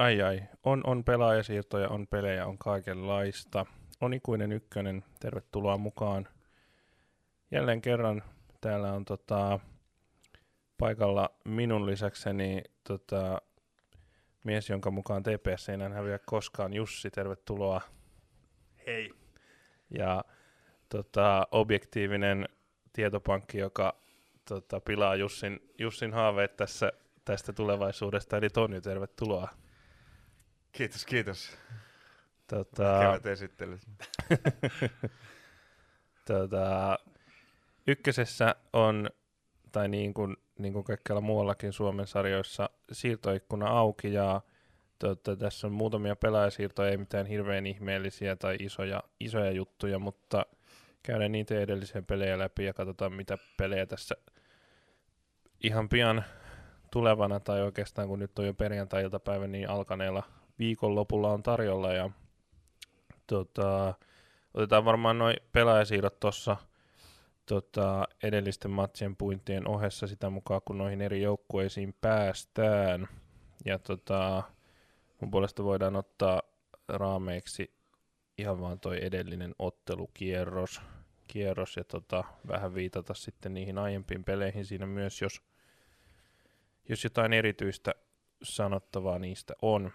Ai 0.00 0.22
ai, 0.22 0.42
on, 0.64 0.80
on 0.86 1.04
pelaajasiirtoja, 1.04 1.88
on 1.88 2.06
pelejä, 2.06 2.46
on 2.46 2.58
kaikenlaista. 2.58 3.66
On 4.00 4.14
ikuinen 4.14 4.52
ykkönen, 4.52 5.04
tervetuloa 5.20 5.78
mukaan. 5.78 6.28
Jälleen 7.50 7.82
kerran 7.82 8.22
täällä 8.60 8.92
on 8.92 9.04
tota, 9.04 9.60
paikalla 10.78 11.30
minun 11.44 11.86
lisäkseni 11.86 12.62
tota, 12.84 13.42
mies, 14.44 14.70
jonka 14.70 14.90
mukaan 14.90 15.22
TPS 15.22 15.68
ei 15.68 15.74
enää 15.74 15.88
häviä 15.88 16.18
koskaan. 16.18 16.74
Jussi, 16.74 17.10
tervetuloa. 17.10 17.80
Hei. 18.86 19.10
Ja 19.98 20.24
tota, 20.88 21.46
objektiivinen 21.52 22.48
tietopankki, 22.92 23.58
joka 23.58 23.96
tota, 24.48 24.80
pilaa 24.80 25.16
Jussin, 25.16 25.60
Jussin 25.78 26.12
haaveet 26.12 26.56
tässä, 26.56 26.92
tästä 27.24 27.52
tulevaisuudesta, 27.52 28.36
eli 28.36 28.50
Toni, 28.50 28.80
tervetuloa. 28.80 29.48
Kiitos, 30.72 31.04
kiitos. 31.04 31.58
Tota, 32.46 32.98
Kevät 33.00 33.26
esittelyt. 33.26 33.80
tota, 36.32 36.98
ykkösessä 37.86 38.54
on, 38.72 39.10
tai 39.72 39.88
niin 39.88 40.14
kuin, 40.14 40.36
niin 40.58 40.72
kuin 40.72 40.84
kaikkialla 40.84 41.20
muuallakin 41.20 41.72
Suomen 41.72 42.06
sarjoissa, 42.06 42.70
siirtoikkuna 42.92 43.66
auki 43.68 44.12
ja 44.12 44.40
tota, 44.98 45.36
tässä 45.36 45.66
on 45.66 45.72
muutamia 45.72 46.16
pelaajasiirtoja, 46.16 46.90
ei 46.90 46.96
mitään 46.96 47.26
hirveän 47.26 47.66
ihmeellisiä 47.66 48.36
tai 48.36 48.56
isoja, 48.60 49.02
isoja 49.20 49.50
juttuja, 49.50 49.98
mutta 49.98 50.46
käydään 51.02 51.32
niitä 51.32 51.60
edellisen 51.60 52.06
pelejä 52.06 52.38
läpi 52.38 52.64
ja 52.64 52.74
katsotaan 52.74 53.12
mitä 53.12 53.38
pelejä 53.56 53.86
tässä 53.86 54.16
ihan 55.62 55.88
pian 55.88 56.24
tulevana 56.90 57.40
tai 57.40 57.62
oikeastaan 57.62 58.08
kun 58.08 58.18
nyt 58.18 58.38
on 58.38 58.46
jo 58.46 58.54
perjantai-iltapäivä 58.54 59.46
niin 59.46 59.70
alkaneella 59.70 60.22
viikonlopulla 60.60 61.32
on 61.32 61.42
tarjolla 61.42 61.92
ja 61.92 62.10
tota, 63.26 63.94
otetaan 64.54 64.84
varmaan 64.84 65.18
noin 65.18 65.36
pelaajasiirrot 65.52 66.20
tuossa 66.20 66.56
tota, 67.46 68.08
edellisten 68.22 68.70
matsien 68.70 69.16
puintien 69.16 69.68
ohessa 69.68 70.06
sitä 70.06 70.30
mukaan, 70.30 70.60
kun 70.64 70.78
noihin 70.78 71.00
eri 71.00 71.22
joukkueisiin 71.22 71.94
päästään. 72.00 73.08
Ja 73.64 73.78
tota, 73.78 74.42
mun 75.20 75.30
puolesta 75.30 75.64
voidaan 75.64 75.96
ottaa 75.96 76.42
raameiksi 76.88 77.74
ihan 78.38 78.60
vaan 78.60 78.80
toi 78.80 79.04
edellinen 79.04 79.54
ottelukierros 79.58 80.80
kierros 81.26 81.76
ja 81.76 81.84
tota, 81.84 82.24
vähän 82.48 82.74
viitata 82.74 83.14
sitten 83.14 83.54
niihin 83.54 83.78
aiempiin 83.78 84.24
peleihin 84.24 84.64
siinä 84.64 84.86
myös, 84.86 85.22
jos, 85.22 85.42
jos 86.88 87.04
jotain 87.04 87.32
erityistä 87.32 87.94
sanottavaa 88.42 89.18
niistä 89.18 89.54
on. 89.62 89.92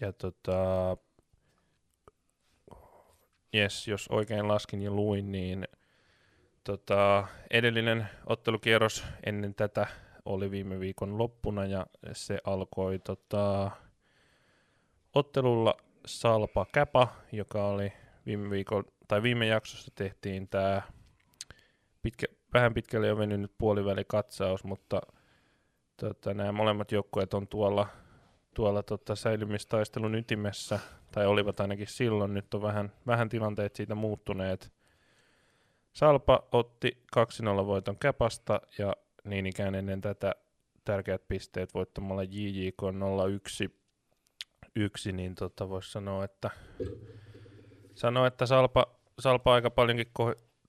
Ja 0.00 0.12
tota, 0.12 0.96
yes, 3.54 3.88
jos 3.88 4.08
oikein 4.08 4.48
laskin 4.48 4.82
ja 4.82 4.90
luin, 4.90 5.32
niin 5.32 5.68
tota, 6.64 7.26
edellinen 7.50 8.08
ottelukierros 8.26 9.04
ennen 9.26 9.54
tätä 9.54 9.86
oli 10.24 10.50
viime 10.50 10.80
viikon 10.80 11.18
loppuna 11.18 11.66
ja 11.66 11.86
se 12.12 12.38
alkoi 12.44 12.98
tota, 12.98 13.70
ottelulla 15.14 15.74
Salpa 16.06 16.66
Käpa, 16.72 17.08
joka 17.32 17.66
oli 17.66 17.92
viime 18.26 18.50
viikon, 18.50 18.84
tai 19.08 19.22
viime 19.22 19.46
jaksossa 19.46 19.92
tehtiin 19.94 20.48
tämä 20.48 20.82
pitkä, 22.02 22.26
vähän 22.54 22.74
pitkälle 22.74 23.06
jo 23.06 23.18
venynyt 23.18 23.52
puolivälikatsaus, 23.58 24.64
mutta 24.64 25.00
tota, 25.96 26.34
nämä 26.34 26.52
molemmat 26.52 26.92
joukkueet 26.92 27.34
on 27.34 27.48
tuolla, 27.48 27.86
tuolla 28.54 28.82
tota, 28.82 29.14
säilymistaistelun 29.14 30.14
ytimessä, 30.14 30.78
tai 31.12 31.26
olivat 31.26 31.60
ainakin 31.60 31.86
silloin, 31.86 32.34
nyt 32.34 32.54
on 32.54 32.62
vähän, 32.62 32.92
vähän 33.06 33.28
tilanteet 33.28 33.76
siitä 33.76 33.94
muuttuneet. 33.94 34.72
Salpa 35.92 36.48
otti 36.52 37.02
2-0 37.62 37.66
voiton 37.66 37.96
Käpasta 37.98 38.60
ja 38.78 38.92
niin 39.24 39.46
ikään 39.46 39.74
ennen 39.74 40.00
tätä 40.00 40.34
tärkeät 40.84 41.28
pisteet 41.28 41.74
voittamalla 41.74 42.22
JJK 42.22 42.82
0-1, 43.68 43.70
yksi, 44.76 45.12
niin 45.12 45.34
tota 45.34 45.68
voisi 45.68 45.92
sanoa, 45.92 46.24
että 46.24 46.50
sanoa, 47.94 48.26
että 48.26 48.46
Salpa, 48.46 48.86
Salpa 49.18 49.54
aika 49.54 49.70
paljonkin 49.70 50.12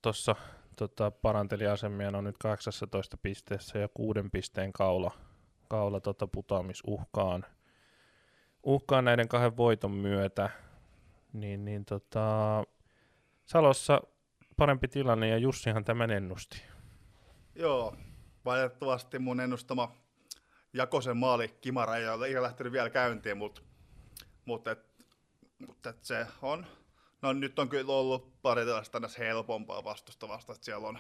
tuossa 0.02 0.36
tota, 0.78 1.12
paranteli 1.12 1.68
asemia, 1.68 2.12
on 2.14 2.24
nyt 2.24 2.38
18 2.38 3.18
pisteessä 3.18 3.80
ja 3.80 3.90
kuuden 3.94 4.32
pisteen 4.32 4.74
kaula, 4.74 5.12
kaula 5.68 6.00
tota, 6.00 6.28
putoamisuhkaan 6.28 7.46
uhkaan 8.64 9.06
näiden 9.06 9.28
kahden 9.28 9.58
voiton 9.58 9.92
myötä. 9.92 10.50
Niin, 11.34 11.66
niin 11.66 11.86
tota, 11.86 12.64
Salossa 13.46 14.02
parempi 14.58 14.88
tilanne 14.88 15.28
ja 15.28 15.38
Jussihan 15.38 15.84
tämän 15.86 16.12
ennusti. 16.12 16.62
Joo, 17.56 17.96
valitettavasti 18.46 19.20
mun 19.20 19.40
ennustama 19.40 19.96
Jakosen 20.74 21.18
maali 21.18 21.48
Kimara 21.62 21.96
ei 21.96 22.10
ole 22.10 22.30
ihan 22.30 22.44
lähtenyt 22.44 22.74
vielä 22.74 22.90
käyntiin, 22.90 23.38
mutta, 23.38 23.62
mutta, 24.46 24.72
et, 24.72 24.80
mutta 25.68 25.90
et 25.90 26.04
se 26.04 26.28
on, 26.42 26.66
no 27.22 27.34
nyt 27.34 27.60
on 27.60 27.70
kyllä 27.70 27.94
ollut 27.94 28.42
pari 28.42 28.66
tällaista 28.66 29.02
helpompaa 29.18 29.84
vastusta 29.84 30.28
vasta, 30.28 30.54
että 30.54 30.66
siellä 30.66 30.88
on, 30.88 31.00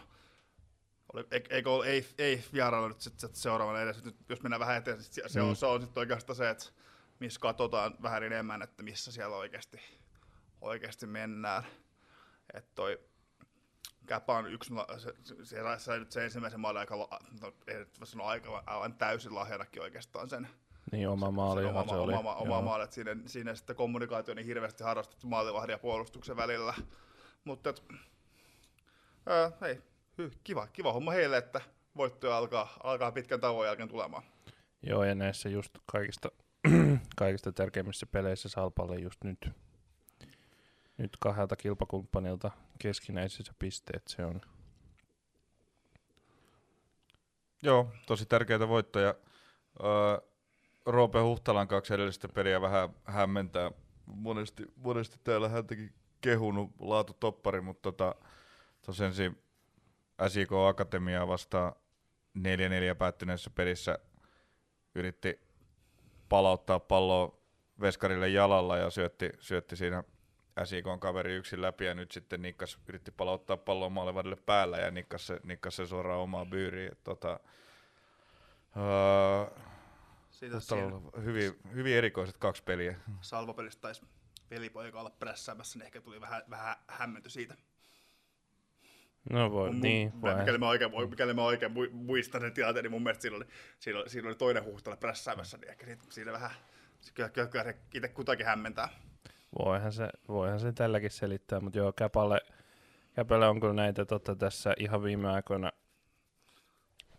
oli, 1.13 1.25
eikö 1.49 1.71
ole, 1.71 1.85
ei, 1.85 2.07
ei 2.17 2.43
vierailla 2.53 2.87
nyt 2.87 3.01
sit, 3.01 3.19
sit 3.19 3.35
seuraavana 3.35 3.81
edes, 3.81 4.03
nyt, 4.03 4.15
jos 4.29 4.41
mennään 4.43 4.59
vähän 4.59 4.77
eteen, 4.77 5.03
sit 5.03 5.23
se, 5.27 5.41
mm. 5.41 5.49
on, 5.49 5.55
se 5.55 5.65
on 5.65 5.81
sitten 5.81 6.01
oikeastaan 6.01 6.35
se, 6.35 6.49
että 6.49 6.65
missä 7.23 7.39
katsotaan 7.39 7.95
vähän 8.01 8.23
enemmän, 8.23 8.61
että 8.61 8.83
missä 8.83 9.11
siellä 9.11 9.35
oikeasti, 9.35 9.79
oikeasti 10.61 11.07
mennään. 11.07 11.63
Että 12.53 12.71
toi 12.75 12.99
Käpä 14.05 14.33
on 14.33 14.53
yksi, 14.53 14.73
se, 14.97 15.13
se, 15.43 15.55
se, 15.77 15.99
nyt 15.99 16.11
se 16.11 16.23
ensimmäisen 16.23 16.59
maalin 16.59 16.79
aika, 16.79 16.95
no, 17.41 18.05
sanoa 18.05 18.29
aika, 18.29 18.63
aivan 18.65 18.93
täysin 18.93 19.35
lahjanakin 19.35 19.81
oikeastaan 19.81 20.29
sen. 20.29 20.47
Niin, 20.91 21.09
oma 21.09 21.31
maali, 21.31 21.61
se, 21.61 21.67
oma, 21.67 21.87
se 21.87 21.95
oli. 21.95 22.13
Oma, 22.13 22.35
oma 22.35 22.61
maali, 22.61 22.83
että 22.83 22.93
siinä, 22.93 23.15
siinä 23.25 23.55
sitten 23.55 23.75
kommunikaatio 23.75 24.33
niin 24.33 24.45
hirveästi 24.45 24.83
harrastettu 24.83 25.27
maalivahdin 25.27 25.73
ja 25.73 25.77
puolustuksen 25.77 26.37
välillä. 26.37 26.73
Mutta 27.43 27.69
et, 27.69 27.83
ää, 29.25 29.51
ei, 29.67 29.81
hy, 30.17 30.31
kiva, 30.43 30.67
kiva 30.67 30.93
homma 30.93 31.11
heille, 31.11 31.37
että 31.37 31.61
voittoja 31.97 32.37
alkaa, 32.37 32.77
alkaa 32.83 33.11
pitkän 33.11 33.41
tauon 33.41 33.65
jälkeen 33.65 33.89
tulemaan. 33.89 34.23
Joo, 34.81 35.03
ja 35.03 35.15
näissä 35.15 35.49
just 35.49 35.77
kaikista, 35.85 36.31
kaikista 37.15 37.51
tärkeimmissä 37.51 38.05
peleissä 38.05 38.49
Salpalle 38.49 38.95
just 38.95 39.23
nyt 39.23 39.49
nyt 40.97 41.17
kahdelta 41.19 41.55
kilpakumppanilta 41.55 42.51
keskinäisessä 42.79 43.53
pisteet 43.59 44.03
se 44.07 44.25
on. 44.25 44.41
Joo, 47.63 47.91
tosi 48.07 48.25
tärkeitä 48.25 48.67
voittoja. 48.67 49.15
Öö, 49.83 50.29
Roope 50.85 51.19
Huhtalan 51.19 51.67
kaksi 51.67 51.93
edellistä 51.93 52.29
peliä 52.29 52.61
vähän 52.61 52.89
hämmentää. 53.03 53.71
Monesti, 54.05 54.65
monesti 54.75 55.17
täällä 55.23 55.49
häntäkin 55.49 55.93
kehunut 56.21 56.71
laatu 56.79 57.13
toppari, 57.13 57.61
mutta 57.61 57.81
tota, 57.81 58.15
tosiaan 58.85 59.13
SIK 60.27 60.51
Akatemiaa 60.69 61.27
vastaan 61.27 61.73
4-4 62.37 62.41
päättyneessä 62.97 63.49
pelissä 63.49 63.99
yritti 64.95 65.39
palauttaa 66.33 66.79
palloa 66.79 67.37
veskarille 67.81 68.29
jalalla 68.29 68.77
ja 68.77 68.89
syötti, 68.89 69.29
syötti 69.39 69.75
siinä 69.75 70.03
SIK 70.63 70.87
on 70.87 70.99
kaveri 70.99 71.35
yksin 71.35 71.61
läpi 71.61 71.85
ja 71.85 71.93
nyt 71.93 72.11
sitten 72.11 72.41
Nikkas 72.41 72.79
yritti 72.87 73.11
palauttaa 73.11 73.57
pallon 73.57 73.91
maalivadille 73.91 74.35
päällä 74.35 74.77
ja 74.77 74.91
Nikkas 74.91 75.27
se, 75.27 75.39
Nikkas 75.43 75.75
se 75.75 75.87
suoraan 75.87 76.19
omaa 76.19 76.45
byyriin. 76.45 76.91
Tota, 77.03 77.39
uh, 78.75 79.57
hyvin, 81.23 81.59
hyvin 81.73 81.95
erikoiset 81.95 82.37
kaksi 82.37 82.63
peliä. 82.63 82.99
Salvopelistä 83.21 83.81
taisi 83.81 84.01
pelipoika 84.49 84.99
olla 84.99 85.11
prässäämässä, 85.19 85.79
niin 85.79 85.85
ehkä 85.85 86.01
tuli 86.01 86.21
vähän, 86.21 86.43
vähän 86.49 86.75
hämmenty 86.87 87.29
siitä. 87.29 87.55
No 89.29 89.51
voi, 89.51 89.71
mun, 89.71 89.81
niin. 89.81 90.21
Vai. 90.21 90.35
Mikäli 90.35 90.57
mä 90.57 90.67
oikein, 90.67 90.91
mikäli 91.09 91.33
mä 91.33 91.43
oikein 91.43 91.71
muistan 91.91 92.41
sen 92.41 92.53
tilanteen, 92.53 92.83
niin 92.83 92.91
mun 92.91 93.03
mielestä 93.03 93.21
siinä 93.21 93.37
oli, 93.37 93.45
siinä 93.79 93.99
oli, 93.99 94.09
siinä 94.09 94.27
oli 94.27 94.35
toinen 94.35 94.65
huhtala 94.65 94.97
prässäämässä, 94.97 95.57
niin 95.57 95.69
ehkä 95.69 95.97
siinä 96.09 96.31
vähän, 96.31 96.51
kyllä, 97.13 97.29
kyllä, 97.29 97.47
kyllä 97.47 97.63
se 97.63 97.77
itse 97.93 98.07
kutakin 98.07 98.45
hämmentää. 98.45 98.89
Voihan 99.59 99.93
se, 99.93 100.09
voihan 100.27 100.59
se 100.59 100.71
tälläkin 100.71 101.11
selittää, 101.11 101.59
mutta 101.59 101.79
joo, 101.79 101.93
Käpalle, 101.93 102.41
Käpalle 103.15 103.47
on 103.47 103.59
kyllä 103.59 103.73
näitä 103.73 104.05
totta 104.05 104.35
tässä 104.35 104.73
ihan 104.77 105.03
viime 105.03 105.29
aikoina 105.29 105.71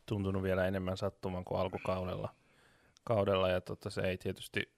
tuntunut 0.06 0.42
vielä 0.42 0.66
enemmän 0.66 0.96
sattuman 0.96 1.44
kuin 1.44 1.60
alkukaudella. 1.60 2.34
Kaudella, 3.04 3.48
ja 3.48 3.60
totta 3.60 3.90
se 3.90 4.00
ei 4.00 4.18
tietysti 4.18 4.72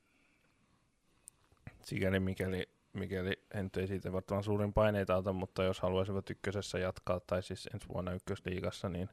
sikäli 1.83 2.21
mikäli, 2.21 2.69
mikäli 2.97 3.33
en 3.55 3.71
ei 3.77 3.87
siitä 3.87 4.13
varmaan 4.13 4.43
suurin 4.43 4.73
paineita 4.73 5.17
ota, 5.17 5.33
mutta 5.33 5.65
jos 5.65 5.81
haluaisivat 5.81 6.31
ykkösessä 6.31 6.79
jatkaa, 6.79 7.21
tai 7.21 7.43
siis 7.43 7.69
ensi 7.75 7.89
vuonna 7.89 8.13
ykkösliigassa, 8.13 8.89
niin 8.89 9.09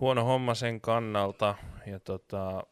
huono 0.00 0.24
homma 0.24 0.54
sen 0.54 0.80
kannalta. 0.80 1.54
Ja 1.86 2.00
tota, 2.00 2.62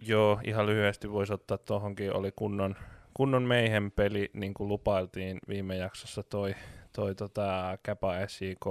joo, 0.00 0.40
ihan 0.44 0.66
lyhyesti 0.66 1.10
voisi 1.10 1.32
ottaa 1.32 1.58
tuohonkin, 1.58 2.16
oli 2.16 2.32
kunnon, 2.36 2.76
kunnon 3.14 3.42
meihen 3.42 3.90
peli, 3.90 4.30
niin 4.32 4.54
kuin 4.54 4.68
lupailtiin 4.68 5.38
viime 5.48 5.76
jaksossa 5.76 6.22
toi, 6.22 6.54
toi 6.92 7.14
tota, 7.14 7.78
Käpa 7.82 8.12
SIK. 8.26 8.66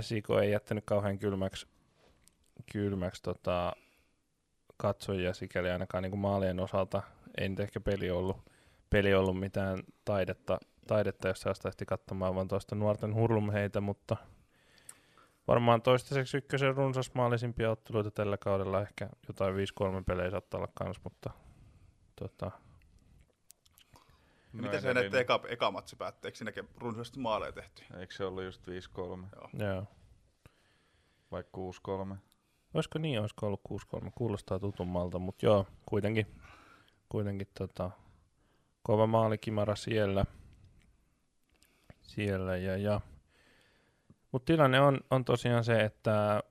SIK 0.00 0.26
ei 0.42 0.50
jättänyt 0.50 0.84
kauhean 0.84 1.18
kylmäksi, 1.18 1.66
kylmäksi 2.72 3.22
tota, 3.22 3.72
katsojia 4.76 5.34
sikäli 5.34 5.70
ainakaan 5.70 6.02
niin 6.02 6.10
kuin 6.10 6.20
maalien 6.20 6.60
osalta. 6.60 7.02
Ei 7.38 7.48
nyt 7.48 7.60
ehkä 7.60 7.80
peli 7.80 8.10
ollut, 8.10 8.50
peli 8.90 9.14
ollut 9.14 9.40
mitään 9.40 9.82
taidetta, 10.04 10.58
taidetta 10.86 11.28
jos 11.28 11.40
säästäisi 11.40 11.86
katsomaan 11.86 12.34
vaan 12.34 12.48
tuosta 12.48 12.74
nuorten 12.74 13.14
hurlumheitä, 13.14 13.80
mutta 13.80 14.16
varmaan 15.48 15.82
toistaiseksi 15.82 16.36
ykkösen 16.36 16.76
runsasmaalisimpia 16.76 17.70
otteluita 17.70 18.10
tällä 18.10 18.36
kaudella. 18.36 18.82
Ehkä 18.82 19.08
jotain 19.28 19.54
5-3 19.54 19.58
pelejä 20.06 20.30
saattaa 20.30 20.58
olla 20.58 20.70
kans, 20.74 21.00
mutta 21.04 21.30
tota, 22.16 22.50
No 24.54 24.62
Miten 24.62 24.82
se 24.82 24.94
näette 24.94 25.20
eka, 25.20 25.40
eka 25.48 25.70
matsi 25.70 25.96
päättyi? 25.96 26.28
Eikö 26.28 26.38
siinäkin 26.38 26.68
runsaasti 26.76 27.18
maaleja 27.18 27.52
tehty? 27.52 27.82
Eikö 27.98 28.14
se 28.14 28.24
ollut 28.24 28.44
just 28.44 28.66
5-3? 28.66 28.70
Joo. 28.70 29.50
joo. 29.52 29.86
Vai 31.30 31.44
6-3? 32.12 32.16
Olisiko 32.74 32.98
niin, 32.98 33.20
olisiko 33.20 33.46
ollut 33.46 33.60
6-3? 33.96 34.10
Kuulostaa 34.14 34.58
tutummalta, 34.58 35.18
mutta 35.18 35.46
joo, 35.46 35.66
kuitenkin, 35.86 36.26
kuitenkin 37.14 37.48
tota, 37.58 37.90
kova 38.82 39.06
maalikimara 39.06 39.76
siellä. 39.76 40.24
siellä 42.02 42.56
ja, 42.56 42.76
ja. 42.76 43.00
Mutta 44.32 44.52
tilanne 44.52 44.80
on, 44.80 45.00
on 45.10 45.24
tosiaan 45.24 45.64
se, 45.64 45.84
että... 45.84 46.42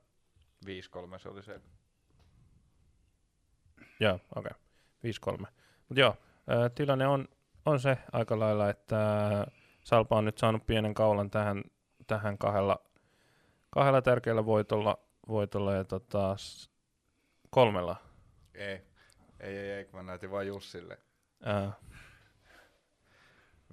5-3 0.65 0.69
se 1.19 1.29
oli 1.29 1.43
se. 1.43 1.61
Joo, 3.99 4.19
okei. 4.35 4.51
Okay. 5.25 5.37
5-3. 5.37 5.47
Mutta 5.89 5.99
joo, 5.99 6.17
ää, 6.47 6.69
tilanne 6.69 7.07
on, 7.07 7.27
on 7.65 7.79
se 7.79 7.97
aika 8.11 8.39
lailla, 8.39 8.69
että 8.69 8.97
Salpa 9.83 10.17
on 10.17 10.25
nyt 10.25 10.37
saanut 10.37 10.65
pienen 10.65 10.93
kaulan 10.93 11.29
tähän, 11.29 11.63
tähän 12.07 12.37
kahdella, 12.37 12.79
kahdella 13.69 14.01
tärkeällä 14.01 14.45
voitolla, 14.45 14.97
voitolla 15.27 15.73
ja 15.73 15.83
tota, 15.83 16.35
kolmella. 17.49 17.95
Ei. 18.53 18.92
Ei, 19.43 19.57
ei, 19.57 19.71
ei, 19.71 19.85
kun 19.85 19.99
mä 19.99 20.03
näytin 20.03 20.31
vain 20.31 20.47
Jussille. 20.47 20.97
Ää, 21.43 21.71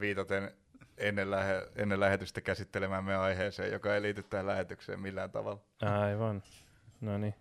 Viitaten 0.00 0.52
ennen, 0.96 1.30
lähe, 1.30 1.68
ennen 1.76 2.00
lähetystä 2.00 2.40
käsittelemäämme 2.40 3.16
aiheeseen, 3.16 3.72
joka 3.72 3.94
ei 3.94 4.02
liity 4.02 4.22
tähän 4.22 4.46
lähetykseen 4.46 5.00
millään 5.00 5.30
tavalla. 5.30 5.60
Aivan. 5.82 6.42
No 7.00 7.18
niin. 7.18 7.34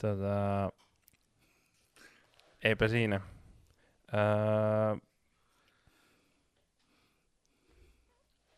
Tota, 0.00 0.70
eipä 2.64 2.88
siinä. 2.88 3.20
Ää, 4.12 4.96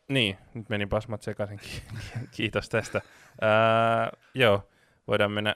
niin, 0.07 0.37
nyt 0.53 0.69
meni 0.69 0.85
pasmat 0.85 1.21
sekaisin. 1.21 1.59
Ki- 1.59 1.83
Kiitos 2.31 2.69
tästä. 2.69 3.01
Ää, 3.41 4.11
joo, 4.33 4.69
voidaan 5.07 5.31
mennä, 5.31 5.55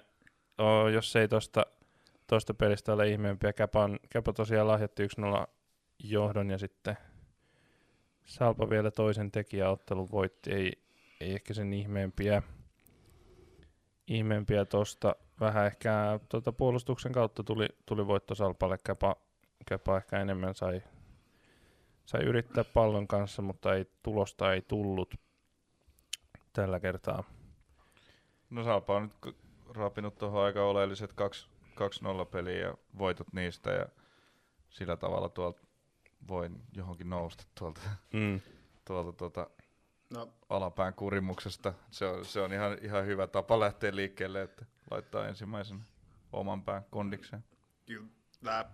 oh, 0.58 0.88
jos 0.88 1.16
ei 1.16 1.28
tosta, 1.28 1.66
tosta 2.28 2.54
pelistä 2.54 2.94
ole 2.94 3.10
ihmeempiä. 3.10 3.54
Käpä, 3.54 3.80
on, 3.80 4.00
Käpä 4.10 4.34
tosiaan 4.34 4.68
lahjoitti 4.68 5.08
1-0 5.08 5.48
johdon 6.04 6.50
ja 6.50 6.58
sitten 6.58 6.98
Salpa 8.26 8.70
vielä 8.70 8.92
toisen 8.92 9.32
tekijäottelun 9.32 10.12
voitti. 10.12 10.54
Ei, 10.54 10.74
ei 11.22 11.34
ehkä 11.34 11.54
sen 11.54 11.74
ihmeempiä 11.74 12.42
ihmeempiä 14.08 14.66
tosta. 14.66 15.16
Vähän 15.40 15.66
ehkä 15.66 16.20
tuota 16.30 16.52
puolustuksen 16.52 17.12
kautta 17.12 17.44
tuli, 17.44 17.68
tuli 17.86 18.08
voitto 18.08 18.36
Salpalle. 18.36 18.78
Käpa, 18.84 19.16
Käpa 19.66 19.98
ehkä 19.98 20.22
enemmän 20.22 20.56
sai, 20.56 20.84
sai 22.06 22.24
yrittää 22.24 22.64
pallon 22.64 23.08
kanssa, 23.08 23.42
mutta 23.42 23.74
ei, 23.76 23.86
tulosta 24.04 24.54
ei 24.54 24.62
tullut 24.62 25.16
tällä 26.54 26.80
kertaa. 26.80 27.24
No 28.50 28.64
Salpa 28.64 28.96
on 28.96 29.04
nyt 29.04 29.36
raapinut 29.76 30.18
tuohon 30.18 30.44
aika 30.44 30.64
oleelliset 30.64 31.14
2-0 32.24 32.26
peliä 32.32 32.68
ja 32.68 32.74
voitot 32.98 33.34
niistä 33.34 33.72
ja 33.72 33.86
sillä 34.70 34.98
tavalla 34.98 35.30
tuolta 35.30 35.62
voin 36.28 36.62
johonkin 36.74 37.10
nousta 37.10 37.44
tuolta, 37.60 37.82
Mm. 38.14 38.42
tuolta 38.86 39.14
tuota 39.14 39.50
No, 40.10 40.30
alapään 40.50 40.94
kurimuksesta. 40.94 41.74
Se 41.92 42.06
on, 42.06 42.26
se 42.26 42.42
on 42.42 42.54
ihan, 42.54 42.78
ihan 42.82 43.06
hyvä 43.06 43.28
tapa 43.28 43.60
lähteä 43.60 43.96
liikkeelle, 43.96 44.42
että 44.42 44.66
laittaa 44.92 45.28
ensimmäisen 45.28 45.86
oman 46.34 46.64
pään 46.64 46.86
kondikseen. 46.90 47.44
kyllä 48.42 48.66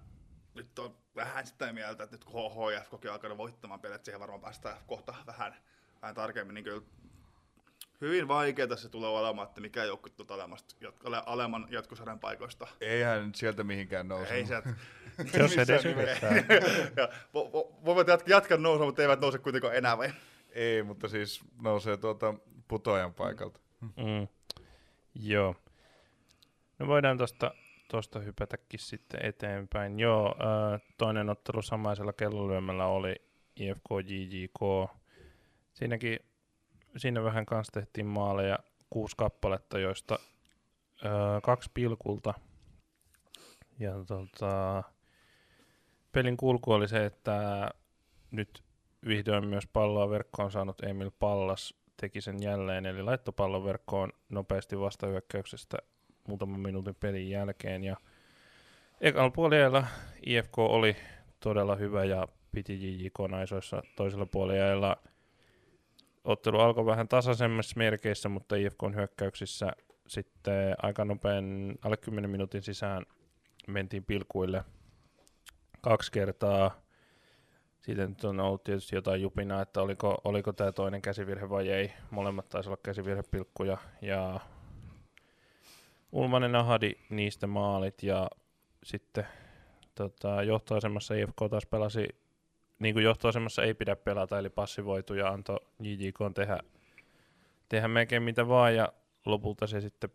nyt 0.53 0.79
on 0.79 0.95
vähän 1.15 1.47
sitä 1.47 1.73
mieltä, 1.73 2.03
että 2.03 2.15
nyt 2.15 2.23
kun 2.25 2.51
HHF 2.51 2.93
on 2.93 3.11
alkanut 3.11 3.37
voittamaan 3.37 3.79
pelejä, 3.79 3.95
että 3.95 4.05
siihen 4.05 4.19
varmaan 4.19 4.41
päästään 4.41 4.77
kohta 4.87 5.15
vähän, 5.25 5.55
vähän 6.01 6.15
tarkemmin, 6.15 6.53
niin 6.53 6.63
kyllä 6.63 6.81
hyvin 8.01 8.27
vaikeaa 8.27 8.75
se 8.75 8.89
tulee 8.89 9.09
olemaan, 9.09 9.47
että 9.47 9.61
mikä 9.61 9.83
joukkue 9.83 10.11
tuota 10.15 10.33
alemmasta, 10.33 10.75
ale- 11.03 11.23
alemman 11.25 11.67
jatkosarjan 11.69 12.19
paikoista. 12.19 12.67
Eihän 12.81 13.25
nyt 13.25 13.35
sieltä 13.35 13.63
mihinkään 13.63 14.07
nouse. 14.07 14.33
Ei 14.33 14.45
sieltä. 14.45 14.69
Jos 15.39 15.57
edes 15.57 15.85
yrittää. 15.85 16.31
voivat 17.85 18.07
jatkaa, 18.07 18.35
jatkaa 18.35 18.57
nousua, 18.57 18.85
mutta 18.85 19.01
eivät 19.01 19.21
nouse 19.21 19.37
kuitenkaan 19.37 19.75
enää 19.75 19.97
vai? 19.97 20.09
Ei, 20.49 20.83
mutta 20.83 21.07
siis 21.07 21.41
nousee 21.61 21.97
tuolta 21.97 22.33
putoajan 22.67 23.13
paikalta. 23.13 23.59
Mm. 23.81 24.27
Joo. 25.15 25.55
No 26.79 26.87
voidaan 26.87 27.17
tosta, 27.17 27.51
tosta 27.87 28.19
hypätäkin 28.19 28.79
sitten 28.79 29.25
eteenpäin. 29.25 29.99
Joo, 29.99 30.35
äh, 30.73 30.81
toinen 30.97 31.29
ottelu 31.29 31.61
samaisella 31.61 32.13
kellolyömällä 32.13 32.85
oli 32.85 33.15
IFK 33.55 33.89
JJK. 34.05 34.89
Siinäkin, 35.73 36.19
siinä 36.97 37.23
vähän 37.23 37.45
kanssa 37.45 37.71
tehtiin 37.71 38.05
maaleja, 38.05 38.59
kuusi 38.89 39.17
kappaletta, 39.17 39.79
joista 39.79 40.19
äh, 41.05 41.41
kaksi 41.43 41.71
pilkulta. 41.73 42.33
Ja 43.79 43.93
tota, 44.07 44.83
pelin 46.11 46.37
kulku 46.37 46.71
oli 46.71 46.87
se, 46.87 47.05
että 47.05 47.69
nyt 48.31 48.63
vihdoin 49.07 49.47
myös 49.47 49.67
palloa 49.67 50.09
verkkoon 50.09 50.51
saanut 50.51 50.83
Emil 50.83 51.11
Pallas 51.19 51.73
teki 51.97 52.21
sen 52.21 52.43
jälleen, 52.43 52.85
eli 52.85 53.01
laittoi 53.01 53.33
pallon 53.37 53.65
verkkoon 53.65 54.11
nopeasti 54.29 54.79
vastahyökkäyksestä 54.79 55.77
muutaman 56.27 56.59
minuutin 56.59 56.95
pelin 56.95 57.29
jälkeen. 57.29 57.83
Ja 57.83 57.97
ekalla 59.01 59.29
puolella 59.29 59.87
IFK 60.25 60.59
oli 60.59 60.95
todella 61.39 61.75
hyvä 61.75 62.03
ja 62.03 62.27
piti 62.51 63.11
naisoissa 63.29 63.83
toisella 63.95 64.25
puolella. 64.25 64.97
Ottelu 66.23 66.59
alkoi 66.59 66.85
vähän 66.85 67.07
tasaisemmassa 67.07 67.73
merkeissä, 67.77 68.29
mutta 68.29 68.55
IFKn 68.55 68.95
hyökkäyksissä 68.95 69.71
sitten 70.07 70.75
aika 70.81 71.05
nopein 71.05 71.75
alle 71.81 71.97
10 71.97 72.29
minuutin 72.29 72.61
sisään 72.61 73.05
mentiin 73.67 74.03
pilkuille 74.03 74.63
kaksi 75.81 76.11
kertaa. 76.11 76.71
Siitä 77.81 78.07
nyt 78.07 78.23
on 78.23 78.39
ollut 78.39 78.63
tietysti 78.63 78.95
jotain 78.95 79.21
jupinaa, 79.21 79.61
että 79.61 79.81
oliko, 79.81 80.21
oliko 80.23 80.53
tämä 80.53 80.71
toinen 80.71 81.01
käsivirhe 81.01 81.49
vai 81.49 81.69
ei. 81.69 81.93
Molemmat 82.11 82.49
taisi 82.49 82.69
olla 82.69 82.79
käsivirhepilkkuja. 82.83 83.77
Ja 84.01 84.39
Ulmanen 86.11 86.55
ahadi 86.55 86.91
niistä 87.09 87.47
maalit 87.47 88.03
ja 88.03 88.29
sitten 88.83 89.27
tota, 89.95 90.43
johtoasemassa 90.43 91.13
IFK 91.13 91.35
taas 91.49 91.65
pelasi 91.65 92.07
niin 92.79 92.95
kuin 92.95 93.03
johtoasemassa 93.03 93.63
ei 93.63 93.73
pidä 93.73 93.95
pelata, 93.95 94.39
eli 94.39 94.49
passivoitu 94.49 95.13
ja 95.13 95.27
antoi 95.27 95.59
JJK 95.79 96.19
tehdä, 96.35 96.59
tehdä 97.69 97.87
melkein 97.87 98.23
mitä 98.23 98.47
vaan 98.47 98.75
ja 98.75 98.93
lopulta 99.25 99.67
se 99.67 99.81
sitten 99.81 100.09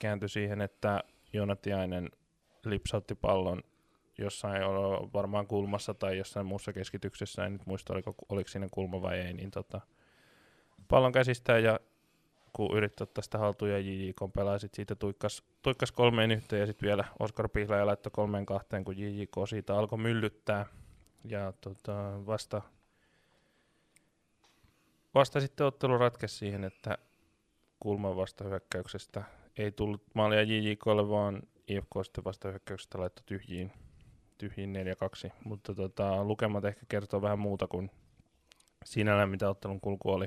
kääntyi 0.00 0.28
siihen, 0.28 0.60
että 0.60 1.04
Jonatiainen 1.32 2.10
lipsautti 2.64 3.14
pallon 3.14 3.62
jossain 4.18 4.62
varmaan 5.12 5.46
kulmassa 5.46 5.94
tai 5.94 6.18
jossain 6.18 6.46
muussa 6.46 6.72
keskityksessä, 6.72 7.44
en 7.46 7.52
nyt 7.52 7.66
muista 7.66 7.92
oliko, 7.92 8.14
oliko 8.28 8.48
siinä 8.48 8.68
kulma 8.70 9.02
vai 9.02 9.18
ei, 9.18 9.32
niin 9.32 9.50
tota, 9.50 9.80
pallon 10.88 11.12
käsistä 11.12 11.58
ja 11.58 11.80
kun 12.52 12.76
yritti 12.76 13.02
ottaa 13.02 13.22
sitä 13.22 13.38
haltuun 13.38 13.70
ja 13.70 13.78
JJK 13.78 14.20
pelaa, 14.34 14.58
sit 14.58 14.74
siitä 14.74 14.94
tuikkas, 14.94 15.42
tuikkas 15.62 15.92
kolmeen 15.92 16.30
yhteen 16.30 16.60
ja 16.60 16.66
sitten 16.66 16.86
vielä 16.86 17.04
Oskar 17.18 17.48
Pihlaja 17.48 17.86
laittoi 17.86 18.10
kolmeen 18.10 18.46
kahteen, 18.46 18.84
kun 18.84 18.98
JJK 18.98 19.34
siitä 19.48 19.78
alkoi 19.78 19.98
myllyttää. 19.98 20.66
Ja 21.24 21.52
tota, 21.60 22.26
vasta, 22.26 22.62
vasta 25.14 25.40
sitten 25.40 25.66
ottelu 25.66 25.98
ratkesi 25.98 26.36
siihen, 26.36 26.64
että 26.64 26.98
kulman 27.80 28.16
vastahyökkäyksestä 28.16 29.22
ei 29.58 29.72
tullut 29.72 30.02
maalia 30.14 30.42
JJKlle, 30.42 31.08
vaan 31.08 31.42
IFK 31.68 31.90
sitten 32.02 32.24
vastahyökkäyksestä 32.24 32.98
laittoi 32.98 33.24
tyhjiin, 33.26 33.72
tyhjiin 34.38 34.74
4-2. 35.28 35.32
Mutta 35.44 35.74
tota, 35.74 36.24
lukemat 36.24 36.64
ehkä 36.64 36.86
kertoo 36.88 37.22
vähän 37.22 37.38
muuta 37.38 37.66
kuin 37.66 37.90
sinällään, 38.84 39.28
mitä 39.28 39.48
ottelun 39.48 39.80
kulku 39.80 40.10
oli. 40.10 40.26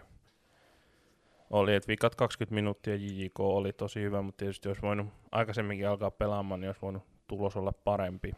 Oli, 1.50 1.76
että 1.76 1.88
vikat 1.88 2.16
20 2.16 2.56
minuuttia 2.56 2.96
JJK 2.96 3.40
oli 3.40 3.74
tosi 3.74 4.02
hyvä, 4.02 4.22
mutta 4.22 4.38
tietysti 4.38 4.70
jos 4.70 4.82
voinut 4.82 5.08
aikaisemminkin 5.32 5.88
alkaa 5.88 6.12
pelaamaan, 6.12 6.60
niin 6.60 6.70
olisi 6.70 6.82
voinut 6.82 7.04
tulos 7.28 7.56
olla 7.58 7.72
parempi. 7.72 8.34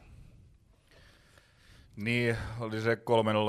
Niin, 1.96 2.38
oli 2.60 2.82
se 2.82 2.96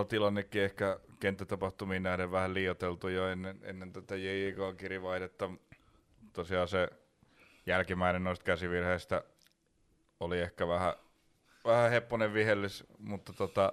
3-0 0.02 0.06
tilannekin 0.08 0.62
ehkä 0.62 1.00
kenttätapahtumiin 1.20 2.02
nähden 2.02 2.30
vähän 2.30 2.54
liioteltu 2.54 3.08
jo 3.08 3.28
ennen, 3.28 3.60
ennen 3.62 3.92
tätä 3.92 4.16
JJK-kirivaihdetta. 4.16 5.50
Tosiaan 6.32 6.68
se 6.68 6.88
jälkimmäinen 7.66 8.24
noista 8.24 8.44
käsivirheistä 8.44 9.24
oli 10.20 10.40
ehkä 10.40 10.68
vähän, 10.68 10.92
vähän 11.64 11.90
hepponen 11.90 12.34
vihellys, 12.34 12.84
mutta 12.98 13.32
tota, 13.32 13.72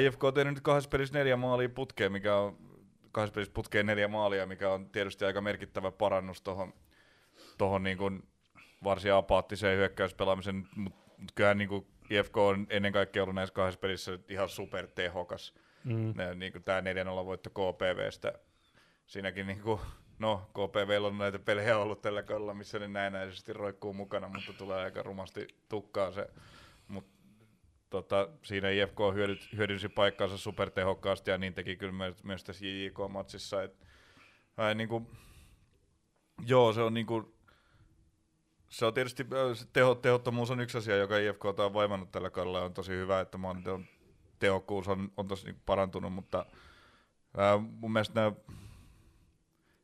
IFK 0.00 0.24
on 0.24 0.34
tehnyt 0.34 0.54
nyt 0.54 0.62
kahdessa 0.62 0.90
pelissä 0.90 1.18
neljä 1.18 1.36
maalia 1.36 1.68
putkeen, 1.68 2.12
mikä 2.12 2.36
on 2.36 2.58
kahdessa 3.12 3.34
pelissä 3.34 3.54
putkeen 3.54 3.86
neljä 3.86 4.08
maalia, 4.08 4.46
mikä 4.46 4.70
on 4.70 4.90
tietysti 4.90 5.24
aika 5.24 5.40
merkittävä 5.40 5.90
parannus 5.90 6.42
tuohon 6.42 6.74
tohon 7.58 7.82
niin 7.82 7.98
kuin 7.98 8.28
varsin 8.84 9.14
apaattiseen 9.14 9.78
hyökkäyspelaamisen, 9.78 10.68
mutta 10.76 11.10
mut 11.18 11.32
kyllähän 11.34 11.58
niin 11.58 11.68
kuin 11.68 11.86
IFK 12.10 12.36
on 12.36 12.66
ennen 12.70 12.92
kaikkea 12.92 13.22
ollut 13.22 13.34
näissä 13.34 13.54
kahdessa 13.54 13.80
pelissä 13.80 14.18
ihan 14.28 14.48
super 14.48 14.86
tehokas. 14.86 15.54
Mm. 15.84 16.14
Niin 16.34 16.52
kuin 16.52 16.64
tämä 16.64 16.80
4-0 16.80 16.84
voitto 17.24 17.50
KPVstä, 17.50 18.32
siinäkin 19.06 19.46
niin 19.46 19.60
kuin, 19.60 19.80
no 20.18 20.50
KPV 20.50 21.02
on 21.02 21.18
näitä 21.18 21.38
pelejä 21.38 21.78
ollut 21.78 22.02
tällä 22.02 22.22
kaudella, 22.22 22.54
missä 22.54 22.78
ne 22.78 22.88
näennäisesti 22.88 23.52
roikkuu 23.52 23.92
mukana, 23.92 24.28
mutta 24.28 24.52
tulee 24.52 24.84
aika 24.84 25.02
rumasti 25.02 25.46
tukkaan 25.68 26.12
se. 26.12 26.30
Mut, 26.88 27.06
tota, 27.90 28.28
siinä 28.42 28.70
IFK 28.70 28.98
hyödyt, 29.14 29.48
hyödynsi 29.56 29.88
paikkaansa 29.88 30.38
supertehokkaasti 30.38 31.30
ja 31.30 31.38
niin 31.38 31.54
teki 31.54 31.76
kyllä 31.76 31.92
myös, 31.92 32.24
myös 32.24 32.44
tässä 32.44 32.66
JJK-matsissa. 32.66 33.62
Et, 33.62 33.86
niin 34.74 34.88
kuin, 34.88 35.06
joo, 36.46 36.72
se 36.72 36.80
on 36.80 36.94
niin 36.94 37.06
kuin, 37.06 37.35
se 38.68 38.86
on 38.86 38.94
tietysti, 38.94 39.26
teho, 39.72 39.94
tehottomuus 39.94 40.50
on 40.50 40.60
yksi 40.60 40.78
asia, 40.78 40.96
joka 40.96 41.18
IFK 41.18 41.44
on 41.44 41.74
vaivannut 41.74 42.12
tällä 42.12 42.30
kaudella. 42.30 42.64
On 42.64 42.74
tosi 42.74 42.92
hyvä, 42.92 43.20
että 43.20 43.38
on 43.42 43.86
tehokkuus 44.38 44.88
on, 44.88 45.12
on 45.16 45.28
tosi 45.28 45.46
niin 45.46 45.60
parantunut, 45.66 46.12
mutta 46.12 46.46
ää, 47.36 47.58
mun 47.58 47.92
mielestä 47.92 48.20
nämä, 48.20 48.32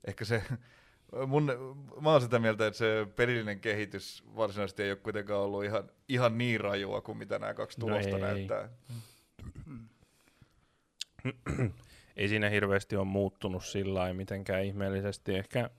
ehkä 0.04 0.24
se, 0.24 0.42
mun, 1.26 1.44
mä 2.00 2.10
oon 2.10 2.20
sitä 2.20 2.38
mieltä, 2.38 2.66
että 2.66 2.78
se 2.78 3.06
pelillinen 3.16 3.60
kehitys 3.60 4.24
varsinaisesti 4.36 4.82
ei 4.82 4.90
ole 4.90 4.98
kuitenkaan 4.98 5.40
ollut 5.40 5.64
ihan, 5.64 5.90
ihan 6.08 6.38
niin 6.38 6.60
rajua 6.60 7.00
kuin 7.00 7.18
mitä 7.18 7.38
nämä 7.38 7.54
kaksi 7.54 7.80
No 7.80 7.86
tulosta 7.86 8.16
ei. 8.16 8.20
näyttää. 8.20 8.68
Ei 12.16 12.28
siinä 12.28 12.48
hirveästi 12.48 12.96
ole 12.96 13.04
muuttunut 13.04 13.64
sillä 13.64 13.98
lailla 13.98 14.14
mitenkään 14.14 14.64
ihmeellisesti. 14.64 15.34
Ehkä 15.36 15.70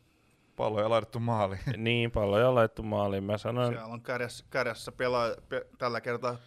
Palloja 0.55 0.89
laitettu 0.89 1.19
maaliin. 1.19 1.59
niin 1.77 2.11
palloja 2.11 2.49
on 2.49 2.55
laittu 2.55 2.83
maaliin. 2.83 3.23
Mä 3.23 3.37
sanoin, 3.37 3.73
Siellä 3.73 3.85
on 3.85 4.01
kärjessä, 4.01 4.45
kärjessä 4.49 4.91
pelaa, 4.91 5.29
pe, 5.49 5.65
tällä 5.77 6.01
kertaa, 6.01 6.37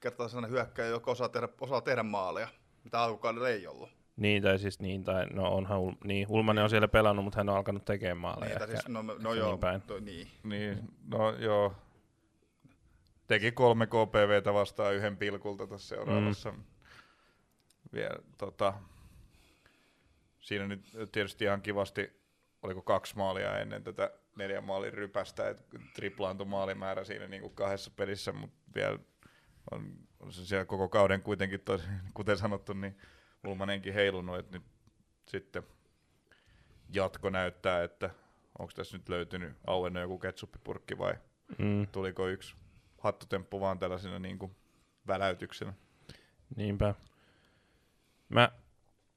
kertaa 0.00 0.28
sellainen 0.28 0.50
hyökkäjä, 0.50 0.88
joka 0.88 1.10
osaa 1.10 1.28
tehdä, 1.28 1.48
osaa 1.60 1.80
tehdä 1.80 2.02
maaleja, 2.02 2.48
mitä 2.84 3.00
alkukaudella 3.00 3.48
ei 3.48 3.66
ollut. 3.66 3.90
niin 4.16 4.42
tai 4.42 4.58
siis 4.58 4.80
niin, 4.80 5.04
tai 5.04 5.26
no 5.26 5.54
onhan, 5.54 5.80
niin, 6.04 6.26
Ulmanen 6.30 6.64
on 6.64 6.70
siellä 6.70 6.88
pelannut, 6.88 7.24
mutta 7.24 7.40
hän 7.40 7.48
on 7.48 7.56
alkanut 7.56 7.84
tekemään 7.84 8.16
maaleja. 8.18 8.58
Niin, 8.58 8.68
siis, 8.68 8.88
no, 8.88 9.02
no 9.02 9.34
joo, 9.34 9.50
niin 9.50 9.60
päin. 9.60 9.82
toi, 9.82 10.00
niin. 10.00 10.28
niin, 10.42 10.78
no 11.10 11.30
joo. 11.36 11.72
Teki 13.26 13.52
kolme 13.52 13.86
KPVtä 13.86 14.54
vastaan 14.54 14.94
yhden 14.94 15.16
pilkulta 15.16 15.66
tässä 15.66 15.88
seuraavassa. 15.88 16.50
Mm. 16.52 16.62
Vielä, 17.92 18.16
tota, 18.38 18.74
siinä 20.40 20.66
nyt 20.66 20.80
tietysti 21.12 21.44
ihan 21.44 21.62
kivasti, 21.62 22.25
oliko 22.62 22.82
kaksi 22.82 23.16
maalia 23.16 23.58
ennen 23.58 23.82
tätä 23.84 24.10
neljän 24.36 24.64
maalin 24.64 24.92
rypästä, 24.94 25.48
että 25.48 25.78
triplaantui 25.94 26.46
maalimäärä 26.46 27.04
siinä 27.04 27.28
niin 27.28 27.42
kuin 27.42 27.54
kahdessa 27.54 27.90
pelissä, 27.96 28.32
mutta 28.32 28.56
vielä 28.74 28.98
on, 29.70 29.92
on 30.20 30.32
se 30.32 30.46
siellä 30.46 30.64
koko 30.64 30.88
kauden 30.88 31.22
kuitenkin, 31.22 31.60
tosi, 31.60 31.84
kuten 32.14 32.38
sanottu, 32.38 32.72
niin 32.72 32.98
Ulmanenkin 33.46 33.94
heilunut, 33.94 34.38
että 34.38 34.58
nyt 34.58 34.66
sitten 35.28 35.62
jatko 36.94 37.30
näyttää, 37.30 37.82
että 37.84 38.10
onko 38.58 38.72
tässä 38.76 38.96
nyt 38.96 39.08
löytynyt 39.08 39.56
auennut 39.66 40.00
joku 40.00 40.18
ketsuppipurkki 40.18 40.98
vai 40.98 41.14
Mm, 41.58 41.86
tuliko 41.92 42.28
yksi 42.28 42.56
hattutemppu 42.98 43.60
vaan 43.60 43.78
tällaisena 43.78 44.18
niin 44.18 44.38
kuin 44.38 44.56
väläytyksenä. 45.06 45.74
niinpä. 46.56 46.94
Mä 48.28 48.52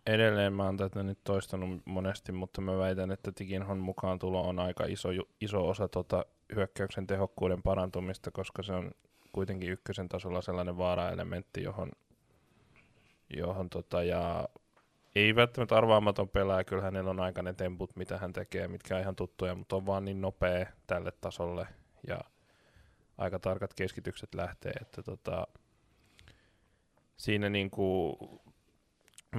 edelleen 0.09 0.53
mä 0.53 0.65
oon 0.65 0.77
tätä 0.77 1.03
nyt 1.03 1.19
toistanut 1.23 1.81
monesti, 1.85 2.31
mutta 2.31 2.61
mä 2.61 2.77
väitän, 2.77 3.11
että 3.11 3.31
Tikinhon 3.31 3.77
mukaan 3.77 4.19
tulo 4.19 4.47
on 4.47 4.59
aika 4.59 4.85
iso, 4.85 5.09
iso 5.41 5.67
osa 5.67 5.87
tota 5.87 6.25
hyökkäyksen 6.55 7.07
tehokkuuden 7.07 7.63
parantumista, 7.63 8.31
koska 8.31 8.63
se 8.63 8.73
on 8.73 8.91
kuitenkin 9.31 9.69
ykkösen 9.69 10.09
tasolla 10.09 10.41
sellainen 10.41 10.77
vaaraelementti, 10.77 11.63
johon, 11.63 11.91
johon 13.37 13.69
tota, 13.69 14.03
ja 14.03 14.49
ei 15.15 15.35
välttämättä 15.35 15.77
arvaamaton 15.77 16.29
pelaaja, 16.29 16.63
kyllä 16.63 16.83
hänellä 16.83 17.09
on 17.09 17.19
aika 17.19 17.41
ne 17.41 17.53
temput, 17.53 17.95
mitä 17.95 18.17
hän 18.17 18.33
tekee, 18.33 18.67
mitkä 18.67 18.95
on 18.95 19.01
ihan 19.01 19.15
tuttuja, 19.15 19.55
mutta 19.55 19.75
on 19.75 19.85
vaan 19.85 20.05
niin 20.05 20.21
nopea 20.21 20.65
tälle 20.87 21.11
tasolle 21.21 21.67
ja 22.07 22.19
aika 23.17 23.39
tarkat 23.39 23.73
keskitykset 23.73 24.35
lähtee, 24.35 24.71
että 24.81 25.03
tota, 25.03 25.47
siinä 27.17 27.49
niinku 27.49 28.17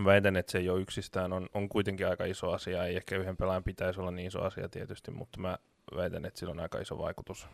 väitän, 0.04 0.36
että 0.36 0.52
se 0.52 0.70
ole 0.70 0.80
yksistään, 0.80 1.32
on, 1.32 1.48
on 1.54 1.68
kuitenkin 1.68 2.08
aika 2.08 2.24
iso 2.24 2.50
asia, 2.50 2.84
ei 2.84 2.96
ehkä 2.96 3.16
yhden 3.16 3.36
pelaajan 3.36 3.64
pitäisi 3.64 4.00
olla 4.00 4.10
niin 4.10 4.28
iso 4.28 4.42
asia 4.42 4.68
tietysti, 4.68 5.10
mutta 5.10 5.40
mä 5.40 5.58
väitän, 5.96 6.24
että 6.24 6.40
sillä 6.40 6.50
on 6.50 6.60
aika 6.60 6.78
iso 6.78 6.98
vaikutus. 6.98 7.48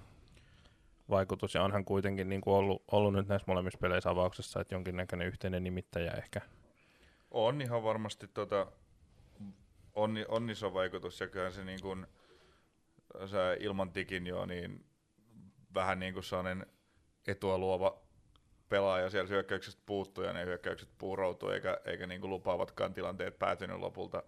vaikutus 1.10 1.54
ja 1.54 1.62
onhan 1.62 1.84
kuitenkin 1.84 2.28
niin 2.28 2.40
kuin 2.40 2.54
ollut, 2.54 2.82
ollut 2.92 3.12
nyt 3.12 3.28
näissä 3.28 3.44
molemmissa 3.48 3.78
peleissä 3.78 4.10
avauksessa, 4.10 4.60
että 4.60 4.74
jonkinnäköinen 4.74 5.28
yhteinen 5.28 5.64
nimittäjä 5.64 6.12
ehkä. 6.12 6.40
On 7.30 7.60
ihan 7.60 7.82
varmasti 7.82 8.28
tota, 8.28 8.66
on, 9.94 10.16
on 10.28 10.50
iso 10.50 10.74
vaikutus 10.74 11.20
ja 11.20 11.28
kyllähän 11.28 11.52
se 11.52 11.64
niin 11.64 11.80
kuin, 11.82 12.06
se 13.26 13.56
ilman 13.60 13.92
tikin 13.92 14.26
jo, 14.26 14.46
niin 14.46 14.84
vähän 15.74 15.98
niin 15.98 16.12
kuin 16.14 16.24
sellainen 16.24 16.66
etua 17.26 17.58
luova 17.58 18.05
pelaaja 18.68 19.10
siellä 19.10 19.28
hyökkäyksestä 19.28 19.82
puuttuu 19.86 20.24
ja 20.24 20.32
ne 20.32 20.44
hyökkäykset 20.44 20.88
puuroutuu 20.98 21.48
eikä, 21.48 21.80
eikä 21.84 22.06
niin 22.06 22.20
kuin 22.20 22.30
lupaavatkaan 22.30 22.94
tilanteet 22.94 23.38
päätynyt 23.38 23.78
lopulta 23.78 24.22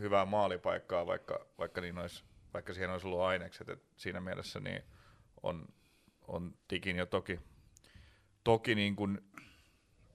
hyvää 0.00 0.24
maalipaikkaa, 0.24 1.06
vaikka, 1.06 1.46
vaikka, 1.58 1.80
niin 1.80 1.98
olisi, 1.98 2.24
vaikka 2.54 2.74
siihen 2.74 2.90
olisi 2.90 3.06
ollut 3.06 3.20
ainekset. 3.20 3.68
Et 3.68 3.82
siinä 3.96 4.20
mielessä 4.20 4.60
niin 4.60 4.82
on, 5.42 5.68
on 6.28 6.54
tikin 6.68 6.96
jo 6.96 7.06
toki, 7.06 7.40
toki 8.44 8.74
niin 8.74 8.96
kuin 8.96 9.20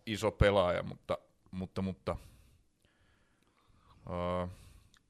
iso 0.05 0.31
pelaaja, 0.31 0.83
mutta, 0.83 1.17
mutta, 1.51 1.81
mutta 1.81 2.15
uh, 4.05 4.49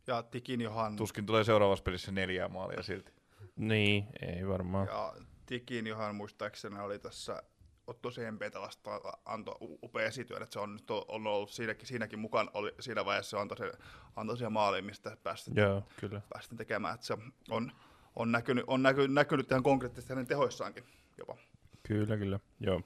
Ja 0.07 0.23
Tikinjohan, 0.23 0.95
tuskin 0.95 1.25
tulee 1.25 1.43
seuraavassa 1.43 1.83
pelissä 1.83 2.11
neljää 2.11 2.47
maalia 2.47 2.83
silti. 2.83 3.11
Niin, 3.55 4.07
ei 4.21 4.47
varmaan. 4.47 4.87
ja 4.87 5.13
Tikinjohan 5.45 6.15
muistaakseni 6.15 6.79
oli 6.79 6.99
tässä 6.99 7.43
Otto 7.89 8.11
Sempeitä 8.11 8.61
vastaan 8.61 9.01
antoi 9.25 9.55
upea 9.59 10.05
esityön, 10.05 10.43
että 10.43 10.53
se 10.53 10.59
on 10.59 10.73
nyt 10.73 10.91
on 10.91 11.27
ollut 11.27 11.49
siinäkin, 11.49 11.87
siinäkin 11.87 12.19
mukaan, 12.19 12.49
oli, 12.53 12.75
siinä 12.79 13.05
vaiheessa 13.05 13.29
se 13.29 13.41
antoi, 13.41 13.57
se, 13.57 13.71
antoi 14.15 14.37
siihen 14.37 14.51
maaliin, 14.51 14.85
mistä 14.85 15.17
päästiin, 15.23 15.57
Joo, 15.57 15.83
kyllä. 15.99 16.21
päästiin 16.29 16.57
tekemään, 16.57 16.95
että 16.95 17.07
se 17.07 17.17
on, 17.49 17.71
on, 18.15 18.31
näkynyt, 18.31 18.63
on 18.67 18.83
näkynyt, 18.83 19.13
näkynyt 19.13 19.51
ihan 19.51 19.63
konkreettisesti 19.63 20.13
hänen 20.13 20.27
tehoissaankin 20.27 20.83
jopa. 21.17 21.37
Kyllä, 21.83 22.17
kyllä. 22.17 22.39
Joo. 22.59 22.81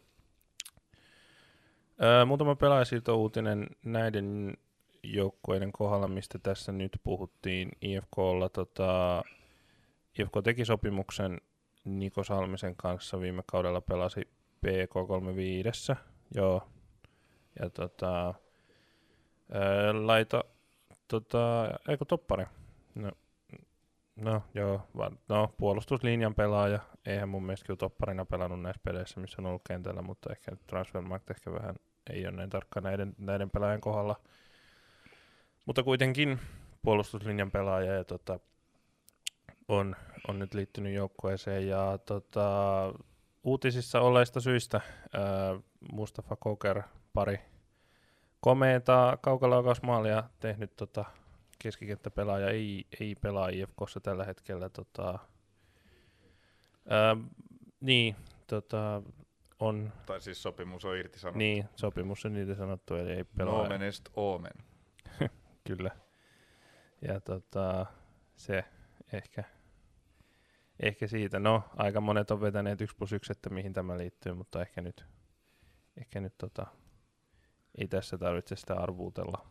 Öö, 2.04 2.26
muutama 2.26 2.56
pelaajasiirto-uutinen 2.56 3.68
näiden 3.86 4.58
joukkueiden 5.04 5.72
kohdalla, 5.72 6.08
mistä 6.08 6.40
tässä 6.44 6.72
nyt 6.72 6.92
puhuttiin. 7.04 7.72
IFKlla, 7.82 8.50
tota, 8.50 9.24
IFK 10.20 10.34
teki 10.44 10.66
sopimuksen 10.66 11.42
Niko 11.86 12.24
Salmisen 12.24 12.76
kanssa 12.76 13.20
viime 13.22 13.44
kaudella 13.46 13.82
pelasi 13.82 14.28
PK35. 14.63 15.96
Joo. 16.36 16.67
Ja 17.60 17.70
tota, 17.70 18.34
öö, 19.55 19.93
laita, 19.93 20.43
tota, 21.08 21.70
eikö 21.89 22.05
toppari? 22.05 22.46
No, 22.96 23.12
No 24.15 24.43
joo, 24.53 24.88
va- 24.98 25.12
no 25.29 25.53
puolustuslinjan 25.58 26.36
pelaaja. 26.36 26.79
Eihän 27.05 27.29
mun 27.29 27.43
mielestä 27.43 27.65
kyllä 27.65 27.77
topparina 27.77 28.25
pelannut 28.25 28.62
näissä 28.62 28.82
peleissä, 28.84 29.20
missä 29.20 29.41
on 29.41 29.46
ollut 29.46 29.62
kentällä, 29.67 30.01
mutta 30.01 30.32
ehkä 30.32 30.51
Transfermarkt 30.67 31.29
ehkä 31.29 31.53
vähän 31.53 31.75
ei 32.10 32.27
ole 32.27 32.36
näin 32.36 32.50
tarkka 32.50 32.82
näiden, 32.82 33.15
näiden 33.17 33.50
pelaajien 33.50 33.82
kohdalla. 33.82 34.20
Mutta 35.65 35.84
kuitenkin 35.84 36.39
puolustuslinjan 36.82 37.51
pelaaja 37.51 37.93
ja 37.93 38.03
tota, 38.03 38.39
on, 39.67 39.96
on 40.27 40.39
nyt 40.39 40.53
liittynyt 40.53 40.93
joukkueeseen 40.93 41.67
ja 41.67 41.98
tota, 42.05 42.93
uutisissa 43.44 44.02
olleista 44.02 44.40
syistä 44.40 44.82
ää, 45.14 45.24
Mustafa 45.92 46.36
Koker 46.36 46.82
pari 47.14 47.40
komeeta 48.40 49.18
kaukalaukausmaalia 49.22 50.24
tehnyt 50.40 50.76
tota, 50.76 51.06
keskikenttäpelaaja 51.60 52.50
ei, 52.50 52.88
ei 53.00 53.16
pelaa 53.16 53.50
IFKssa 53.50 54.00
tällä 54.00 54.26
hetkellä. 54.26 54.70
Tota, 54.70 55.20
ää, 56.90 57.18
niin, 57.82 58.16
tota, 58.48 59.02
on, 59.60 59.94
Tai 60.06 60.22
siis 60.22 60.44
sopimus 60.44 60.86
on 60.86 60.98
irti 60.98 61.20
sanottu. 61.20 61.38
niin, 61.38 61.66
sopimus 61.76 62.26
on 62.26 62.34
niitä 62.34 62.56
sanottu, 62.56 62.96
eli 62.96 63.12
ei 63.12 63.24
pelaa. 63.24 63.64
Nomen 63.64 63.82
est 63.82 64.10
omen. 64.16 64.54
Kyllä. 65.68 65.92
Ja 67.08 67.20
tota, 67.22 67.86
se 68.36 68.64
ehkä, 69.14 69.44
ehkä 70.88 71.08
siitä. 71.08 71.40
No, 71.40 71.63
aika 71.75 72.02
monet 72.02 72.32
on 72.32 72.42
vetäneet 72.42 72.82
1 72.82 72.96
plus 72.96 73.13
1, 73.13 73.32
että 73.32 73.50
mihin 73.50 73.74
tämä 73.74 73.98
liittyy, 73.98 74.34
mutta 74.34 74.62
ehkä 74.62 74.82
nyt, 74.82 75.06
ehkä 75.98 76.22
nyt 76.22 76.38
tota, 76.38 76.68
ei 77.78 77.88
tässä 77.88 78.18
tarvitse 78.18 78.56
sitä 78.56 78.75
arvuutella, 78.75 79.48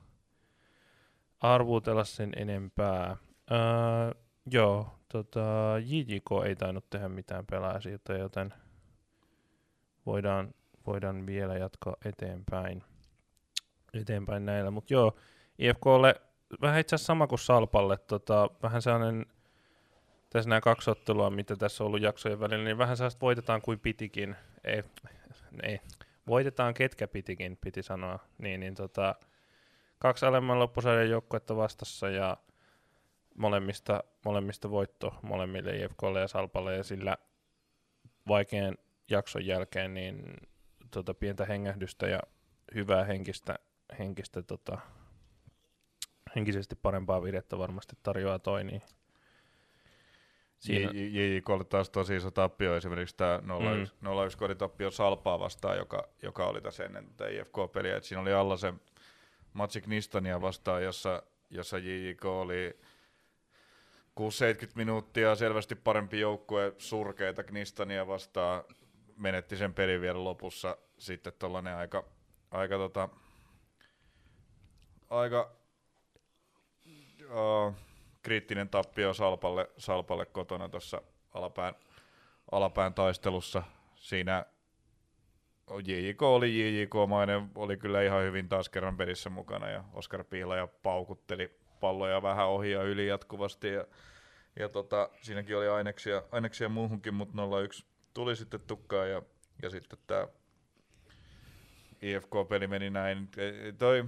arvuutella 1.40 2.04
sen 2.04 2.32
enempää. 2.36 3.16
Öö, 3.50 3.58
joo, 4.50 4.98
tota, 5.08 5.40
JJK 5.84 6.30
ei 6.46 6.56
tainnut 6.56 6.90
tehdä 6.90 7.08
mitään 7.08 7.46
pelaajasiirtoja, 7.46 8.18
joten 8.18 8.54
voidaan, 10.06 10.54
voidaan 10.86 11.26
vielä 11.26 11.56
jatkaa 11.56 11.96
eteenpäin, 12.04 12.82
eteenpäin 13.94 14.46
näillä. 14.46 14.70
Mutta 14.70 14.94
joo, 14.94 15.16
IFKlle 15.58 16.14
vähän 16.60 16.80
itse 16.80 16.94
asiassa 16.94 17.06
sama 17.06 17.26
kuin 17.26 17.38
Salpalle, 17.38 17.98
tota, 17.98 18.50
vähän 18.62 18.82
sellainen, 18.82 19.26
tässä 20.32 20.50
nämä 20.50 20.60
kaksi 20.60 20.90
ottelua, 20.90 21.30
mitä 21.30 21.56
tässä 21.56 21.84
on 21.84 21.86
ollut 21.86 22.02
jaksojen 22.02 22.40
välillä, 22.40 22.64
niin 22.64 22.78
vähän 22.78 22.96
sellaista 22.96 23.20
voitetaan 23.20 23.62
kuin 23.62 23.80
pitikin, 23.80 24.36
ei, 24.64 24.82
ei, 25.62 25.80
voitetaan 26.26 26.74
ketkä 26.74 27.08
pitikin, 27.08 27.58
piti 27.60 27.82
sanoa, 27.82 28.18
niin, 28.38 28.60
niin 28.60 28.74
tota, 28.74 29.14
kaksi 29.98 30.26
alemman 30.26 30.58
loppusarjan 30.58 31.10
joukkuetta 31.10 31.56
vastassa 31.56 32.08
ja 32.08 32.36
molemmista, 33.34 34.04
molemmista 34.24 34.70
voitto 34.70 35.14
molemmille 35.22 35.76
IFKlle 35.76 36.20
ja 36.20 36.28
Salpalle. 36.28 36.76
Ja 36.76 36.84
sillä 36.84 37.16
vaikean 38.28 38.76
jakson 39.10 39.46
jälkeen 39.46 39.94
niin 39.94 40.36
tota, 40.90 41.14
pientä 41.14 41.44
hengähdystä 41.44 42.08
ja 42.08 42.20
hyvää 42.74 43.04
henkistä, 43.04 43.58
henkistä 43.98 44.42
tota, 44.42 44.78
henkisesti 46.36 46.74
parempaa 46.74 47.22
virettä 47.22 47.58
varmasti 47.58 47.96
tarjoaa 48.02 48.38
toi, 48.38 48.64
niin 48.64 48.82
Siinä... 50.62 50.90
JJKlle 50.94 51.64
taas 51.64 51.90
tosi 51.90 52.16
iso 52.16 52.30
tappio 52.30 52.76
esimerkiksi 52.76 53.16
tämä 53.16 53.38
0-1, 53.38 53.40
mm. 53.40 54.08
0-1 54.08 54.36
koditappio 54.38 54.90
Salpaa 54.90 55.40
vastaan, 55.40 55.76
joka, 55.76 56.08
joka 56.22 56.46
oli 56.46 56.60
tässä 56.60 56.84
ennen 56.84 57.06
tätä 57.06 57.28
IFK-peliä. 57.30 57.96
Et 57.96 58.04
siinä 58.04 58.20
oli 58.20 58.32
alla 58.32 58.56
se 58.56 58.74
matsi 59.52 59.80
Knistania 59.80 60.40
vastaan, 60.40 60.84
jossa, 60.84 61.22
jossa 61.50 61.78
JJK 61.78 62.24
oli 62.24 62.80
6-70 64.20 64.24
minuuttia 64.74 65.34
selvästi 65.34 65.74
parempi 65.74 66.20
joukkue 66.20 66.74
surkeita 66.78 67.42
Knistania 67.42 68.06
vastaan. 68.06 68.64
Menetti 69.16 69.56
sen 69.56 69.74
pelin 69.74 70.00
vielä 70.00 70.24
lopussa 70.24 70.76
sitten 70.98 71.32
tollanen 71.38 71.76
aika, 71.76 72.04
aika, 72.50 72.76
tota, 72.76 73.08
aika 75.10 75.50
uh, 77.30 77.74
kriittinen 78.22 78.68
tappio 78.68 79.14
Salpalle, 79.14 79.70
Salpalle 79.78 80.26
kotona 80.26 80.68
tuossa 80.68 81.02
alapään, 81.34 81.74
alapään 82.52 82.94
taistelussa. 82.94 83.62
Siinä 83.94 84.46
JJK 85.84 86.22
oli 86.22 86.60
JJK-mainen, 86.60 87.50
oli 87.54 87.76
kyllä 87.76 88.02
ihan 88.02 88.22
hyvin 88.22 88.48
taas 88.48 88.68
kerran 88.68 88.96
pelissä 88.96 89.30
mukana 89.30 89.70
ja 89.70 89.84
Oskar 89.92 90.24
Pihlaja 90.24 90.66
paukutteli 90.66 91.58
palloja 91.80 92.22
vähän 92.22 92.48
ohi 92.48 92.70
ja 92.70 92.82
yli 92.82 93.06
jatkuvasti 93.06 93.68
ja, 93.68 93.84
ja 94.58 94.68
tota, 94.68 95.10
siinäkin 95.22 95.56
oli 95.56 95.68
aineksia, 95.68 96.22
aineksia 96.32 96.68
muuhunkin, 96.68 97.14
mutta 97.14 97.34
0-1 97.80 97.84
tuli 98.14 98.36
sitten 98.36 98.60
tukkaan 98.60 99.10
ja, 99.10 99.22
ja 99.62 99.70
sitten 99.70 99.98
tämä 100.06 100.26
IFK-peli 102.02 102.66
meni 102.66 102.90
näin. 102.90 103.28
Toi, 103.78 104.04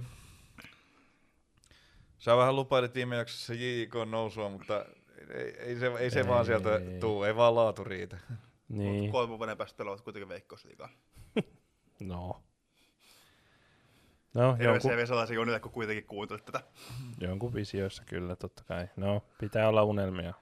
Sä 2.25 2.37
vähän 2.37 2.55
lupailit 2.55 2.95
viime 2.95 3.15
jaksossa 3.15 3.53
JJK 3.53 3.93
nousua, 4.09 4.49
mutta 4.49 4.85
ei, 5.29 5.57
ei 5.57 5.75
se, 5.75 5.87
ei 5.99 6.09
se 6.09 6.19
ei. 6.19 6.27
vaan 6.27 6.45
sieltä 6.45 6.69
tuu, 6.99 7.23
ei 7.23 7.35
vaan 7.35 7.55
laatu 7.55 7.83
riitä. 7.83 8.17
Niin. 8.69 8.95
Mutta 8.95 9.11
kolme 9.11 9.37
vuoden 9.37 9.57
päästä 9.57 9.77
pelaavat 9.77 10.01
kuitenkin 10.01 10.29
veikkausliigaa. 10.29 10.89
no. 11.99 12.43
No, 14.33 14.57
jonkun... 14.59 15.07
sellaisia 15.07 15.35
Jonille, 15.35 15.59
kun 15.59 15.71
kuitenkin 15.71 16.05
kuuntelit 16.05 16.45
tätä. 16.45 16.61
Jonkun 17.19 17.53
visioissa 17.53 18.03
kyllä, 18.05 18.35
totta 18.35 18.63
kai. 18.63 18.87
No, 18.95 19.21
pitää 19.39 19.69
olla 19.69 19.83
unelmia. 19.83 20.33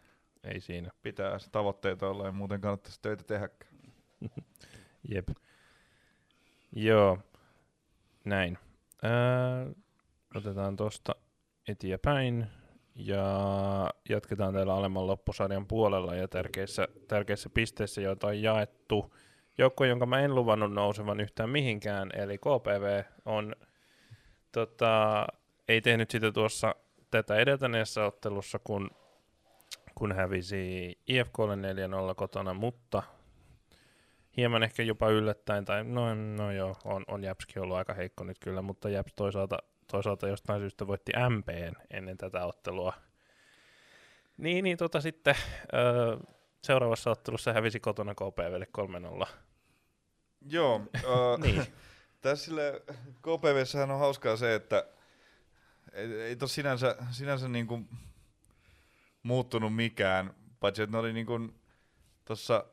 Ei 0.43 0.61
siinä. 0.61 0.91
Pitää 1.01 1.37
tavoitteita 1.51 2.09
olla, 2.09 2.25
ja 2.25 2.31
muuten 2.31 2.61
kannattaisi 2.61 3.01
töitä 3.01 3.23
tehdä. 3.23 3.49
Jep. 5.13 5.29
Joo, 6.75 7.19
näin. 8.25 8.57
Ää, 9.01 9.65
otetaan 10.35 10.75
tosta 10.75 11.15
eteenpäin 11.67 12.47
ja 12.95 13.23
jatketaan 14.09 14.53
täällä 14.53 14.75
alemman 14.75 15.07
loppusarjan 15.07 15.67
puolella 15.67 16.15
ja 16.15 16.27
tärkeissä, 16.27 16.87
tärkeissä 17.07 17.49
pisteissä, 17.49 18.01
joita 18.01 18.27
on 18.27 18.41
jaettu. 18.41 19.15
Joukko, 19.57 19.85
jonka 19.85 20.05
mä 20.05 20.19
en 20.19 20.35
luvannut 20.35 20.73
nousevan 20.73 21.19
yhtään 21.19 21.49
mihinkään, 21.49 22.09
eli 22.13 22.37
KPV 22.37 23.03
on, 23.25 23.55
tota, 24.51 25.25
ei 25.67 25.81
tehnyt 25.81 26.11
sitä 26.11 26.31
tuossa 26.31 26.75
tätä 27.11 27.35
edeltäneessä 27.35 28.05
ottelussa, 28.05 28.59
kun, 28.63 28.89
kun 29.95 30.11
hävisi 30.11 30.97
IFKlle 31.07 31.55
4-0 32.11 32.15
kotona, 32.15 32.53
mutta 32.53 33.03
hieman 34.37 34.63
ehkä 34.63 34.83
jopa 34.83 35.09
yllättäen, 35.09 35.65
tai 35.65 35.83
no, 35.83 36.15
no 36.15 36.51
joo, 36.51 36.75
on, 36.85 37.03
on 37.07 37.23
Japskin 37.23 37.61
ollut 37.61 37.77
aika 37.77 37.93
heikko 37.93 38.23
nyt 38.23 38.39
kyllä, 38.39 38.61
mutta 38.61 38.89
Japs 38.89 39.13
toisaalta 39.15 39.57
toisaalta 39.91 40.27
jostain 40.27 40.61
syystä 40.61 40.87
voitti 40.87 41.11
MPn 41.29 41.73
ennen 41.91 42.17
tätä 42.17 42.45
ottelua. 42.45 42.93
Niin, 44.37 44.63
niin 44.63 44.77
tota 44.77 45.01
sitten 45.01 45.35
öö, 45.73 46.17
seuraavassa 46.63 47.11
ottelussa 47.11 47.53
hävisi 47.53 47.79
kotona 47.79 48.15
KPVlle 48.15 48.67
3-0. 49.23 49.27
Joo, 50.49 50.75
uh, 50.75 51.39
niin. 51.43 51.65
tässä 52.21 52.51
KPVssähän 53.21 53.91
on 53.91 53.99
hauskaa 53.99 54.37
se, 54.37 54.55
että 54.55 54.85
ei, 55.93 56.21
ei 56.21 56.35
tos 56.35 56.55
sinänsä, 56.55 56.95
sinänsä 57.11 57.47
niinku 57.47 57.79
muuttunut 59.23 59.75
mikään, 59.75 60.33
paitsi 60.59 60.81
että 60.81 60.91
ne 60.91 60.99
oli 60.99 61.13
niinku 61.13 61.39
tuossa 62.25 62.65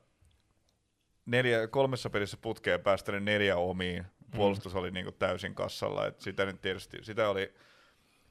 neljä, 1.26 1.66
kolmessa 1.66 2.10
pelissä 2.10 2.36
putkeen 2.36 2.80
päästänyt 2.80 3.24
neljä 3.24 3.56
omiin. 3.56 4.06
Puolustus 4.30 4.74
oli 4.74 4.90
niin 4.90 5.04
kuin 5.04 5.16
täysin 5.18 5.54
kassalla. 5.54 6.06
Et 6.06 6.20
sitä, 6.20 6.44
nyt 6.44 6.60
tietysti, 6.60 6.98
sitä 7.02 7.28
oli 7.28 7.54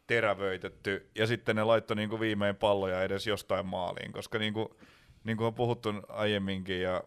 terävöitetty, 0.07 1.09
ja 1.15 1.27
sitten 1.27 1.55
ne 1.55 1.63
laittoi 1.63 1.95
niin 1.95 2.09
kuin 2.09 2.19
viimein 2.19 2.55
palloja 2.55 3.03
edes 3.03 3.27
jostain 3.27 3.65
maaliin, 3.65 4.11
koska 4.11 4.39
niin 4.39 4.53
kuin, 4.53 4.67
niin 5.23 5.37
kuin 5.37 5.47
on 5.47 5.53
puhuttu 5.53 5.89
aiemminkin, 6.07 6.81
ja 6.81 7.03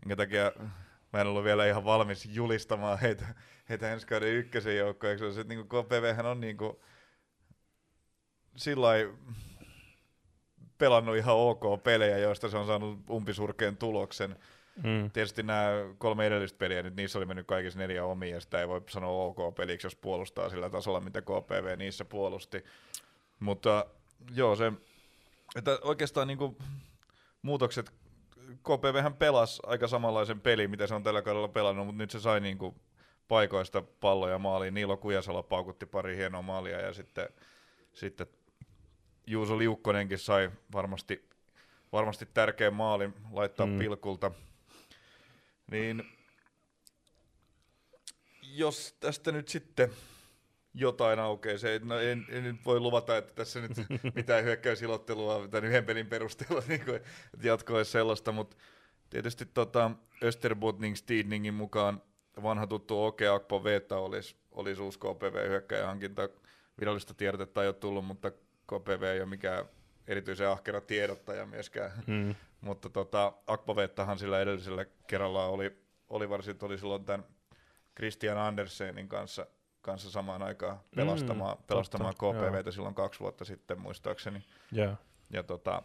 minkä 0.00 0.16
takia 0.16 0.52
mä 1.12 1.20
en 1.20 1.26
ollut 1.26 1.44
vielä 1.44 1.66
ihan 1.66 1.84
valmis 1.84 2.26
julistamaan 2.26 2.98
heitä, 2.98 3.26
heitä 3.68 3.92
ensi 3.92 4.06
kauden 4.06 4.34
ykkösen 4.34 4.76
joukkoon, 4.76 5.10
eikö 5.10 5.32
se, 5.32 5.40
että 5.40 5.54
niin 5.54 5.66
kuin 5.66 5.84
KPV 5.84 6.24
on 6.24 6.40
niin 6.40 6.56
kuin 6.56 6.76
sillä 8.56 8.88
pelannut 10.78 11.16
ihan 11.16 11.36
ok 11.36 11.82
pelejä, 11.82 12.18
joista 12.18 12.48
se 12.48 12.56
on 12.56 12.66
saanut 12.66 13.10
umpisurkeen 13.10 13.76
tuloksen, 13.76 14.36
Mm. 14.82 15.10
Tietysti 15.10 15.42
nämä 15.42 15.70
kolme 15.98 16.26
edellistä 16.26 16.58
peliä, 16.58 16.82
nyt 16.82 16.96
niissä 16.96 17.18
oli 17.18 17.26
mennyt 17.26 17.46
kaikissa 17.46 17.78
neljä 17.78 18.04
omia, 18.04 18.34
ja 18.34 18.40
sitä 18.40 18.60
ei 18.60 18.68
voi 18.68 18.82
sanoa 18.88 19.24
OK-peliksi, 19.24 19.86
jos 19.86 19.96
puolustaa 19.96 20.48
sillä 20.48 20.70
tasolla, 20.70 21.00
mitä 21.00 21.22
KPV 21.22 21.78
niissä 21.78 22.04
puolusti. 22.04 22.64
Mutta 23.40 23.86
joo, 24.34 24.56
se, 24.56 24.72
että 25.56 25.78
oikeastaan 25.82 26.28
niin 26.28 26.38
kuin, 26.38 26.56
muutokset, 27.42 27.92
KPV 28.62 29.12
pelasi 29.18 29.62
aika 29.66 29.88
samanlaisen 29.88 30.40
pelin, 30.40 30.70
mitä 30.70 30.86
se 30.86 30.94
on 30.94 31.02
tällä 31.02 31.22
kaudella 31.22 31.48
pelannut, 31.48 31.86
mutta 31.86 32.02
nyt 32.02 32.10
se 32.10 32.20
sai 32.20 32.40
niin 32.40 32.58
kuin, 32.58 32.74
paikoista 33.28 33.82
palloja 34.00 34.38
maaliin. 34.38 34.74
Niilo 34.74 34.96
Kujasalo 34.96 35.42
paukutti 35.42 35.86
pari 35.86 36.16
hienoa 36.16 36.42
maalia 36.42 36.80
ja 36.80 36.92
sitten, 36.92 37.28
sitten 37.92 38.26
Juuso 39.26 39.58
Liukkonenkin 39.58 40.18
sai 40.18 40.50
varmasti, 40.72 41.28
varmasti 41.92 42.26
tärkeän 42.34 42.74
maalin 42.74 43.14
laittaa 43.32 43.66
mm. 43.66 43.78
pilkulta. 43.78 44.30
Niin 45.70 46.02
jos 48.42 48.96
tästä 49.00 49.32
nyt 49.32 49.48
sitten 49.48 49.90
jotain 50.74 51.18
aukeaa, 51.18 51.58
se, 51.58 51.80
no 51.84 51.98
en, 51.98 52.26
en, 52.28 52.44
nyt 52.44 52.56
voi 52.64 52.80
luvata, 52.80 53.16
että 53.16 53.34
tässä 53.34 53.60
nyt 53.60 53.72
mitään 54.14 54.44
hyökkäysilottelua 54.44 55.48
tämän 55.48 55.70
yhden 55.70 55.84
pelin 55.84 56.06
perusteella 56.06 56.62
niin 56.68 56.84
kuin, 56.84 57.00
jatkoa 57.42 57.84
sellaista, 57.84 58.32
mutta 58.32 58.56
tietysti 59.10 59.46
tota, 59.46 59.90
Österbotning 60.22 60.96
Steedningin 60.96 61.54
mukaan 61.54 62.02
vanha 62.42 62.66
tuttu 62.66 63.04
Oke 63.04 63.28
Akpo 63.28 63.64
Veta 63.64 63.96
olisi, 63.96 64.36
olisi 64.52 64.82
uusi 64.82 64.98
KPV-hyökkäjähankinta. 64.98 66.28
Virallista 66.80 67.14
tiedotetta 67.14 67.62
ei 67.62 67.68
ole 67.68 67.74
tullut, 67.74 68.04
mutta 68.04 68.30
KPV 68.66 69.02
ei 69.02 69.20
ole 69.20 69.28
mikään 69.28 69.64
erityisen 70.08 70.48
ahkera 70.48 70.80
tiedottaja 70.80 71.46
myöskään. 71.46 71.92
Mm. 72.06 72.34
Mutta 72.60 72.88
tota, 72.88 73.32
Akpovettahan 73.46 74.18
sillä 74.18 74.40
edellisellä 74.40 74.84
kerralla 75.06 75.44
oli, 75.44 75.78
oli 76.08 76.28
varsin, 76.28 76.56
oli 76.62 76.78
silloin 76.78 77.04
tämän 77.04 77.24
Christian 77.96 78.38
Andersenin 78.38 79.08
kanssa, 79.08 79.46
kanssa 79.82 80.10
samaan 80.10 80.42
aikaan 80.42 80.80
pelastamaan, 80.96 81.56
Mm, 81.56 81.62
pelastamaan 81.66 82.14
totta, 82.20 82.48
KPVtä 82.48 82.70
silloin 82.70 82.94
kaksi 82.94 83.20
vuotta 83.20 83.44
sitten 83.44 83.80
muistaakseni. 83.80 84.44
Joo. 84.72 84.94
Ja 85.30 85.42
tota, 85.42 85.82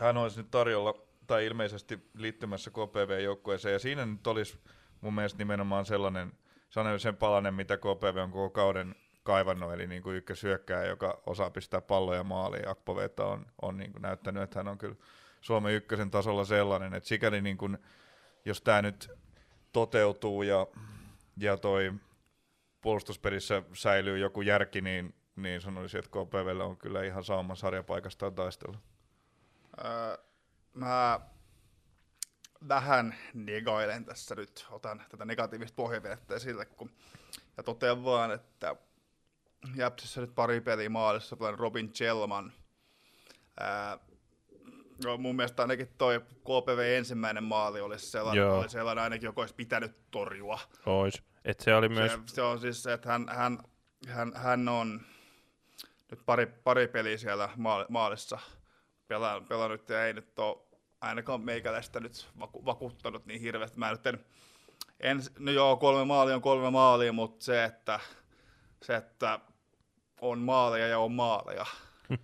hän 0.00 0.16
olisi 0.16 0.40
nyt 0.40 0.50
tarjolla, 0.50 0.94
tai 1.26 1.46
ilmeisesti 1.46 2.10
liittymässä 2.14 2.70
KPV-joukkueeseen, 2.70 3.72
ja 3.72 3.78
siinä 3.78 4.06
nyt 4.06 4.26
olisi 4.26 4.58
mun 5.00 5.14
mielestä 5.14 5.38
nimenomaan 5.38 5.84
sellainen, 5.84 6.32
sellainen 6.70 7.00
sen 7.00 7.16
palanen, 7.16 7.54
mitä 7.54 7.76
KPV 7.76 8.16
on 8.22 8.30
koko 8.30 8.50
kauden 8.50 8.94
kaivannut, 9.22 9.72
eli 9.72 9.86
niin 9.86 10.02
kuin 10.02 10.16
ykkösyökkää, 10.16 10.84
joka 10.84 11.22
osaa 11.26 11.50
pistää 11.50 11.80
palloja 11.80 12.24
maaliin. 12.24 12.68
Akpoveta 12.68 13.26
on, 13.26 13.46
on 13.62 13.76
niin 13.76 13.92
kuin 13.92 14.02
näyttänyt, 14.02 14.42
että 14.42 14.58
hän 14.58 14.68
on 14.68 14.78
kyllä 14.78 14.96
Suomen 15.40 15.74
ykkösen 15.74 16.10
tasolla 16.10 16.44
sellainen, 16.44 16.94
että 16.94 17.08
sikäli 17.08 17.42
niin 17.42 17.56
kuin, 17.56 17.78
jos 18.44 18.62
tämä 18.62 18.82
nyt 18.82 19.10
toteutuu 19.72 20.42
ja, 20.42 20.66
ja 21.36 21.56
toi 21.56 21.92
puolustusperissä 22.80 23.62
säilyy 23.72 24.18
joku 24.18 24.42
järki, 24.42 24.80
niin, 24.80 25.14
niin 25.36 25.60
sanoisin, 25.60 25.98
että 25.98 26.10
KPVllä 26.10 26.64
on 26.64 26.76
kyllä 26.76 27.02
ihan 27.02 27.24
sauman 27.24 27.56
sarjapaikastaan 27.56 28.34
taistella. 28.34 28.78
Öö, 29.84 30.18
mä 30.74 31.20
vähän 32.68 33.14
negailen 33.34 34.04
tässä 34.04 34.34
nyt, 34.34 34.66
otan 34.70 35.02
tätä 35.08 35.24
negatiivista 35.24 35.76
pohjavettä 35.76 36.34
esille, 36.34 36.64
kun, 36.64 36.90
ja 37.56 37.62
totean 37.62 38.04
vaan, 38.04 38.30
että 38.30 38.76
Jäpsissä 39.76 40.20
nyt 40.20 40.34
pari 40.34 40.60
peliä 40.60 40.90
maalissa, 40.90 41.36
Robin 41.56 41.92
Chelman. 41.92 42.52
Ää, 43.60 43.98
no, 45.04 45.16
mun 45.16 45.36
mielestä 45.36 45.62
ainakin 45.62 45.88
toi 45.98 46.20
KPV 46.20 46.94
ensimmäinen 46.96 47.44
maali 47.44 47.80
olisi 47.80 48.06
sellainen, 48.06 48.42
Joo. 48.42 48.58
oli 48.58 48.68
sellainen 48.68 49.04
ainakin, 49.04 49.26
joka 49.26 49.40
olisi 49.40 49.54
pitänyt 49.54 49.96
torjua. 50.10 50.58
Ois. 50.86 51.22
Et 51.44 51.60
se 51.60 51.74
oli 51.74 51.88
myös... 51.88 52.12
Se, 52.12 52.18
se 52.26 52.42
on 52.42 52.60
siis 52.60 52.82
se, 52.82 52.92
että 52.92 53.08
hän, 53.08 53.26
hän, 53.28 53.58
hän, 54.08 54.32
hän 54.34 54.68
on 54.68 55.00
nyt 56.10 56.20
pari, 56.26 56.46
pari 56.46 56.88
peliä 56.88 57.16
siellä 57.16 57.48
maal- 57.56 57.86
maalissa 57.88 58.38
pelannut, 59.08 59.48
pelannut 59.48 59.88
ja 59.88 60.06
ei 60.06 60.12
nyt 60.12 60.38
ole 60.38 60.58
ainakaan 61.00 61.40
meikäläistä 61.40 62.00
nyt 62.00 62.28
vaku, 62.38 62.64
vakuuttanut 62.64 63.26
niin 63.26 63.40
hirveästi. 63.40 63.78
Mä 63.78 63.90
nyt 63.90 64.06
en, 64.06 64.24
en, 65.00 65.22
no 65.38 65.52
joo, 65.52 65.76
kolme 65.76 66.04
maalia 66.04 66.34
on 66.34 66.42
kolme 66.42 66.70
maalia, 66.70 67.12
mutta 67.12 67.44
se, 67.44 67.64
että, 67.64 68.00
se, 68.82 68.96
että 68.96 69.40
on 70.22 70.38
maaleja 70.38 70.86
ja 70.88 70.98
on 70.98 71.12
maaleja, 71.12 71.66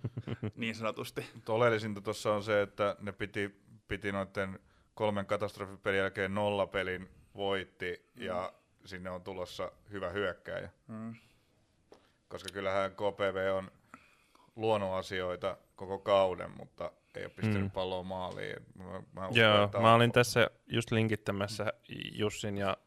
niin 0.55 0.75
sanotusti. 0.75 1.25
Oleellisinta 1.49 2.01
tuossa 2.01 2.33
on 2.33 2.43
se, 2.43 2.61
että 2.61 2.95
ne 2.99 3.11
piti, 3.11 3.61
piti 3.87 4.11
noiden 4.11 4.59
kolmen 4.95 5.25
katastrofipelin 5.25 5.99
jälkeen 5.99 6.33
nollapelin 6.35 7.09
voitti 7.35 8.09
mm. 8.15 8.21
ja 8.23 8.53
sinne 8.85 9.09
on 9.09 9.21
tulossa 9.21 9.71
hyvä 9.91 10.09
hyökkäjä. 10.09 10.69
Mm. 10.87 11.15
Koska 12.27 12.49
kyllähän 12.53 12.91
KPV 12.91 13.53
on 13.57 13.71
luonut 14.55 14.93
asioita 14.93 15.57
koko 15.75 15.99
kauden, 15.99 16.51
mutta 16.57 16.91
ei 17.15 17.23
ole 17.23 17.29
pistänyt 17.35 17.61
Mm. 17.61 17.71
palloa 17.71 18.03
maaliin. 18.03 18.55
Mä, 18.77 18.83
mä 19.13 19.27
uskon, 19.27 19.43
Joo, 19.43 19.69
mä 19.81 19.89
on- 19.89 19.95
olin 19.95 20.11
tässä 20.11 20.49
just 20.67 20.91
linkittämässä 20.91 21.73
Jussin 22.11 22.57
ja 22.57 22.77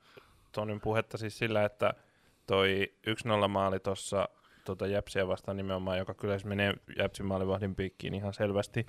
Tonin 0.53 0.81
puhetta 0.81 1.19
siis 1.19 1.39
sillä, 1.39 1.65
että 1.65 1.95
toi 2.47 2.93
1-0 3.45 3.49
maali 3.49 3.81
tuossa 3.81 4.29
tota 4.65 4.87
Jäpsiä 4.87 5.29
vastaan 5.29 5.57
nimenomaan, 5.57 5.99
joka 5.99 6.15
kyllä 6.15 6.39
se 6.39 6.49
menee 6.49 6.75
Jäpsin 6.99 7.27
maalivahdin 7.27 7.75
piikkiin 7.75 8.15
ihan 8.15 8.35
selvästi, 8.35 8.87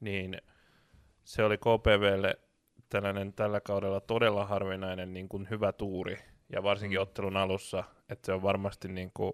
niin 0.00 0.36
se 1.24 1.44
oli 1.44 1.58
KPVlle 1.58 2.38
tällainen 2.88 3.32
tällä 3.32 3.60
kaudella 3.60 4.00
todella 4.00 4.44
harvinainen 4.44 5.12
niin 5.14 5.28
kuin 5.28 5.46
hyvä 5.50 5.72
tuuri, 5.72 6.18
ja 6.52 6.62
varsinkin 6.62 6.98
Mm. 6.98 7.02
ottelun 7.02 7.36
alussa, 7.36 7.84
että 8.08 8.26
se 8.26 8.32
on 8.32 8.42
varmasti 8.42 8.88
niin 8.88 9.10
kuin, 9.14 9.32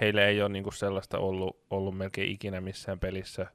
heille 0.00 0.28
ei 0.28 0.42
ole 0.42 0.48
niin 0.48 0.62
kuin 0.62 0.74
sellaista 0.74 1.18
ollut, 1.18 1.64
ollut 1.70 1.96
melkein 1.96 2.30
ikinä 2.30 2.60
missään 2.60 2.98
pelissä, 2.98 3.46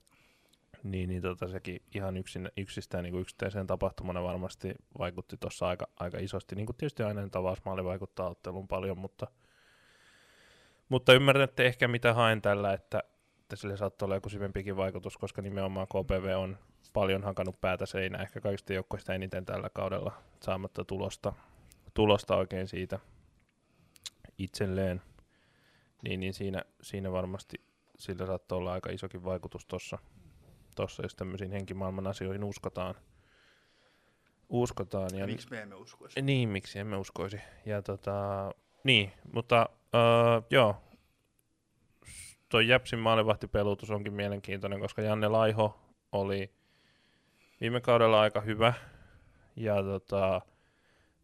niin, 0.84 1.10
niin 1.10 1.22
tota, 1.22 1.48
sekin 1.48 1.82
ihan 1.96 2.18
yksin, 2.18 2.52
yksistään 2.58 3.04
niin 3.04 3.12
kuin 3.12 3.22
yksittäisen 3.22 3.68
tapahtumana 3.68 4.24
varmasti 4.24 4.76
vaikutti 4.98 5.38
tuossa 5.38 5.68
aika, 5.68 5.88
aika 6.00 6.18
isosti. 6.18 6.56
Niin 6.56 6.66
kuin 6.66 6.76
tietysti 6.76 7.04
aina 7.04 7.22
nyt 7.22 7.36
avausmaali 7.36 7.84
vaikuttaa 7.84 8.30
otteluun 8.30 8.68
paljon, 8.68 8.98
mutta, 8.98 9.28
mutta 10.90 11.14
ymmärrätte 11.14 11.66
ehkä 11.66 11.88
mitä 11.88 12.14
haen 12.14 12.42
tällä, 12.42 12.74
että, 12.74 13.04
että 13.42 13.56
sille 13.56 13.78
saattaa 13.78 14.06
olla 14.06 14.16
joku 14.16 14.30
syvempikin 14.30 14.78
vaikutus, 14.78 15.18
koska 15.18 15.42
nimenomaan 15.42 15.88
KPV 15.88 16.36
on 16.38 16.58
paljon 16.94 17.24
hakannut 17.24 17.62
päätä 17.62 17.86
seinään, 17.86 18.24
ehkä 18.24 18.42
kaikista 18.42 18.74
joukkoista 18.74 19.14
eniten 19.14 19.46
tällä 19.46 19.70
kaudella 19.74 20.14
saamatta 20.44 20.86
tulosta, 20.86 21.34
tulosta 21.94 22.36
oikein 22.36 22.68
siitä 22.68 23.00
itselleen. 24.38 25.02
Niin, 26.04 26.20
niin 26.20 26.34
siinä, 26.34 26.64
siinä 26.82 27.12
varmasti 27.12 27.62
sillä 27.98 28.26
saattaa 28.26 28.58
olla 28.58 28.74
aika 28.74 28.90
isokin 28.90 29.24
vaikutus 29.24 29.66
tuossa, 29.66 29.98
tossa, 30.76 31.04
jos 31.04 31.16
tämmöisiin 31.16 31.52
henkimaailman 31.52 32.08
asioihin 32.08 32.44
uskotaan. 32.44 32.96
Uskotaan. 34.50 35.10
Ja 35.18 35.26
Miksi 35.26 35.50
me 35.52 35.62
emme 35.62 35.76
uskoisi? 35.76 36.22
Niin, 36.22 36.50
miksi 36.50 36.80
emme 36.80 36.98
uskoisi. 36.98 37.40
Ja 37.66 37.82
tota, 37.82 38.50
niin, 38.84 39.12
mutta 39.34 39.70
öö, 39.96 40.42
joo, 40.50 40.76
toi 42.50 42.68
Jäpsin 42.68 43.00
maalivahtipelutus 43.00 43.92
onkin 43.92 44.14
mielenkiintoinen, 44.14 44.80
koska 44.80 45.02
Janne 45.02 45.28
Laiho 45.28 45.80
oli 46.12 46.52
viime 47.62 47.82
kaudella 47.82 48.22
aika 48.22 48.42
hyvä 48.42 48.74
ja 49.56 49.84
tota, 49.84 50.42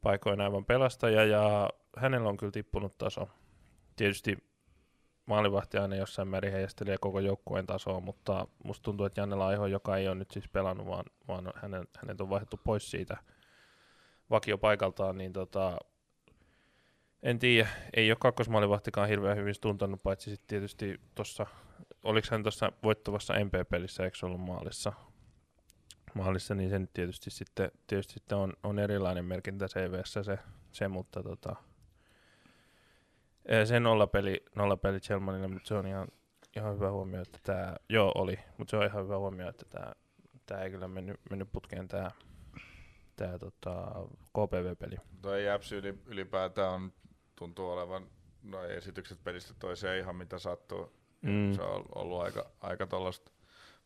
paikoin 0.01 0.41
aivan 0.41 0.65
pelastaja 0.65 1.25
ja 1.25 1.69
hänellä 1.97 2.29
on 2.29 2.37
kyllä 2.37 2.51
tippunut 2.51 2.97
taso. 2.97 3.29
Tietysti 3.95 4.37
maalivahti 5.25 5.77
aina 5.77 5.95
jossain 5.95 6.27
määrin 6.27 6.51
heijastelee 6.51 6.97
koko 6.97 7.19
joukkueen 7.19 7.65
tasoa, 7.65 7.99
mutta 7.99 8.47
musta 8.63 8.83
tuntuu, 8.83 9.05
että 9.05 9.21
Janne 9.21 9.35
Laiho, 9.35 9.65
joka 9.65 9.97
ei 9.97 10.07
ole 10.07 10.15
nyt 10.15 10.31
siis 10.31 10.47
pelannut, 10.47 10.87
vaan, 10.87 11.05
vaan 11.27 11.53
hänen, 11.55 11.87
hänet 11.97 12.21
on 12.21 12.29
vaihdettu 12.29 12.59
pois 12.63 12.91
siitä 12.91 13.17
vakiopaikaltaan, 14.29 15.17
niin 15.17 15.33
tota, 15.33 15.77
en 17.23 17.39
tiedä, 17.39 17.69
ei 17.93 18.11
ole 18.11 18.17
kakkosmaalivahtikaan 18.19 19.09
hirveän 19.09 19.37
hyvin 19.37 19.55
tuntunut, 19.61 20.03
paitsi 20.03 20.29
sitten 20.29 20.47
tietysti 20.47 21.01
tuossa, 21.15 21.45
oliko 22.03 22.27
hän 22.31 22.43
tuossa 22.43 22.71
voittavassa 22.83 23.33
MP-pelissä, 23.33 24.03
eikö 24.03 24.17
ollut 24.23 24.41
maalissa? 24.41 24.93
Maalissa, 26.13 26.55
niin 26.55 26.69
se 26.69 26.79
nyt 26.79 26.93
tietysti 26.93 27.29
sitten, 27.29 27.71
tietysti 27.87 28.13
sitten 28.13 28.37
on, 28.37 28.53
on 28.63 28.79
erilainen 28.79 29.25
merkintä 29.25 29.67
CVssä 29.67 30.23
se, 30.23 30.39
se 30.71 30.87
mutta 30.87 31.23
tota, 31.23 31.55
eh, 33.45 33.67
se 33.67 33.79
nollapeli, 33.79 34.45
nollapeli 34.55 34.99
Chelmanille, 34.99 35.47
mutta 35.47 35.67
se 35.67 35.73
on 35.73 35.87
ihan, 35.87 36.07
ihan 36.57 36.75
hyvä 36.75 36.91
huomio, 36.91 37.21
että 37.21 37.39
tämä, 37.43 37.75
joo 37.89 38.11
oli, 38.15 38.39
mutta 38.57 38.71
se 38.71 38.77
on 38.77 38.85
ihan 38.85 39.03
hyvä 39.03 39.17
huomio, 39.17 39.49
että 39.49 39.65
tämä, 39.69 39.91
tämä 40.45 40.61
ei 40.61 40.71
kyllä 40.71 40.87
mennyt, 40.87 41.19
mennyt 41.29 41.51
putkeen 41.51 41.87
tämä 41.87 42.11
tää 43.15 43.39
tota, 43.39 43.91
KPV-peli. 44.29 44.95
Tuo 45.21 45.35
Jäpsi 45.35 45.75
yli, 45.75 45.99
ylipäätään 46.05 46.73
on, 46.73 46.93
tuntuu 47.35 47.69
olevan 47.69 48.07
no 48.43 48.63
esitykset 48.63 49.23
pelistä 49.23 49.53
toiseen 49.59 49.99
ihan 49.99 50.15
mitä 50.15 50.39
sattuu. 50.39 50.93
Mm. 51.21 51.53
Se 51.53 51.61
on 51.61 51.85
ollut 51.95 52.21
aika, 52.21 52.51
aika 52.61 52.87
tuollaista 52.87 53.31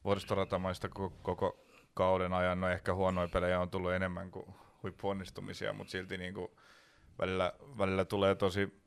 vuoristoratamaista 0.04 0.90
koko, 0.90 1.16
koko 1.22 1.66
kauden 1.94 2.34
ajan. 2.34 2.62
No 2.62 2.70
ehkä 2.70 2.94
huonoja 2.94 3.28
pelejä 3.28 3.60
on 3.60 3.70
tullut 3.70 3.92
enemmän 3.92 4.32
kuin 4.32 4.46
huippuonnistumisia, 4.84 5.74
mutta 5.74 5.92
silti 5.92 6.18
niin 6.18 6.34
kuin 6.34 6.52
välillä, 7.20 7.54
välillä 7.78 8.06
tulee 8.06 8.36
tosi 8.36 8.82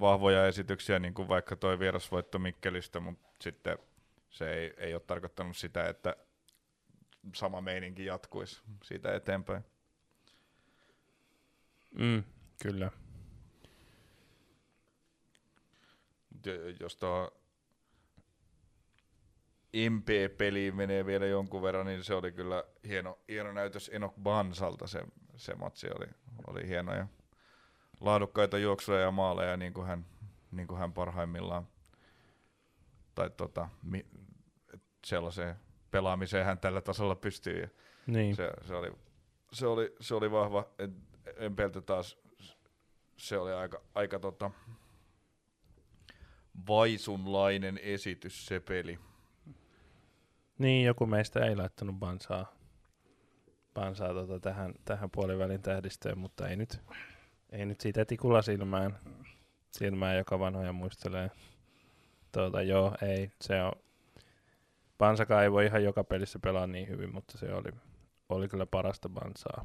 vahvoja 0.00 0.46
esityksiä, 0.46 0.98
niin 0.98 1.14
kuin 1.14 1.28
vaikka 1.28 1.56
toi 1.56 1.78
vierasvoitto 1.78 2.38
Mikkelistä, 2.38 3.00
mutta 3.00 3.28
sitten 3.40 3.78
se 4.30 4.52
ei, 4.52 4.74
ei 4.76 4.94
ole 4.94 5.02
tarkoittanut 5.06 5.56
sitä, 5.56 5.88
että 5.88 6.16
sama 7.34 7.60
meininki 7.60 8.04
jatkuisi 8.04 8.62
siitä 8.82 9.14
eteenpäin. 9.14 9.64
Mm, 11.98 12.24
kyllä. 12.62 12.90
Mut 16.42 16.46
jo- 16.46 16.68
Jos 16.80 16.98
MP-peliin 19.72 20.74
menee 20.76 21.06
vielä 21.06 21.26
jonkun 21.26 21.62
verran, 21.62 21.86
niin 21.86 22.04
se 22.04 22.14
oli 22.14 22.32
kyllä 22.32 22.64
hieno, 22.88 23.18
hieno 23.28 23.52
näytös 23.52 23.90
Enok 23.94 24.14
Bansalta. 24.22 24.86
Se, 24.86 25.02
se 25.36 25.54
matsi 25.54 25.88
oli, 25.96 26.06
oli 26.46 26.68
hieno 26.68 26.94
ja 26.94 27.06
laadukkaita 28.00 28.58
juoksuja 28.58 29.00
ja 29.00 29.10
maaleja, 29.10 29.56
niin 29.56 29.72
kuin 29.72 29.86
hän, 29.86 30.06
niin 30.50 30.66
kuin 30.68 30.78
hän 30.78 30.92
parhaimmillaan. 30.92 31.68
Tai 33.14 33.30
tota, 33.30 33.68
mi, 33.82 34.06
sellaiseen 35.06 35.56
pelaamiseen 35.90 36.44
hän 36.44 36.58
tällä 36.58 36.80
tasolla 36.80 37.14
pystyy. 37.16 37.60
Ja 37.60 37.68
Niin. 38.06 38.36
se, 38.36 38.50
se, 38.66 38.74
oli, 38.74 38.92
se, 39.52 39.66
oli, 39.66 39.94
se 40.00 40.14
oli 40.14 40.30
vahva. 40.30 40.68
Empeltä 41.36 41.80
taas 41.80 42.18
se 43.16 43.38
oli 43.38 43.52
aika, 43.52 43.82
aika 43.94 44.18
tota, 44.18 44.50
vaisunlainen 46.68 47.78
esitys 47.82 48.46
se 48.46 48.60
peli. 48.60 48.98
Niin, 50.58 50.86
joku 50.86 51.06
meistä 51.06 51.44
ei 51.46 51.56
laittanut 51.56 51.96
bansaa, 51.96 52.52
bansaa 53.74 54.14
tota 54.14 54.40
tähän, 54.40 54.74
tähän 54.84 55.10
puolivälin 55.10 55.62
tähdistöön, 55.62 56.18
mutta 56.18 56.48
ei 56.48 56.56
nyt, 56.56 56.80
ei 57.52 57.66
nyt 57.66 57.80
siitä 57.80 58.04
tikulla 58.04 58.42
silmään, 58.42 58.98
silmään 59.70 60.16
joka 60.16 60.38
vanhoja 60.38 60.72
muistelee. 60.72 61.30
Tuota, 62.32 62.62
joo, 62.62 62.94
ei, 63.02 63.30
se 63.40 63.62
on, 63.62 63.72
Bansakaan 64.98 65.42
ei 65.42 65.52
voi 65.52 65.66
ihan 65.66 65.84
joka 65.84 66.04
pelissä 66.04 66.38
pelaa 66.38 66.66
niin 66.66 66.88
hyvin, 66.88 67.14
mutta 67.14 67.38
se 67.38 67.54
oli, 67.54 67.70
oli 68.28 68.48
kyllä 68.48 68.66
parasta 68.66 69.08
Bansaa. 69.08 69.64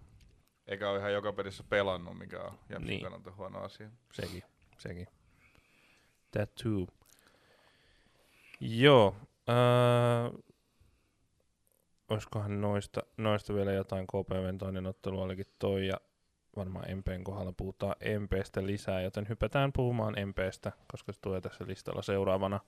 Eikä 0.68 0.90
ole 0.90 1.00
ihan 1.00 1.14
joka 1.14 1.34
pelissä 1.34 1.64
pelannut, 1.70 2.18
mikä 2.18 2.42
on 2.42 2.60
Jäpsin 2.70 2.88
Niin. 2.88 3.02
kannalta 3.02 3.32
huono 3.38 3.60
asia. 3.60 3.90
Sekin, 4.14 4.44
sekin. 4.78 5.08
That 6.38 6.56
too. 6.56 6.88
Joo. 8.60 9.16
Äh, 9.50 10.40
olisikohan 12.10 12.62
noista, 12.62 13.02
noista 13.18 13.54
vielä 13.54 13.72
jotain 13.72 14.08
KPVn 14.08 14.58
toinen 14.58 14.86
ottelu 14.86 15.22
olikin 15.22 15.46
toi 15.60 15.88
ja 15.88 15.98
varmaan 16.56 16.98
MPn 16.98 17.24
kohdalla 17.24 17.52
puhutaan 17.52 17.96
MPstä 18.20 18.66
lisää, 18.66 19.02
joten 19.02 19.30
hypätään 19.30 19.74
puhumaan 19.74 20.16
MPstä, 20.26 20.72
koska 20.92 21.12
se 21.12 21.22
tulee 21.22 21.42
tässä 21.42 21.68
listalla 21.68 22.02
seuraavana. 22.02 22.60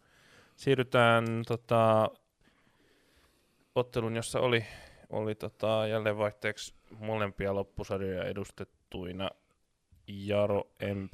Siirrytään 0.55 1.25
tota, 1.47 2.09
ottelun, 3.75 4.15
jossa 4.15 4.39
oli, 4.39 4.65
oli 5.09 5.35
tota, 5.35 5.87
jälleen 5.87 6.17
vaihteeksi 6.17 6.73
molempia 6.99 7.55
loppusarjoja 7.55 8.23
edustettuina 8.23 9.29
Jaro 10.07 10.71
MP 10.95 11.13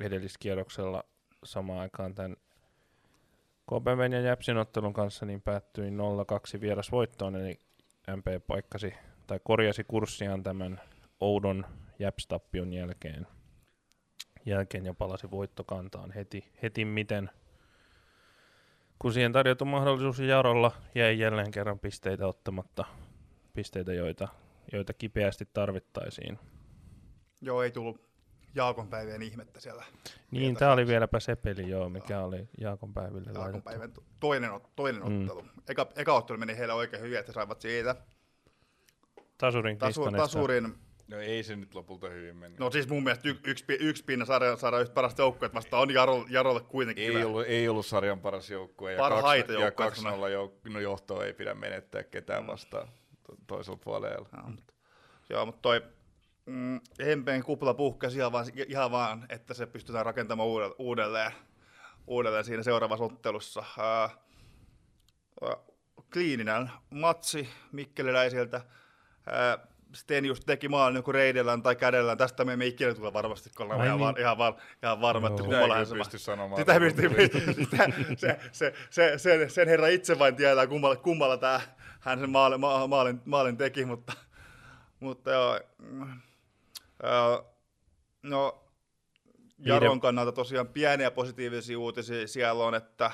edelliskierroksella 0.00 1.04
samaan 1.44 1.80
aikaan 1.80 2.14
tämän 2.14 2.36
KPVn 3.66 4.12
ja 4.12 4.20
Jäpsin 4.20 4.56
ottelun 4.56 4.92
kanssa 4.92 5.26
niin 5.26 5.42
päättyi 5.42 5.90
0-2 6.56 6.60
vierasvoittoon, 6.60 7.36
eli 7.36 7.58
MP 8.16 8.46
paikkasi 8.46 8.94
tai 9.26 9.40
korjasi 9.44 9.84
kurssiaan 9.84 10.42
tämän 10.42 10.80
oudon 11.20 11.66
Jäps-tappion 11.98 12.72
jälkeen. 12.72 13.26
Jälkeen 14.46 14.86
ja 14.86 14.94
palasi 14.94 15.30
voittokantaan 15.30 16.10
heti, 16.10 16.52
heti 16.62 16.84
miten. 16.84 17.30
Kun 18.98 19.12
siihen 19.12 19.32
tarjottu 19.32 19.64
mahdollisuus 19.64 20.18
Jarolla 20.18 20.72
jäi 20.94 21.18
jälleen 21.18 21.50
kerran 21.50 21.78
pisteitä 21.78 22.26
ottamatta, 22.26 22.84
pisteitä 23.54 23.92
joita, 23.92 24.28
joita 24.72 24.92
kipeästi 24.92 25.48
tarvittaisiin. 25.52 26.38
Joo, 27.40 27.62
ei 27.62 27.70
tullut 27.70 28.07
Jaakon 28.58 28.88
päivien 28.88 29.22
ihmettä 29.22 29.60
siellä. 29.60 29.84
Niin, 30.30 30.54
tämä 30.56 30.72
oli 30.72 30.86
vieläpä 30.86 31.20
se 31.20 31.36
peli, 31.36 31.68
joo, 31.70 31.88
mikä 31.88 32.20
oli 32.20 32.48
Jaakon 32.60 32.94
päiville 32.94 33.30
Jaakon 33.34 33.62
päivän 33.62 33.92
to- 33.92 34.02
toinen, 34.20 34.50
toinen 34.76 35.02
Mm. 35.08 35.20
ottelu. 35.28 35.44
Eka, 35.68 35.86
eka 35.96 36.12
ottelu 36.14 36.38
meni 36.38 36.56
heille 36.58 36.72
oikein 36.74 37.02
hyvin, 37.02 37.18
että 37.18 37.32
saivat 37.32 37.60
siitä. 37.60 37.96
Tasurin 39.38 39.78
Tasu, 39.78 40.10
tasurin, 40.10 40.74
No 41.08 41.16
ei 41.18 41.42
se 41.42 41.56
nyt 41.56 41.74
lopulta 41.74 42.08
hyvin 42.08 42.36
mennyt. 42.36 42.60
no 42.60 42.70
siis 42.70 42.88
mun 42.88 43.04
mielestä 43.04 43.28
y- 43.28 43.38
yksi, 43.44 43.64
yksi 43.80 44.04
pinna 44.04 44.24
saada, 44.24 44.56
saada 44.56 44.78
yhtä 44.80 44.94
parasta 44.94 45.22
joukkuetta 45.22 45.56
vasta 45.56 45.78
on 45.78 45.94
Jaro, 45.94 46.24
Jarolle 46.28 46.60
kuitenkin 46.60 47.04
ei, 47.04 47.14
hyvä. 47.14 47.26
ollut, 47.26 47.44
ei 47.46 47.68
ollut 47.68 47.86
sarjan 47.86 48.20
paras 48.20 48.50
joukkue. 48.50 48.92
Ja 48.92 48.98
Parhaita 48.98 49.46
kaksi- 49.46 49.52
ja 49.60 49.60
joukkueita 49.66 49.94
2-0 49.96 50.28
jouk- 50.28 50.72
no 50.72 50.80
johtoa 50.80 51.24
ei 51.24 51.32
pidä 51.32 51.54
menettää 51.54 52.02
ketään 52.02 52.46
vastaan 52.46 52.88
to- 53.26 53.36
toisella 53.46 53.78
puolella. 53.84 54.28
Joo, 54.36 54.48
mutta, 54.50 54.72
joo, 55.30 55.46
mutta 55.46 55.62
toi 55.62 55.82
mm, 56.48 56.80
Hempeen 57.00 57.42
kupla 57.42 57.74
puhkesi 57.74 58.18
ihan 58.18 58.32
vaan, 58.32 58.46
ihan 58.68 58.90
vaan, 58.90 59.26
että 59.28 59.54
se 59.54 59.66
pystytään 59.66 60.06
rakentamaan 60.06 60.48
uudelleen, 60.48 60.74
uudelleen, 60.78 61.32
uudelleen 62.06 62.44
siinä 62.44 62.62
seuraavassa 62.62 63.04
ottelussa. 63.04 63.64
Ää, 63.78 64.10
ää, 65.42 65.56
kliininen 66.12 66.70
matsi 66.90 67.48
Mikkeliläisiltä. 67.72 68.60
Ää, 69.26 69.58
Sten 69.94 70.24
just 70.24 70.42
teki 70.46 70.68
maalin 70.68 70.96
joku 70.96 71.12
reidellään 71.12 71.62
tai 71.62 71.76
kädellään. 71.76 72.18
Tästä 72.18 72.44
me 72.44 72.52
emme 72.52 72.66
ikinä 72.66 72.94
tule 72.94 73.12
varmasti, 73.12 73.50
kun 73.56 73.64
ollaan 73.64 73.80
Ai 73.80 73.86
ihan, 73.86 73.98
niin. 73.98 74.06
var, 74.06 74.20
ihan, 74.20 74.38
var, 74.38 74.54
ihan 74.82 75.00
varma, 75.00 75.28
että 75.28 75.42
kyllä 75.42 75.84
se 75.84 75.94
pysty 75.94 76.18
sanomaan. 76.18 76.60
sitä 76.60 76.80
pystyy, 76.80 77.10
sitä, 77.54 77.88
se, 78.16 78.38
se, 78.52 78.72
se, 78.90 79.18
sen, 79.18 79.50
sen 79.50 79.68
herra 79.68 79.86
itse 79.86 80.18
vain 80.18 80.36
tietää, 80.36 80.66
kummalla, 80.66 80.96
kummalla 80.96 81.36
tää, 81.36 81.60
hän 82.00 82.18
sen 82.18 82.30
maalin, 82.30 82.60
ma, 82.60 82.86
maalin, 82.86 83.20
maalin 83.24 83.56
teki, 83.56 83.84
mutta, 83.84 84.12
mutta 85.00 85.30
joo, 85.30 85.60
mm, 85.78 86.20
no, 88.22 88.64
Jaron 89.58 90.00
kannalta 90.00 90.32
tosiaan 90.32 90.68
pieniä 90.68 91.10
positiivisia 91.10 91.78
uutisia 91.78 92.28
siellä 92.28 92.64
on, 92.64 92.74
että, 92.74 93.10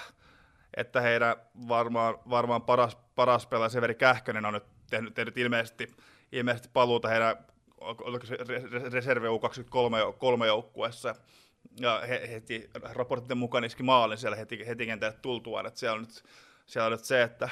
että 0.77 1.01
heidän 1.01 1.37
varmaan, 1.69 2.19
varmaan 2.31 2.63
paras, 2.63 2.97
paras 3.15 3.47
pelaaja 3.47 3.69
Severi 3.69 3.95
Kähkönen 3.95 4.45
on 4.45 4.55
nyt 4.55 4.65
tehnyt, 4.91 5.15
tehnyt 5.15 5.39
ilmeisesti, 5.39 5.97
ilmeisesti 6.33 6.69
paluuta 6.73 7.09
heidän 7.09 7.37
reserve 8.93 9.29
U23 9.29 10.13
kolme 10.19 10.47
joukkueessa. 10.47 11.15
Ja 11.81 12.03
he, 12.09 12.29
heti 12.33 12.71
raporttien 12.83 13.39
mukaan 13.39 13.65
iski 13.65 13.83
maalin 13.83 14.19
siellä 14.19 14.37
heti, 14.37 14.67
heti 14.67 14.87
kentälle 14.87 15.19
tultuaan. 15.23 15.67
Että 15.67 15.81
siellä, 15.81 15.95
on 15.95 16.01
nyt, 16.01 16.25
siellä 16.67 16.87
on 16.87 16.93
nyt 16.93 17.05
se, 17.05 17.23
että 17.23 17.49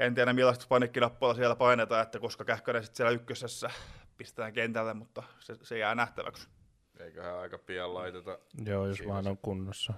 en 0.00 0.14
tiedä 0.14 0.32
millaista 0.32 0.66
panikkinappula 0.68 1.34
siellä 1.34 1.56
painetaan, 1.56 2.02
että 2.02 2.20
koska 2.20 2.44
Kähkönen 2.44 2.82
sitten 2.82 2.96
siellä 2.96 3.10
ykkösessä 3.10 3.70
pistetään 4.16 4.52
kentälle, 4.52 4.94
mutta 4.94 5.22
se, 5.40 5.56
se 5.62 5.78
jää 5.78 5.94
nähtäväksi. 5.94 6.48
Eiköhän 7.00 7.38
aika 7.38 7.58
pian 7.58 7.94
laiteta. 7.94 8.38
Joo, 8.64 8.86
jos 8.86 8.96
Siinä 8.96 9.12
vaan 9.12 9.26
on 9.26 9.38
kunnossa. 9.38 9.94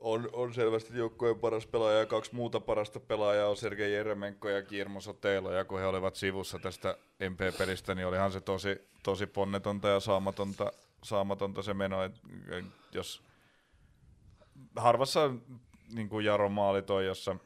On, 0.00 0.28
on 0.32 0.54
selvästi 0.54 0.98
joukkueen 0.98 1.38
paras 1.38 1.66
pelaaja 1.66 1.98
ja 1.98 2.06
kaksi 2.06 2.34
muuta 2.34 2.60
parasta 2.60 3.00
pelaajaa 3.00 3.48
on 3.48 3.56
Sergei 3.56 3.92
Jeremenko 3.92 4.48
ja 4.48 4.62
Kirmo 4.62 5.00
Sotelo. 5.00 5.52
Ja 5.52 5.64
kun 5.64 5.80
he 5.80 5.86
olivat 5.86 6.14
sivussa 6.14 6.58
tästä 6.58 6.96
MP-pelistä, 7.30 7.94
niin 7.94 8.06
olihan 8.06 8.32
se 8.32 8.40
tosi, 8.40 8.88
tosi 9.02 9.26
ponnetonta 9.26 9.88
ja 9.88 10.00
saamatonta, 10.00 10.72
saamatonta 11.02 11.62
se 11.62 11.74
meno. 11.74 12.02
Et, 12.02 12.12
jos 12.92 13.22
harvassa 14.76 15.30
niin 15.94 16.08
kuin 16.08 16.24
Jaro 16.24 16.48
maali 16.48 16.82
toi, 16.82 17.06
jossa, 17.06 17.36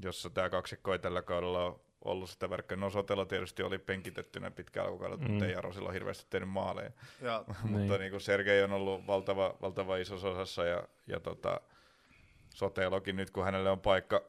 jossa 0.00 0.30
tämä 0.30 0.50
kaksikko 0.50 0.92
ei 0.92 0.98
tällä 0.98 1.22
kaudella 1.22 1.64
ole 1.64 1.74
ollut 2.04 2.30
sitä 2.30 2.50
verkkoa. 2.50 2.76
No 2.76 2.90
Sotelo 2.90 3.24
tietysti 3.24 3.62
oli 3.62 3.78
penkitettynä 3.78 4.50
pitkään 4.50 4.86
alkukaudella, 4.86 5.24
mm. 5.24 5.30
mutta 5.30 5.46
ei 5.46 5.52
Jaro 5.52 5.72
silloin 5.72 5.92
hirveästi 5.92 6.26
tehnyt 6.30 6.48
maaleja. 6.48 6.90
Ja 7.20 7.44
mutta 7.64 7.98
niin 7.98 8.10
kuin 8.10 8.20
Sergei 8.20 8.62
on 8.62 8.72
ollut 8.72 9.06
valtava, 9.06 9.54
valtava 9.62 9.96
isossa 9.96 10.28
osassa 10.28 10.64
ja, 10.64 10.82
ja 11.06 11.20
tota, 11.20 11.60
Sotelokin 12.54 13.16
nyt, 13.16 13.30
kun 13.30 13.44
hänelle 13.44 13.70
on 13.70 13.80
paikka, 13.80 14.22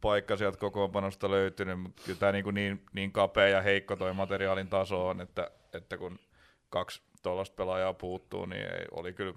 paikka 0.00 0.36
sieltä 0.36 0.58
kokoonpanosta 0.58 1.30
löytynyt, 1.30 1.80
mutta 1.80 2.02
kyllä 2.06 2.18
tämä 2.18 2.32
niin, 2.32 2.54
niin, 2.54 2.86
niin 2.92 3.12
kapea 3.12 3.48
ja 3.48 3.62
heikko 3.62 3.96
toi 3.96 4.12
materiaalin 4.12 4.68
taso 4.68 5.08
on, 5.08 5.20
että, 5.20 5.50
että 5.72 5.98
kun 5.98 6.18
kaksi 6.70 7.02
tuollaista 7.22 7.56
pelaajaa 7.56 7.94
puuttuu, 7.94 8.46
niin 8.46 8.62
ei, 8.62 8.86
oli, 8.90 9.12
kyllä, 9.12 9.34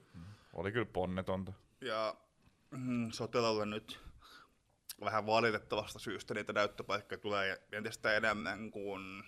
oli 0.54 0.72
kyllä 0.72 0.88
ponnetonta. 0.94 1.54
Ja 1.82 2.16
mm, 2.72 3.12
Sotelolle 3.12 3.66
nyt 3.66 4.00
vähän 5.06 5.26
valitettavasta 5.26 6.00
syystä 6.00 6.34
niitä 6.34 6.54
näyttöpaikkoja 6.54 7.18
tulee 7.18 7.62
entistä 7.72 8.14
enemmän, 8.14 8.72
kun 8.72 9.24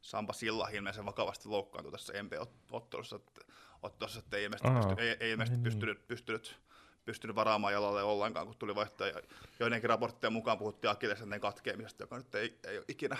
Sampa 0.00 0.32
Silla 0.32 0.68
ilmeisen 0.72 1.06
vakavasti 1.06 1.48
loukkaantui 1.48 1.92
tässä 1.92 2.12
MP-ottelussa, 2.22 3.16
että, 3.16 3.40
ottelussa, 3.82 4.18
että 4.18 4.36
ei 4.36 4.44
ilmeisesti, 4.44 4.68
Aa, 4.68 4.82
pysty, 4.82 5.02
ei, 5.02 5.16
ei 5.20 5.30
ilmeisesti 5.30 5.56
niin. 5.56 5.64
pystynyt, 5.64 6.08
pystynyt, 6.08 6.58
pystynyt 7.04 7.36
varaamaan 7.36 7.72
jalalle 7.72 8.02
ollenkaan, 8.02 8.46
kun 8.46 8.56
tuli 8.58 8.74
vaihtoja. 8.74 9.20
Joidenkin 9.60 9.90
raporttien 9.90 10.32
mukaan 10.32 10.58
puhuttiin 10.58 10.90
Akillesen 10.90 11.40
katkeamisesta, 11.40 12.02
joka 12.02 12.16
nyt 12.16 12.34
ei, 12.34 12.58
ei 12.64 12.78
ole 12.78 12.84
ikinä. 12.88 13.16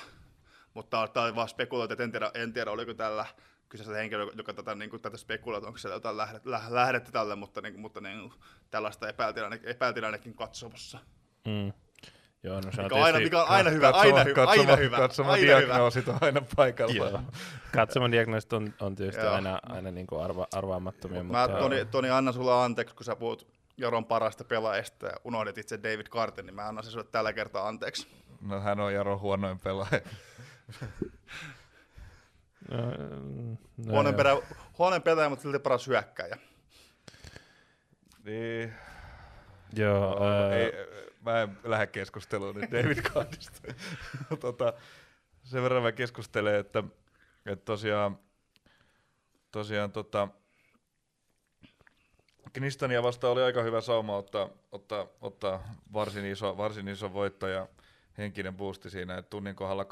Mutta 0.74 1.08
tämä 1.08 1.24
oli 1.26 1.34
vaan 1.34 1.48
spekuloitu, 1.48 1.92
että 1.92 2.04
en 2.04 2.12
tiedä, 2.12 2.30
en 2.34 2.52
tiedä 2.52 2.70
oliko 2.70 2.94
tällä 2.94 3.26
kyseisellä 3.68 3.98
henkilöllä, 3.98 4.32
joka 4.36 4.54
tätä, 4.54 4.74
niin 4.74 4.90
kuin, 4.90 5.02
tätä 5.02 5.16
spekuloitu, 5.16 5.66
onko 5.66 5.78
siellä 5.78 5.96
jotain 5.96 6.16
lähdet, 6.16 6.46
lä, 6.46 6.62
lähdettä 6.68 7.12
tälle, 7.12 7.36
mutta, 7.36 7.60
niin, 7.60 7.72
kuin- 7.72 7.80
mutta 7.80 8.00
niin, 8.00 8.20
kuin, 8.20 8.32
tällaista 8.70 9.08
epäiltiin, 9.08 9.44
ainakin- 9.44 9.68
epäiltiin 9.68 10.04
ainakin 10.04 10.34
katsomossa. 10.34 10.98
Mm. 11.46 11.72
Joo, 12.42 12.60
no 12.60 12.72
se 12.72 12.80
on 12.80 12.84
Mikä 12.84 12.94
on 12.96 13.02
aina, 13.02 13.18
tietysti, 13.18 13.24
mikä 13.36 13.42
on 13.42 13.48
aina 13.48 13.70
hyvä, 13.70 13.90
Katsoma- 13.90 13.96
aina 14.00 14.24
hyvä, 14.24 14.42
aina 14.46 14.62
katsoma- 14.64 14.76
hyvä, 14.76 14.96
Katsoma 14.96 15.32
aina 15.32 15.46
hyvä. 15.46 15.58
diagnoosit 15.60 16.08
on 16.08 16.18
aina 16.20 16.42
paikalla. 16.56 16.94
Joo. 16.94 17.20
katsoman 17.74 18.12
diagnoosit 18.12 18.52
on, 18.52 18.74
on 18.80 18.94
tietysti 18.94 19.22
Joo. 19.22 19.34
aina, 19.34 19.60
aina 19.68 19.90
niin 19.90 20.06
kuin 20.06 20.24
arva, 20.24 20.46
arvaamattomia, 20.54 21.22
Mä, 21.24 21.46
mutta 21.48 21.58
Toni, 21.58 21.84
Toni, 21.84 22.10
annan 22.10 22.34
sulla 22.34 22.64
anteeksi, 22.64 22.94
kun 22.94 23.04
sä 23.04 23.16
puhut 23.16 23.46
Jaron 23.76 24.04
parasta 24.04 24.44
pelaajasta 24.44 25.06
ja 25.06 25.12
unohdit 25.24 25.58
itse 25.58 25.78
David 25.82 26.06
Carter, 26.06 26.44
niin 26.44 26.54
mä 26.54 26.68
annan 26.68 26.84
sen 26.84 26.92
sulle 26.92 27.06
tällä 27.12 27.32
kertaa 27.32 27.68
anteeksi. 27.68 28.06
No 28.40 28.60
hän 28.60 28.80
on 28.80 28.94
Jaro 28.94 29.18
huonoin 29.18 29.58
pelaaja. 29.58 30.00
No, 32.70 32.76
mm, 32.98 33.56
no 34.04 34.12
perä, 34.12 34.36
huonen 34.78 35.02
pelaaja, 35.02 35.28
mutta 35.28 35.42
silti 35.42 35.58
paras 35.58 35.86
hyökkäjä. 35.86 36.36
niin, 38.24 38.74
Joo, 39.72 40.18
No, 40.18 40.26
ää, 40.28 40.54
ei, 40.56 40.72
mä 41.20 41.42
en 41.42 41.58
lähde 41.64 41.86
keskusteluun 41.86 42.54
nyt 42.54 42.70
David 42.70 43.02
Cardista. 43.12 43.74
tota, 44.40 44.72
sen 45.42 45.62
verran 45.62 45.82
mä 45.82 45.92
keskustelen, 45.92 46.54
että, 46.54 46.82
että 47.46 47.64
tosiaan, 47.64 48.18
tosiaan 49.50 49.92
tota, 49.92 50.28
Knistania 52.52 53.02
vastaan 53.02 53.32
oli 53.32 53.42
aika 53.42 53.62
hyvä 53.62 53.80
sauma 53.80 54.16
ottaa, 54.16 54.48
ottaa, 54.72 55.06
ottaa 55.20 55.74
varsin, 55.92 56.24
iso, 56.26 56.56
varsin 56.56 56.88
iso 56.88 57.12
voitto 57.12 57.48
ja 57.48 57.68
henkinen 58.18 58.56
boosti 58.56 58.90
siinä, 58.90 59.18
että 59.18 59.30
tunnin 59.30 59.54
kohdalla 59.54 59.86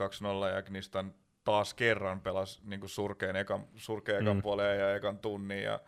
2-0 0.50 0.54
ja 0.54 0.62
Knistan 0.62 1.14
taas 1.44 1.74
kerran 1.74 2.20
pelasi 2.20 2.60
niin 2.64 2.88
surkeen 2.88 3.36
ekan, 3.36 3.66
surkeen 3.76 4.22
ekan 4.22 4.36
Mm. 4.36 4.42
puoleen 4.42 4.80
ja 4.80 4.94
ekan 4.94 5.18
tunnin 5.18 5.62
ja 5.62 5.80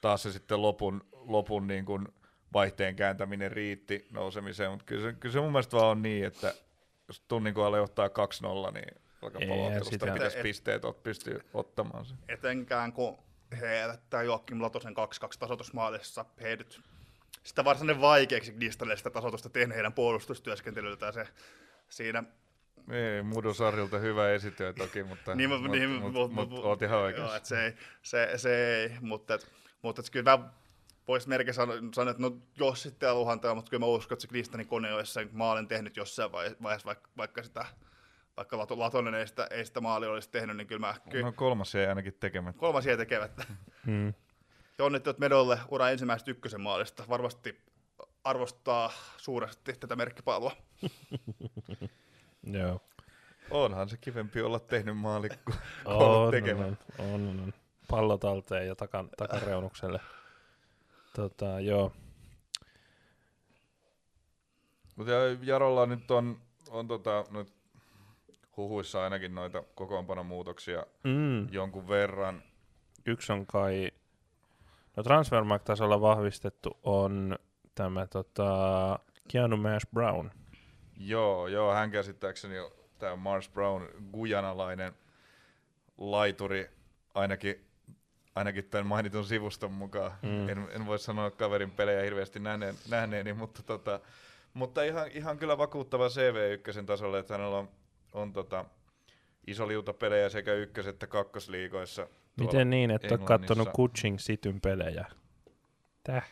taas 0.00 0.22
se 0.22 0.32
sitten 0.32 0.62
lopun, 0.62 1.04
lopun 1.12 1.66
niin 1.66 1.84
kuin 1.84 2.08
vaihteen 2.56 2.96
kääntäminen 2.96 3.52
riitti 3.52 4.06
nousemiseen, 4.10 4.70
mutta 4.70 4.84
kyllä 4.86 5.02
se, 5.02 5.12
kyllä 5.20 5.32
se 5.32 5.40
mun 5.40 5.52
mielestä 5.52 5.76
vaan 5.76 5.86
on 5.90 6.02
niin, 6.02 6.24
että 6.26 6.54
jos 7.08 7.20
tunnin 7.20 7.54
kohdalla 7.54 7.76
johtaa 7.76 8.08
2-0, 8.08 8.10
niin 8.74 8.94
jalkapalloottelusta 9.22 10.06
pitäisi 10.12 10.36
Et- 10.36 10.42
pisteet 10.42 10.84
ot, 10.84 11.02
pystyä 11.02 11.40
ottamaan 11.54 12.04
sen. 12.04 12.18
Etenkään 12.28 12.92
kun 12.92 13.18
he 13.60 13.76
jättää 13.76 14.22
Joakim 14.22 14.62
Latosen 14.62 14.94
2-2 14.94 14.96
tasoitusmaalissa, 15.38 16.24
he 16.40 16.56
nyt 16.56 16.80
sitä 17.42 17.64
varsinainen 17.64 18.00
vaikeaksi 18.00 18.52
Gnistalle 18.52 18.96
sitä 18.96 19.10
tasoitusta 19.10 19.48
tehnyt 19.48 19.74
heidän 19.76 19.92
puolustustyöskentelyltä 19.92 21.12
se 21.12 21.28
siinä 21.88 22.24
Niin, 22.86 23.26
Mudu 23.26 23.54
Sarrilta 23.54 23.98
hyvä 23.98 24.30
esityö 24.32 24.72
toki, 24.72 25.02
mutta, 25.04 25.34
Niin, 25.34 25.50
mut, 25.50 25.70
niin, 25.70 25.90
mut, 25.90 26.12
mut- 26.12 26.32
mut, 26.32 26.50
mut- 26.50 26.64
oot 26.64 26.82
ihan 26.82 26.98
oikeassa. 26.98 27.36
et 27.36 27.44
se, 27.44 27.64
ei, 27.64 27.72
se, 28.02 28.30
se 28.36 28.76
ei, 28.82 28.90
mutta, 29.00 29.34
et, 29.34 29.46
mutta 29.82 30.02
kyllä 30.12 30.36
mä 30.38 30.48
voisi 31.08 31.28
merkki 31.28 31.52
sanoa, 31.52 31.76
että 31.76 32.22
no 32.22 32.36
jos 32.58 32.82
sitten 32.82 33.14
luhantaa, 33.14 33.54
mutta 33.54 33.70
kyllä 33.70 33.80
mä 33.80 33.86
uskon, 33.86 34.14
että 34.14 34.22
se 34.22 34.28
Kristanin 34.28 34.66
kone 34.68 34.94
olisi 34.94 35.12
sen 35.12 35.28
maalin 35.32 35.68
tehnyt 35.68 35.96
jossain 35.96 36.32
vai- 36.32 36.56
vaiheessa, 36.62 36.86
vaikka, 36.86 37.10
vaikka 37.16 37.42
sitä 37.42 37.66
vaikka 38.36 38.56
Lato- 38.56 38.78
Latonen 38.78 39.14
ei 39.14 39.26
sitä, 39.26 39.46
ei 39.50 39.64
sitä 39.66 39.80
maalia 39.80 40.10
olisi 40.10 40.30
tehnyt, 40.30 40.56
niin 40.56 40.66
kyllä 40.66 40.86
mä 40.86 40.94
kyllä 41.10 41.24
No 41.26 41.32
kolmas 41.32 41.74
jäi 41.74 41.86
ainakin 41.86 42.14
tekemättä. 42.20 42.60
kolmas 42.60 42.86
jää 42.86 42.96
tekevät. 42.96 43.48
Mm. 43.86 44.14
Ja 44.78 44.84
onnittelut 44.84 45.18
Medolle 45.18 45.58
ura 45.68 45.90
ensimmäisestä 45.90 46.30
ykkösen 46.30 46.60
maalista. 46.60 47.04
Varmasti 47.08 47.60
arvostaa 48.24 48.92
suuresti 49.16 49.72
tätä 49.72 49.96
merkkipalua. 49.96 50.52
Joo. 52.60 52.80
Onhan 53.50 53.88
se 53.88 53.96
kivempi 53.96 54.40
olla 54.42 54.58
tehnyt 54.60 54.98
maali 54.98 55.28
kuin 55.44 55.56
On, 55.84 55.96
olla 55.96 56.18
on, 56.26 56.30
tekemättä. 56.30 56.84
on, 56.98 57.04
on, 57.14 57.40
on. 57.44 57.54
Pallo 57.88 58.18
talteen 58.18 58.66
ja 58.66 58.76
takan, 58.76 59.08
takareunukselle. 59.16 60.00
Tota, 61.16 61.60
joo. 61.60 61.92
Mutta 64.96 65.12
Jarolla 65.42 65.86
nyt 65.86 66.10
on, 66.10 66.40
on 66.70 66.88
tota, 66.88 67.24
nyt 67.30 67.52
huhuissa 68.56 69.04
ainakin 69.04 69.34
noita 69.34 69.62
kokoonpanomuutoksia 69.74 70.86
Mm. 71.04 71.48
jonkun 71.52 71.88
verran. 71.88 72.42
Yksi 73.06 73.32
on 73.32 73.46
kai, 73.46 73.90
no 74.96 75.02
Transfermarkt-tasolla 75.02 76.00
vahvistettu 76.00 76.78
on 76.82 77.38
tämä 77.74 78.06
tota, 78.06 78.98
Keanu 79.28 79.56
Mash 79.56 79.86
Brown. 79.94 80.30
Joo, 80.96 81.46
joo, 81.46 81.74
hän 81.74 81.90
käsittääkseni 81.90 82.54
tämä 82.98 83.16
Mars 83.16 83.48
Brown, 83.48 83.82
gujanalainen 84.12 84.92
laituri, 85.98 86.70
ainakin, 87.14 87.65
ainakin 88.36 88.64
tämän 88.64 88.86
mainitun 88.86 89.24
sivuston 89.24 89.72
mukaan. 89.72 90.12
Mm. 90.22 90.48
En, 90.48 90.68
en 90.70 90.86
voi 90.86 90.98
sanoa 90.98 91.30
kaverin 91.30 91.70
pelejä 91.70 92.02
hirveästi 92.02 92.38
nähneen, 92.40 92.74
nähneeni, 92.88 93.32
mutta, 93.32 93.62
tota, 93.62 94.00
mutta 94.54 94.82
ihan, 94.82 95.10
ihan 95.10 95.38
kyllä 95.38 95.58
vakuuttava 95.58 96.08
CV 96.08 96.52
ykkösen 96.52 96.86
tasolle, 96.86 97.18
että 97.18 97.34
hänellä 97.34 97.58
on, 97.58 97.68
on 98.12 98.32
tota, 98.32 98.64
iso 99.46 99.68
liuta 99.68 99.92
pelejä 99.92 100.28
sekä 100.28 100.52
ykkös- 100.52 100.86
että 100.86 101.06
kakkosliigoissa. 101.06 102.08
Miten 102.40 102.70
niin, 102.70 102.90
että 102.90 103.08
olet 103.10 103.24
kattonut 103.24 103.68
Kuching 103.72 104.16
Cityn 104.18 104.60
pelejä? 104.60 105.06
Täh? 106.04 106.30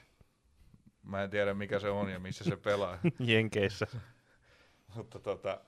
Mä 1.02 1.22
en 1.22 1.30
tiedä 1.30 1.54
mikä 1.54 1.78
se 1.78 1.88
on 1.88 2.10
ja 2.10 2.18
missä 2.18 2.44
se 2.44 2.56
pelaa, 2.56 2.98
Jenkeissä. 3.18 3.86
mutta 4.94 5.18
tota, 5.18 5.60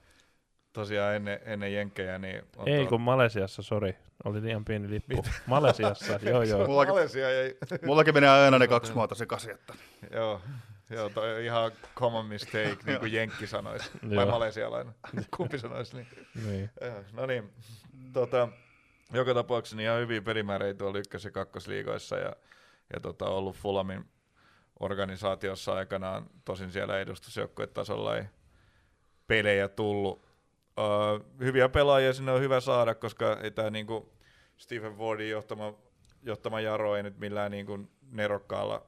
tosiaan 0.77 1.15
ennen, 1.15 1.41
ennen 1.45 1.75
Jenkkejä 1.75 2.19
niin 2.19 2.43
on 2.57 2.69
Ei 2.69 2.75
tuolla- 2.75 2.89
kun 2.89 3.01
Malesiassa, 3.01 3.63
sori. 3.63 3.97
Oli 4.25 4.43
liian 4.43 4.65
pieni 4.65 4.91
lippu. 4.91 5.25
Malesiassa, 5.47 6.19
joo 6.31 6.43
joo. 6.43 6.67
Mullakin- 6.67 6.95
Malesia 6.95 7.31
jäi. 7.31 7.55
Mullakin 7.87 8.15
menee 8.15 8.31
aina 8.31 8.59
ne 8.59 8.69
kaksi 8.69 8.93
maata 8.95 9.15
sekaisin, 9.15 9.51
että 9.51 9.75
Joo, 10.13 10.41
joo 10.91 11.09
toi 11.09 11.35
on 11.35 11.41
ihan 11.41 11.73
common 11.97 12.27
mistake, 12.27 12.77
niin 12.87 12.99
kuin 13.01 13.13
Jenkki 13.13 13.47
sanoisi. 13.47 13.91
Vai 14.17 14.27
malesialainen. 14.27 14.95
Kumpi 15.37 15.59
sanoisi 15.59 15.97
niin? 15.97 16.07
Niin. 16.47 16.71
No 17.13 17.27
niin, 17.27 17.53
tota, 18.13 18.49
joka 19.13 19.35
tapauksessa 19.35 19.77
niin 19.77 19.85
ihan 19.85 20.01
hyviä 20.01 20.23
pelimääriä 20.23 20.75
tuolla 20.75 20.99
ykkös- 20.99 21.25
ja 21.25 21.31
kakkosliigoissa 21.31 22.17
ja, 22.17 22.33
ja 22.95 23.01
tota, 23.01 23.25
ollut 23.25 23.57
Fulamin 23.57 24.05
organisaatiossa 24.81 25.75
aikanaan, 25.75 26.27
tosin 26.45 26.71
siellä 26.73 26.99
edustusjoukkuetasolla 26.99 28.17
ei 28.17 28.25
pelejä 29.27 29.69
tullut. 29.69 30.26
Uh, 30.79 31.27
hyviä 31.41 31.69
pelaajia 31.69 32.13
sinne 32.13 32.33
on 32.33 32.41
hyvä 32.41 32.61
saada, 32.61 32.95
koska 32.95 33.37
ei 33.43 33.51
tämä 33.51 33.71
niinku 33.71 34.13
Stephen 34.57 34.99
Wardin 34.99 35.31
johtama, 35.31 35.75
johtama 36.23 36.61
Jaro 36.61 36.97
ei 36.97 37.03
nyt 37.03 37.19
millään 37.19 37.51
niinku 37.51 37.79
nerokkaalla, 38.11 38.87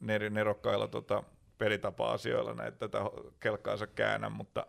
ner, 0.00 0.30
nerokkailla 0.30 0.88
tota, 0.88 1.22
pelitapa-asioilla 1.58 2.54
näitä 2.54 2.78
tätä 2.78 2.98
kelkkaansa 3.40 3.86
käännä, 3.86 4.28
mutta, 4.30 4.66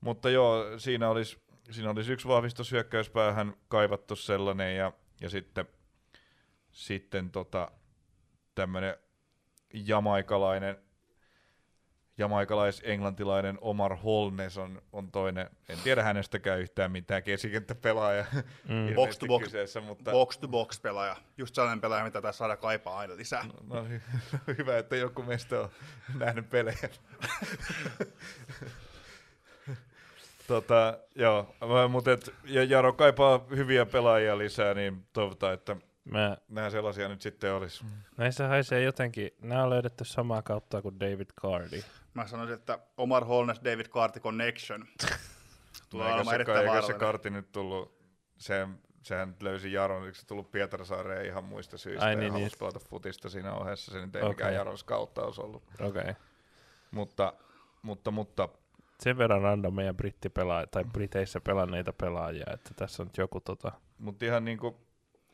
mutta 0.00 0.30
joo, 0.30 0.78
siinä 0.78 1.08
olisi, 1.08 1.38
siinä 1.70 1.90
olisi 1.90 2.12
yksi 2.12 2.28
vahvistus 2.28 2.72
hyökkäyspäähän 2.72 3.54
kaivattu 3.68 4.16
sellainen 4.16 4.76
ja, 4.76 4.92
ja 5.20 5.30
sitten, 5.30 5.66
sitten 6.72 7.30
tota, 7.30 7.70
tämmöinen 8.54 8.96
jamaikalainen 9.74 10.78
jamaikalais-englantilainen 12.18 13.58
Omar 13.60 13.96
Holnes 13.96 14.58
on, 14.58 14.82
on 14.92 15.10
toinen. 15.12 15.50
En 15.68 15.78
tiedä 15.84 16.02
hänestäkään 16.02 16.60
yhtään 16.60 16.92
mitään 16.92 17.22
keskikenttäpelaaja 17.22 18.24
Mm. 18.68 18.94
Box 18.94 19.18
to 19.18 19.26
box. 19.26 19.42
kyseessä, 19.44 19.80
mutta 19.80 20.10
box 20.10 20.38
to 20.38 20.48
box 20.48 20.82
pelaaja. 20.82 21.16
Just 21.38 21.54
sellainen 21.54 21.80
pelaaja, 21.80 22.04
mitä 22.04 22.22
tässä 22.22 22.38
saada 22.38 22.56
kaipaa 22.56 22.98
aina 22.98 23.16
lisää. 23.16 23.44
no, 23.68 23.84
hy- 23.86 24.38
hyvä, 24.58 24.78
että 24.78 24.96
joku 24.96 25.22
meistä 25.22 25.60
on 25.60 25.68
nähnyt 26.18 26.50
pelejä. 26.50 26.76
tota, 30.48 30.98
joo, 31.14 31.54
mutta 31.88 32.12
et, 32.12 32.34
ja 32.44 32.64
Jaro 32.64 32.92
kaipaa 32.92 33.44
hyviä 33.56 33.86
pelaajia 33.86 34.38
lisää, 34.38 34.74
niin 34.74 35.06
toivotaan, 35.12 35.54
että 35.54 35.76
Mä, 36.04 36.36
nämä 36.48 36.70
sellaisia 36.70 37.08
nyt 37.08 37.22
sitten 37.22 37.52
olisi. 37.54 37.84
näissä 38.16 38.48
haisee 38.48 38.82
jotenkin, 38.82 39.30
nämä 39.42 39.62
on 39.62 39.70
löydetty 39.70 40.04
samaa 40.04 40.42
kautta 40.42 40.82
kuin 40.82 41.00
David 41.00 41.26
Cardi. 41.42 41.82
Mä 42.14 42.26
sanoisin, 42.26 42.54
että 42.54 42.78
Omar 42.96 43.24
Holness, 43.24 43.60
David 43.64 43.86
Carty 43.86 44.20
Connection. 44.20 44.84
Tulee 45.90 46.08
No, 46.08 46.08
eikö 46.08 46.14
olemaan 46.14 46.24
se, 46.24 46.34
erittäin 46.34 46.68
eikö 46.68 46.86
se 46.86 46.92
kartti 46.92 47.30
nyt 47.30 47.52
tullut, 47.52 47.98
se, 48.38 48.68
sehän 49.02 49.36
löysi 49.42 49.72
Jaron, 49.72 50.06
eikö 50.06 50.18
se 50.18 50.26
tullut 50.26 50.50
Pietarsaareen 50.50 51.26
ihan 51.26 51.44
muista 51.44 51.78
syistä 51.78 52.04
Ai 52.04 52.12
ja 52.12 52.18
niin, 52.18 52.32
halusi 52.32 52.50
niin. 52.50 52.58
pelata 52.58 52.78
futista 52.78 53.28
siinä 53.28 53.54
ohessa, 53.54 53.92
se 53.92 54.06
nyt 54.06 54.16
ei 54.16 54.22
Okei. 54.22 54.30
mikään 54.30 54.54
Jaron 54.54 54.78
skauttaus 54.78 55.38
ollut. 55.38 55.62
Okei. 55.80 55.86
Okay. 56.02 56.14
Mutta, 56.90 57.32
mutta, 57.82 58.10
mutta 58.10 58.48
Sen 59.00 59.18
verran 59.18 59.42
randomeja 59.42 59.94
brittipelaajia, 59.94 60.66
tai 60.66 60.84
Briteissä 60.84 61.40
pelanneita 61.40 61.92
pelaajia, 61.92 62.46
että 62.54 62.70
tässä 62.76 63.02
on 63.02 63.10
joku 63.18 63.40
tota... 63.40 63.72
Mutta 63.98 64.24
ihan 64.24 64.44
niin 64.44 64.58
kuin, 64.58 64.76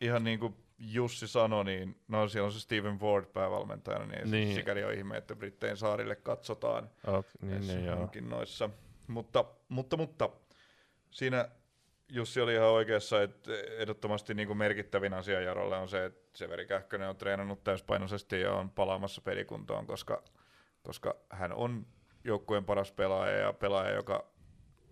ihan 0.00 0.24
niin 0.24 0.40
kuin 0.40 0.56
Jussi 0.78 1.28
sanoi, 1.28 1.64
niin 1.64 2.00
no 2.08 2.28
siellä 2.28 2.46
on 2.46 2.52
se 2.52 2.60
Steven 2.60 3.00
Ward 3.00 3.26
päävalmentajana, 3.26 4.06
niin, 4.06 4.30
Niin. 4.30 4.54
sikäli 4.54 4.84
on 4.84 4.92
ihme, 4.94 5.16
että 5.16 5.36
Brittein 5.36 5.76
saarille 5.76 6.16
katsotaan 6.16 6.90
Oh, 7.06 7.24
niin, 7.42 7.66
niin, 7.66 7.84
joo. 7.84 7.96
hankinnoissa. 7.96 8.70
Mutta, 9.06 9.44
mutta, 9.68 9.96
mutta 9.96 10.30
siinä 11.10 11.48
Jussi 12.08 12.40
oli 12.40 12.54
ihan 12.54 12.68
oikeassa, 12.68 13.22
että 13.22 13.50
ehdottomasti 13.78 14.34
niin 14.34 14.46
kuin 14.46 14.56
merkittävin 14.56 15.14
asia 15.14 15.40
Jarolle 15.40 15.76
on 15.76 15.88
se, 15.88 16.04
että 16.04 16.38
Severi 16.38 16.66
Kähkönen 16.66 17.08
on 17.08 17.16
treenannut 17.16 17.64
täyspainoisesti 17.64 18.40
ja 18.40 18.52
on 18.52 18.70
palaamassa 18.70 19.20
pelikuntoon, 19.20 19.86
koska, 19.86 20.22
koska 20.82 21.16
hän 21.30 21.52
on 21.52 21.86
joukkueen 22.24 22.64
paras 22.64 22.92
pelaaja 22.92 23.36
ja 23.36 23.52
pelaaja, 23.52 23.94
joka 23.94 24.26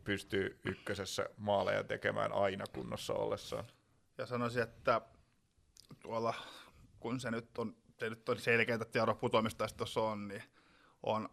pystyy 0.04 0.60
ykkösessä 0.64 1.28
maaleja 1.36 1.84
tekemään 1.84 2.32
aina 2.32 2.64
kunnossa 2.74 3.14
ollessaan. 3.14 3.64
Ja 4.18 4.26
sanoisin, 4.26 4.62
että 4.62 5.00
tuolla, 6.02 6.34
kun 7.00 7.20
se 7.20 7.30
nyt 7.30 7.58
on, 7.58 7.76
se 7.98 8.10
nyt 8.10 8.28
on 8.28 8.38
selkeää, 8.38 8.78
että 8.82 8.98
Jaro 8.98 9.14
putoamista 9.14 9.66
tuossa 9.76 10.00
on, 10.00 10.28
niin 10.28 10.42
on 11.02 11.28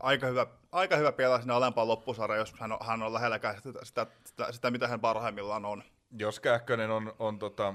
aika 0.00 0.26
hyvä, 0.26 0.46
aika 0.72 0.96
hyvä 0.96 1.12
pelaa 1.12 1.38
sinne 1.38 1.54
alempaan 1.54 1.88
loppusarjaan, 1.88 2.38
jos 2.38 2.54
hän 2.60 2.72
on, 2.72 2.78
hän 2.86 3.02
on 3.02 3.12
lähelläkään 3.12 3.56
sitä, 3.62 3.78
sitä, 3.82 4.06
sitä, 4.24 4.52
sitä, 4.52 4.70
mitä 4.70 4.88
hän 4.88 5.00
parhaimmillaan 5.00 5.64
on. 5.64 5.82
jos 6.18 6.40
Kähkönen 6.40 6.90
on, 6.90 7.14
on, 7.18 7.38
tota, 7.38 7.74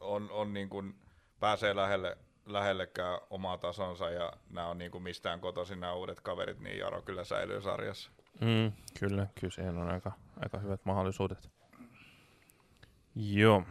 on, 0.00 0.30
on 0.30 0.52
niin 0.52 0.68
kuin 0.68 0.94
pääsee 1.40 1.76
lähelle, 1.76 2.18
lähellekään 2.46 3.20
omaa 3.30 3.58
tasonsa 3.58 4.10
ja 4.10 4.32
nämä 4.50 4.68
on 4.68 4.78
niin 4.78 4.90
kuin 4.90 5.02
mistään 5.02 5.40
kotoisin 5.40 5.80
nämä 5.80 5.92
uudet 5.92 6.20
kaverit, 6.20 6.60
niin 6.60 6.78
Jaro 6.78 7.02
kyllä 7.02 7.24
säilyy 7.24 7.62
sarjassa. 7.62 8.10
Mm, 8.40 8.72
kyllä, 9.00 9.26
kyllä 9.40 9.52
siihen 9.54 9.78
on 9.78 9.90
aika, 9.90 10.12
aika 10.42 10.58
hyvät 10.58 10.80
mahdollisuudet. 10.84 11.50
Joo. 13.14 13.64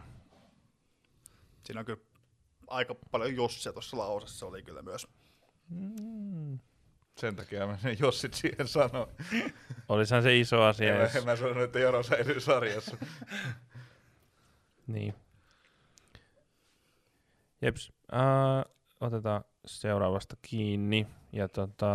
Siinä 1.70 1.80
on 1.80 1.86
kyllä 1.86 2.00
aika 2.66 2.94
paljon 3.10 3.36
Jussia 3.36 3.72
tuossa 3.72 3.98
lausessa 3.98 4.46
oli 4.46 4.62
kyllä 4.62 4.82
myös. 4.82 5.06
Mm. 5.68 6.58
Sen 7.16 7.36
takia 7.36 7.66
mä 7.66 7.78
sen 7.78 7.96
Jossit 8.00 8.34
siihen 8.34 8.68
sanoin. 8.68 9.08
Olisihan 9.88 10.22
se 10.22 10.36
iso 10.38 10.62
asia. 10.62 10.94
En, 10.94 11.00
jos- 11.00 11.12
mä- 11.14 11.18
en 11.18 11.24
mä 11.24 11.36
sanonut, 11.36 11.62
että 11.62 11.78
Jaro 11.78 12.02
säilyy 12.02 12.40
sarjassa. 12.40 12.96
Niin. 14.86 15.14
Jeps. 17.62 17.92
Uh, 18.12 18.72
otetaan 19.00 19.44
seuraavasta 19.66 20.36
kiinni. 20.42 21.06
Ja 21.32 21.48
tota, 21.48 21.90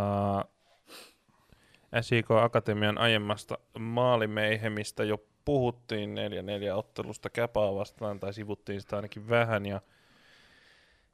SIK 2.01 2.32
Akatemian 2.32 2.97
aiemmasta 2.97 3.57
maalimeihemistä 3.80 5.03
jo 5.03 5.17
puhuttiin 5.46 6.16
4-4 6.72 6.76
ottelusta 6.76 7.30
Käpaa 7.30 7.76
vastaan, 7.76 8.20
tai 8.20 8.34
sivuttiin 8.34 8.82
sitä 8.82 8.96
ainakin 8.96 9.30
vähän, 9.30 9.66
ja 9.66 9.82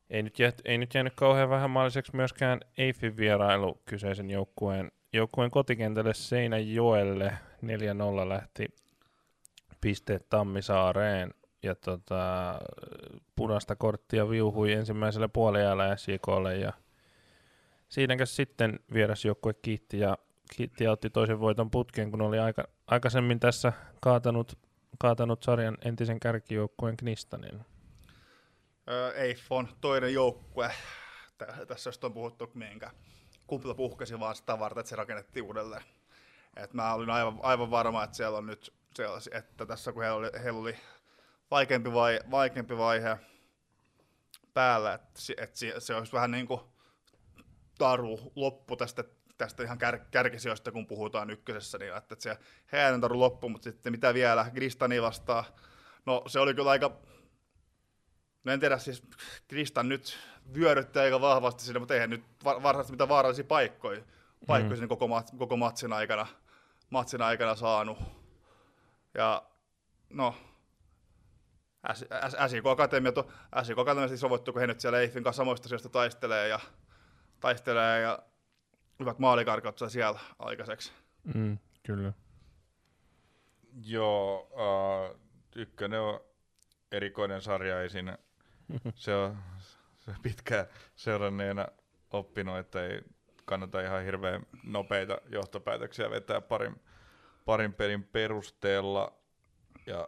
ei 0.09 0.23
nyt, 0.23 0.39
jät, 0.39 0.61
ei 0.65 0.77
nyt 0.77 0.93
jäänyt 0.93 1.13
kauhean 1.15 1.49
vähänmaaliseksi 1.49 2.15
myöskään 2.15 2.59
Eiffin 2.77 3.17
vierailu 3.17 3.81
kyseisen 3.85 4.29
joukkueen, 4.29 4.91
joukkueen 5.13 5.51
kotikentälle 5.51 6.13
Seinäjoelle. 6.13 7.33
4-0 8.25 8.29
lähti 8.29 8.67
pisteet 9.81 10.29
Tammisaareen, 10.29 11.33
ja 11.63 11.75
tota, 11.75 12.59
punaista 13.35 13.75
korttia 13.75 14.29
viuhui 14.29 14.71
ensimmäisellä 14.71 15.27
puolella 15.27 15.97
SJKlle, 15.97 16.57
ja 16.57 16.73
siinäkäs 17.89 18.35
sitten 18.35 18.79
vierasjoukkue 18.93 19.53
kiitti 19.53 19.99
ja, 19.99 20.17
kiitti 20.55 20.83
ja 20.83 20.91
otti 20.91 21.09
toisen 21.09 21.39
voiton 21.39 21.71
putkeen, 21.71 22.11
kun 22.11 22.21
oli 22.21 22.39
aika, 22.39 22.63
aikaisemmin 22.87 23.39
tässä 23.39 23.73
kaatanut, 24.01 24.59
kaatanut 24.99 25.43
sarjan 25.43 25.77
entisen 25.85 26.19
kärkijoukkueen 26.19 26.97
Knistanin. 26.97 27.65
Öö, 28.89 29.13
on 29.49 29.67
toinen 29.81 30.13
joukkue. 30.13 30.71
Tä- 31.37 31.65
Tässä 31.67 31.87
just 31.87 32.03
on 32.03 32.13
puhuttu, 32.13 32.51
minkä 32.53 32.91
kupla 33.47 33.73
puhkesi 33.73 34.19
vaan 34.19 34.35
sitä 34.35 34.59
varten, 34.59 34.79
että 34.79 34.89
se 34.89 34.95
rakennettiin 34.95 35.43
uudelleen. 35.43 35.83
Et 36.55 36.73
mä 36.73 36.93
olin 36.93 37.09
aivan, 37.09 37.39
aivan 37.41 37.71
varma, 37.71 38.03
että 38.03 38.17
siellä 38.17 38.37
on 38.37 38.45
nyt, 38.45 38.73
siellä, 38.95 39.19
että 39.31 39.65
tässä 39.65 39.91
kun 39.91 40.03
heillä 40.03 40.17
oli, 40.17 40.29
heillä 40.43 40.59
oli 40.59 40.75
vaikeampi, 41.51 41.93
vai, 41.93 42.19
vaikeampi 42.31 42.77
vaihe 42.77 43.17
päällä, 44.53 44.93
että, 44.93 45.09
että 45.37 45.57
si- 45.59 45.73
se 45.79 45.95
olisi 45.95 46.13
vähän 46.13 46.31
niin 46.31 46.47
kuin 46.47 46.61
taru 47.77 48.31
loppu 48.35 48.75
tästä, 48.75 49.03
tästä 49.45 49.63
ihan 49.63 49.77
kär, 49.77 49.99
kärkisijoista, 50.11 50.71
kun 50.71 50.87
puhutaan 50.87 51.29
ykkösessä, 51.29 51.77
niin 51.77 51.97
että 51.97 52.15
se 52.19 52.37
heidän 52.71 53.01
taru 53.01 53.19
loppu, 53.19 53.49
mutta 53.49 53.63
sitten 53.63 53.93
mitä 53.93 54.13
vielä, 54.13 54.51
Kristani 54.53 55.01
vastaan, 55.01 55.43
no 56.05 56.23
se 56.27 56.39
oli 56.39 56.53
kyllä 56.53 56.71
aika 56.71 56.97
No 58.43 58.51
en 58.51 58.59
tiedä, 58.59 58.77
siis 58.77 59.03
Kristan 59.47 59.89
nyt 59.89 60.17
vyöryttää 60.53 61.03
aika 61.03 61.21
vahvasti 61.21 61.63
sinne, 61.63 61.79
mutta 61.79 61.93
eihän 61.93 62.09
nyt 62.09 62.23
va- 62.43 62.63
varsinaisesti 62.63 62.93
mitään 62.93 63.09
vaarallisia 63.09 63.43
paikkoja, 63.43 64.01
paikkoja 64.47 64.75
sinne 64.75 64.87
koko, 64.87 65.07
mat- 65.07 65.37
koko 65.37 65.57
matsin, 65.57 65.93
aikana, 65.93 66.27
matsin 66.89 67.21
aikana 67.21 67.55
saanut. 67.55 67.97
Ja 69.13 69.43
no, 70.09 70.35
SIK 72.47 72.67
Akatemia, 72.67 73.11
SIK 73.63 73.79
Akatemia 73.79 74.07
siis 74.07 74.23
on 74.23 74.29
voittu, 74.29 74.53
kun 74.53 74.61
he 74.61 74.67
nyt 74.67 74.79
siellä 74.79 74.99
Eiffin 74.99 75.23
kanssa 75.23 75.41
samoista 75.41 75.67
asioista 75.67 75.89
taistelee 75.89 76.47
ja, 76.47 76.59
taistelee 77.39 78.01
ja 78.01 78.19
hyvät 79.01 79.19
maalikarkat 79.19 79.77
saa 79.77 79.89
siellä 79.89 80.19
aikaiseksi. 80.39 80.91
Mm, 81.33 81.57
kyllä. 81.83 82.13
Joo, 83.85 84.49
uh, 84.51 85.19
ykkönen 85.55 86.01
on 86.01 86.19
erikoinen 86.91 87.41
sarja, 87.41 87.81
ei 87.81 87.89
siinä, 87.89 88.17
se 88.95 89.15
on 89.15 89.37
se 89.99 90.11
pitkään 90.21 90.65
seuranneena 90.95 91.67
oppinut, 92.11 92.57
että 92.57 92.85
ei 92.85 93.01
kannata 93.45 93.81
ihan 93.81 94.03
hirveän 94.03 94.45
nopeita 94.63 95.21
johtopäätöksiä 95.29 96.09
vetää 96.09 96.41
parin, 96.41 96.81
parin 97.45 97.73
pelin 97.73 98.03
perusteella 98.03 99.13
ja, 99.85 100.07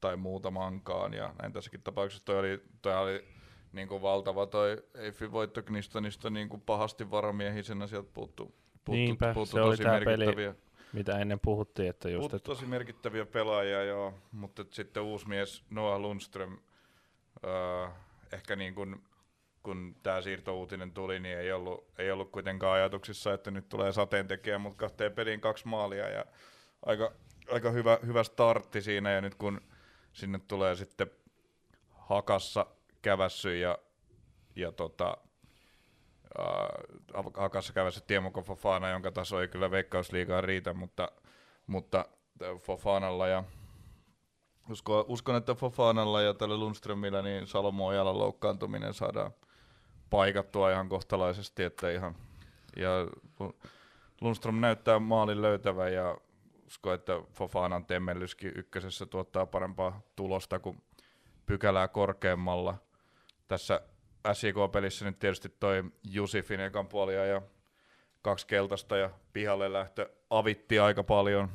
tai 0.00 0.16
muutamankaan. 0.16 1.14
Ja 1.14 1.34
näin 1.42 1.52
tässäkin 1.52 1.82
tapauksessa 1.82 2.24
toi 2.24 2.38
oli, 2.38 2.62
toi 2.82 2.96
oli 2.96 3.28
niin 3.72 3.88
kuin 3.88 4.02
valtava 4.02 4.46
toi 4.46 4.84
Eiffin 4.94 5.32
voitto 5.32 5.62
Knistonista 5.62 6.30
niin 6.30 6.48
kuin 6.48 6.60
pahasti 6.60 7.10
varamiehisenä 7.10 7.86
sieltä 7.86 8.10
puuttu, 8.14 8.44
puuttu, 8.44 8.92
Niinpä, 8.92 9.34
puuttu 9.34 9.56
se 9.56 9.60
oli 9.60 9.76
tosi 9.76 9.82
peli. 9.82 10.06
merkittäviä. 10.06 10.54
Mitä 10.92 11.18
ennen 11.18 11.40
puhuttiin, 11.40 11.90
että 11.90 12.08
just, 12.10 12.20
Puuttu 12.20 12.36
että 12.36 12.46
tosi 12.46 12.66
merkittäviä 12.66 13.26
pelaajia, 13.26 13.84
joo, 13.84 14.14
mutta 14.32 14.62
et 14.62 14.72
sitten 14.72 15.02
uusi 15.02 15.28
mies 15.28 15.64
Noah 15.70 16.00
Lundström, 16.00 16.58
öö, 17.44 17.88
ehkä 18.32 18.56
niin 18.56 18.74
kun, 18.74 19.02
kun 19.62 19.96
tämä 20.02 20.20
siirtouutinen 20.22 20.92
tuli, 20.92 21.20
niin 21.20 21.38
ei 21.38 21.52
ollut, 21.52 21.84
ei 21.98 22.10
ollut 22.10 22.30
kuitenkaan 22.30 22.74
ajatuksissa, 22.74 23.34
että 23.34 23.50
nyt 23.50 23.68
tulee 23.68 23.92
sateentekijä, 23.92 24.58
mutta 24.58 24.78
kahteen 24.78 25.12
peliin 25.12 25.40
kaksi 25.40 25.68
maalia 25.68 26.08
ja 26.08 26.24
aika, 26.86 27.12
aika 27.50 27.70
hyvä, 27.70 27.98
hyvä 28.06 28.24
startti 28.24 28.82
siinä 28.82 29.10
ja 29.10 29.20
nyt 29.20 29.34
kun 29.34 29.60
sinne 30.12 30.40
tulee 30.48 30.76
sitten 30.76 31.10
hakassa 31.90 32.66
kävässy 33.02 33.58
ja, 33.58 33.78
ja 34.56 34.72
tota, 34.72 35.16
äh, 36.38 37.24
hakassa 37.36 37.72
kävässä 37.72 38.00
Tiemoko 38.06 38.42
Fofana, 38.42 38.88
jonka 38.90 39.12
taso 39.12 39.40
ei 39.40 39.48
kyllä 39.48 39.70
veikkausliigaan 39.70 40.44
riitä, 40.44 40.74
mutta, 40.74 41.12
mutta 41.66 42.04
Fofanalla 42.62 43.28
ja 43.28 43.44
uskon, 44.70 45.04
uskon, 45.08 45.36
että 45.36 45.54
Fofanalla 45.54 46.22
ja 46.22 46.34
tällä 46.34 46.56
Lundströmillä 46.56 47.22
niin 47.22 47.46
Salomo 47.46 47.86
Ojalan 47.86 48.18
loukkaantuminen 48.18 48.94
saadaan 48.94 49.30
paikattua 50.10 50.70
ihan 50.70 50.88
kohtalaisesti, 50.88 51.62
että 51.62 51.90
ihan, 51.90 52.14
ja 52.76 52.90
Lundström 54.20 54.60
näyttää 54.60 54.98
maalin 54.98 55.42
löytävän 55.42 55.92
ja 55.92 56.18
uskon, 56.66 56.94
että 56.94 57.12
Fofanan 57.32 57.84
temmellyskin 57.84 58.52
ykkösessä 58.56 59.06
tuottaa 59.06 59.46
parempaa 59.46 60.00
tulosta 60.16 60.58
kuin 60.58 60.82
pykälää 61.46 61.88
korkeammalla. 61.88 62.74
Tässä 63.52 63.80
SJK-pelissä 64.32 65.04
nyt 65.04 65.18
tietysti 65.18 65.48
toi 65.48 65.84
Jusifin 66.10 66.60
ekan 66.60 66.88
puolia 66.88 67.26
ja 67.26 67.42
kaksi 68.22 68.46
keltaista 68.46 68.96
ja 68.96 69.10
pihalle 69.32 69.72
lähtö 69.72 70.10
avitti 70.30 70.78
aika 70.78 71.04
paljon, 71.04 71.48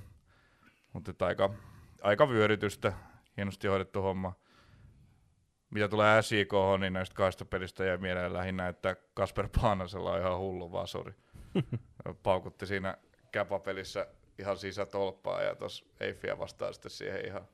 mutta 0.93 1.26
aika, 1.26 1.54
aika 2.02 2.30
vyörytystä, 2.30 2.93
hienosti 3.38 3.68
hoidettu 3.68 4.02
homma. 4.02 4.34
Mitä 5.70 5.88
tulee 5.88 6.22
SJK, 6.22 6.52
niin 6.80 6.93
näistä 6.93 7.16
kahdesta 7.16 7.45
pelistä 7.45 7.86
jäi 7.86 7.98
mieleen 7.98 8.34
lähinnä, 8.34 8.68
että 8.68 8.95
Kasper 9.14 9.50
Paanasella 9.62 10.12
on 10.12 10.20
ihan 10.20 10.38
hullu 10.38 10.72
vasuri. 10.72 11.14
Paukutti 12.24 12.66
siinä 12.66 12.98
käpapelissä 13.32 14.08
ihan 14.39 14.58
sisätolppaa 14.58 15.41
ja 15.41 15.56
tuossa 15.56 15.86
Eiffiä 16.00 16.39
vastaan 16.39 16.74
sitten 16.74 16.91
siihen 16.91 17.26
ihan 17.26 17.48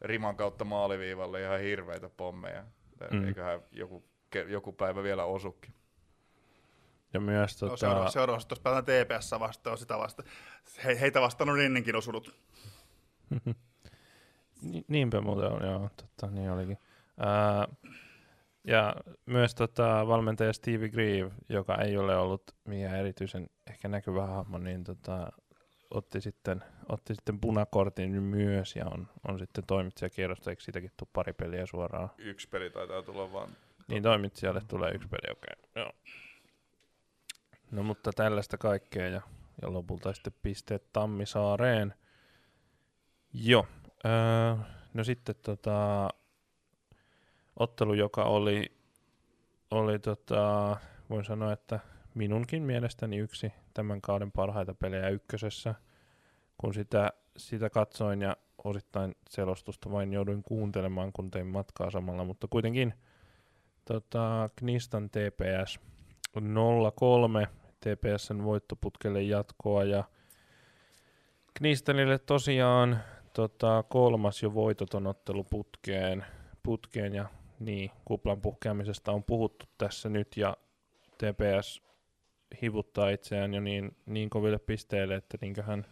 riman 0.00 0.36
kautta 0.36 0.64
maaliviivalle 0.64 1.42
ihan 1.42 1.60
hirveitä 1.60 2.08
pommeja. 2.08 2.64
Mm. 3.10 3.18
Mm. 3.18 3.28
Eiköhän 3.28 3.60
joku, 3.72 4.04
joku 4.48 4.72
päivä 4.72 5.02
vielä 5.02 5.24
osukin. 5.24 5.74
ja 7.12 7.20
myös 7.20 7.62
No, 7.62 7.68
tota, 7.68 7.80
seuraava, 7.80 8.10
seuraavassa 8.10 8.48
tuossa 8.48 8.62
pelataan 8.62 8.84
TPS 8.84 9.30
vastaan, 9.40 9.78
sitä 9.78 9.98
vasta. 9.98 10.22
He, 10.84 11.00
heitä 11.00 11.20
vastaan 11.20 11.50
on 11.50 11.60
ennenkin 11.60 11.96
osunut. 11.96 12.34
Ni- 14.62 14.84
niinpä 14.88 15.20
muuten 15.20 15.52
on, 15.52 15.66
joo, 15.66 15.90
totta, 15.96 16.26
niin 16.26 16.50
olikin. 16.50 16.78
Ää, 17.18 17.68
ja 18.64 18.94
myös 19.26 19.54
tota, 19.54 20.06
valmentaja 20.06 20.52
Stevie 20.52 20.88
Grieve, 20.88 21.30
joka 21.48 21.74
ei 21.74 21.96
ole 21.96 22.16
ollut 22.16 22.42
mikään 22.64 22.96
erityisen 22.96 23.46
ehkä 23.70 23.88
näkyvä 23.88 24.26
hahmo, 24.26 24.58
niin 24.58 24.84
tota, 24.84 25.32
otti, 25.90 26.20
sitten, 26.20 26.64
otti 26.88 27.14
sitten 27.14 27.40
punakortin 27.40 28.22
myös 28.22 28.76
ja 28.76 28.86
on, 28.86 29.08
on 29.28 29.38
sitten 29.38 29.64
toimitsijakierrosta, 29.66 30.50
eikö 30.50 30.62
siitäkin 30.62 30.90
tule 30.96 31.08
pari 31.12 31.32
peliä 31.32 31.66
suoraan? 31.66 32.10
Yksi 32.18 32.48
peli 32.48 32.70
taitaa 32.70 33.02
tulla 33.02 33.32
vaan. 33.32 33.50
Niin 33.88 34.02
toimitsijalle 34.02 34.62
tulee 34.68 34.92
yksi 34.92 35.08
peli, 35.08 35.32
okei. 35.32 35.54
Okay. 35.60 35.82
Joo. 35.82 35.92
No 37.70 37.82
mutta 37.82 38.10
tällaista 38.12 38.58
kaikkea 38.58 39.08
ja, 39.08 39.20
ja 39.62 39.72
lopulta 39.72 40.12
sitten 40.12 40.32
pisteet 40.42 40.92
Tammisaareen. 40.92 41.94
Joo. 43.32 43.66
Öö, 44.06 44.56
no 44.94 45.04
sitten 45.04 45.34
tota, 45.42 46.08
ottelu, 47.56 47.94
joka 47.94 48.24
oli, 48.24 48.72
oli 49.70 49.98
tota, 49.98 50.76
voin 51.10 51.24
sanoa, 51.24 51.52
että 51.52 51.80
minunkin 52.14 52.62
mielestäni 52.62 53.16
yksi 53.16 53.52
tämän 53.74 54.00
kauden 54.00 54.32
parhaita 54.32 54.74
pelejä 54.74 55.08
ykkösessä. 55.08 55.74
Kun 56.58 56.74
sitä, 56.74 57.12
sitä 57.36 57.70
katsoin 57.70 58.22
ja 58.22 58.36
osittain 58.64 59.14
selostusta 59.30 59.90
vain 59.90 60.12
jouduin 60.12 60.42
kuuntelemaan, 60.42 61.12
kun 61.12 61.30
tein 61.30 61.46
matkaa 61.46 61.90
samalla, 61.90 62.24
mutta 62.24 62.46
kuitenkin 62.50 62.94
tota, 63.84 64.50
Knistan 64.56 65.10
TPS 65.10 65.80
0-3 66.38 67.46
TPSn 67.80 68.44
voittoputkelle 68.44 69.22
jatkoa 69.22 69.84
ja 69.84 70.04
Knistanille 71.54 72.18
tosiaan 72.18 72.98
tota, 73.32 73.84
kolmas 73.88 74.42
jo 74.42 74.54
voitoton 74.54 75.06
ottelu 75.06 75.44
putkeen, 75.44 76.24
putkeen 76.62 77.14
ja 77.14 77.28
niin, 77.60 77.90
kuplan 78.04 78.40
puhkeamisesta 78.40 79.12
on 79.12 79.24
puhuttu 79.24 79.66
tässä 79.78 80.08
nyt 80.08 80.36
ja 80.36 80.56
TPS 81.18 81.82
hivuttaa 82.62 83.10
itseään 83.10 83.54
jo 83.54 83.60
niin, 83.60 83.96
niin 84.06 84.30
koville 84.30 84.58
pisteille, 84.58 85.14
että 85.14 85.38
niinköhän, 85.40 85.86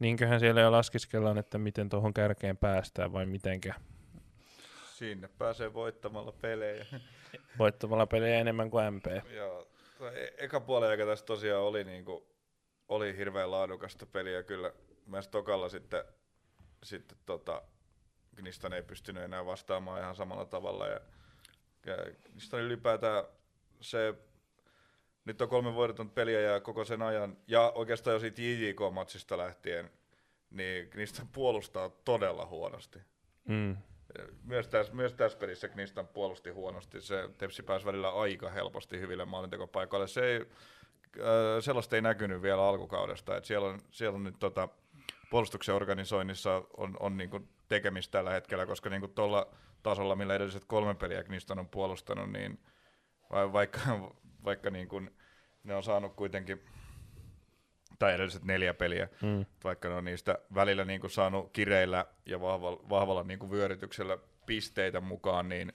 niinköhän 0.00 0.40
siellä 0.40 0.60
jo 0.60 0.72
laskiskellaan, 0.72 1.38
että 1.38 1.58
miten 1.58 1.88
tuohon 1.88 2.14
kärkeen 2.14 2.56
päästään 2.56 3.12
vai 3.12 3.26
mitenkä. 3.26 3.74
Sinne 4.84 5.28
pääsee 5.38 5.74
voittamalla 5.74 6.32
pelejä. 6.32 6.86
Voittamalla 7.58 8.06
pelejä 8.06 8.40
enemmän 8.40 8.70
kuin 8.70 8.94
MP. 8.94 9.06
Joo. 9.34 9.68
E- 10.14 10.44
eka 10.44 10.60
puoli 10.60 10.86
aika 10.86 11.06
tässä 11.06 11.24
tosiaan 11.24 11.62
oli, 11.62 11.84
niinku, 11.84 12.28
oli 12.88 13.16
hirveän 13.16 13.50
laadukasta 13.50 14.06
peliä 14.06 14.42
kyllä. 14.42 14.72
Myös 15.06 15.28
Tokalla 15.28 15.68
sitten, 15.68 16.04
sitten 16.82 17.18
tota, 17.26 17.62
Gnistan 18.36 18.72
ei 18.72 18.82
pystynyt 18.82 19.22
enää 19.22 19.46
vastaamaan 19.46 20.00
ihan 20.00 20.16
samalla 20.16 20.44
tavalla. 20.44 20.86
Ja, 20.86 21.00
ja 21.86 21.96
Gnistan 22.32 22.60
ylipäätään 22.60 23.24
se, 23.80 24.14
nyt 25.30 25.42
on 25.42 25.48
kolme 25.48 25.74
voideton 25.74 26.10
peliä 26.10 26.40
ja 26.40 26.60
koko 26.60 26.84
sen 26.84 27.02
ajan, 27.02 27.36
ja 27.46 27.72
oikeastaan 27.74 28.14
jo 28.14 28.20
siitä 28.20 28.42
JJK-matsista 28.42 29.38
lähtien, 29.38 29.90
niin 30.50 30.88
Gnistan 30.90 31.28
puolustaa 31.32 31.90
todella 32.04 32.46
huonosti. 32.46 32.98
Mm. 33.48 33.76
Myös 34.44 34.68
tässä, 34.68 34.92
myös 34.92 35.14
tässä 35.14 35.38
pelissä 35.38 35.68
Knistan 35.68 36.06
puolusti 36.06 36.50
huonosti. 36.50 37.00
Se 37.00 37.30
Tepsi 37.38 37.62
pääsi 37.62 37.86
välillä 37.86 38.10
aika 38.10 38.50
helposti 38.50 39.00
hyville 39.00 39.24
maalintekopaikoille. 39.24 40.08
Se 40.08 40.24
ei, 40.24 40.40
äh, 40.40 40.46
sellaista 41.60 41.96
ei 41.96 42.02
näkynyt 42.02 42.42
vielä 42.42 42.68
alkukaudesta. 42.68 43.36
Et 43.36 43.44
siellä, 43.44 43.68
on, 43.68 43.80
siellä 43.90 44.16
on 44.16 44.24
nyt 44.24 44.38
tota, 44.38 44.68
puolustuksen 45.30 45.74
organisoinnissa 45.74 46.62
on, 46.76 46.96
on 47.00 47.16
niinku 47.16 47.40
tekemistä 47.68 48.12
tällä 48.12 48.30
hetkellä, 48.30 48.66
koska 48.66 48.90
niinku 48.90 49.08
tuolla 49.08 49.54
tasolla, 49.82 50.16
millä 50.16 50.34
edelliset 50.34 50.64
kolme 50.64 50.94
peliä 50.94 51.22
Knistan 51.22 51.58
on 51.58 51.68
puolustanut, 51.68 52.32
niin 52.32 52.58
vaikka, 53.30 53.80
vaikka 54.44 54.70
niinku 54.70 55.02
ne 55.64 55.74
on 55.74 55.82
saanut 55.82 56.14
kuitenkin 56.14 56.60
tai 57.98 58.14
edelliset 58.14 58.44
neljä 58.44 58.74
peliä, 58.74 59.08
mm. 59.22 59.46
vaikka 59.64 59.88
ne 59.88 59.94
on 59.94 60.04
niistä 60.04 60.38
välillä 60.54 60.84
niin 60.84 61.00
kuin 61.00 61.10
saanut 61.10 61.52
kireillä 61.52 62.06
ja 62.26 62.40
vahvalla, 62.40 62.80
vahvalla 62.88 63.22
niin 63.22 63.38
kuin 63.38 63.50
vyörytyksellä 63.50 64.18
pisteitä 64.46 65.00
mukaan, 65.00 65.48
niin, 65.48 65.72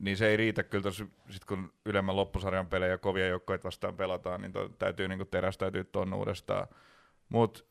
niin 0.00 0.16
se 0.16 0.26
ei 0.26 0.36
riitä 0.36 0.62
kyllä 0.62 0.82
tos, 0.82 1.04
sit 1.30 1.44
kun 1.44 1.72
ylemmän 1.84 2.16
loppusarjan 2.16 2.66
pelejä 2.66 2.98
kovia 2.98 3.26
joukkoja 3.26 3.58
vastaan 3.64 3.96
pelataan, 3.96 4.40
niin 4.40 4.52
to, 4.52 4.68
täytyy 4.68 5.08
niin 5.08 5.18
kuin 5.18 5.28
terästäytyä 5.28 5.84
tuonne 5.84 6.16
uudestaan. 6.16 6.68
Mutta 7.28 7.64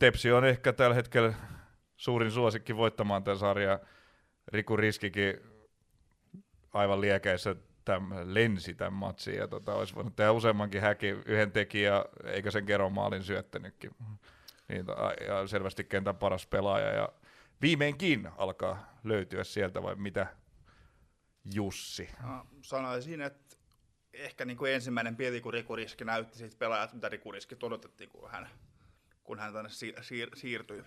Tepsi 0.00 0.32
on 0.32 0.44
ehkä 0.44 0.72
tällä 0.72 0.94
hetkellä 0.94 1.34
suurin 1.96 2.30
suosikki 2.30 2.76
voittamaan 2.76 3.24
tämän 3.24 3.38
sarjan. 3.38 3.78
Riku 4.48 4.76
Riskikin 4.76 5.40
aivan 6.72 7.00
liekeissä 7.00 7.56
tämän, 7.84 8.34
lensi 8.34 8.74
tämän 8.74 8.92
matsiin 8.92 9.36
ja 9.36 9.48
tota, 9.48 9.74
olisi 9.74 9.94
voinut 9.94 10.16
tehdä 10.16 10.32
useammankin 10.32 10.80
häkin, 10.80 11.22
yhden 11.26 11.52
tekijä, 11.52 12.04
eikä 12.24 12.50
sen 12.50 12.66
Keron 12.66 12.92
maalin 12.92 13.22
syöttänytkin. 13.22 13.90
Niin, 14.68 14.86
ja 15.28 15.46
selvästi 15.46 15.84
kentän 15.84 16.16
paras 16.16 16.46
pelaaja 16.46 16.92
ja 16.92 17.08
viimeinkin 17.62 18.28
alkaa 18.36 18.98
löytyä 19.04 19.44
sieltä 19.44 19.82
vai 19.82 19.94
mitä 19.94 20.26
Jussi? 21.54 22.10
No, 22.22 22.46
sanoisin, 22.62 23.20
että 23.20 23.56
ehkä 24.12 24.44
niin 24.44 24.56
kuin 24.56 24.72
ensimmäinen 24.72 25.16
pieni, 25.16 25.40
kun 25.40 25.52
Riku 25.52 25.76
Riski 25.76 26.04
näytti 26.04 26.38
siitä 26.38 26.56
pelaajat, 26.58 26.92
mitä 26.92 27.08
Riku 27.08 27.32
Riski 27.32 27.56
odotettiin, 27.62 28.10
kun 28.10 28.30
hän, 28.30 28.48
kun 29.24 29.38
hän 29.38 29.52
tänne 29.52 29.70
siir- 29.70 30.36
siirtyi. 30.36 30.82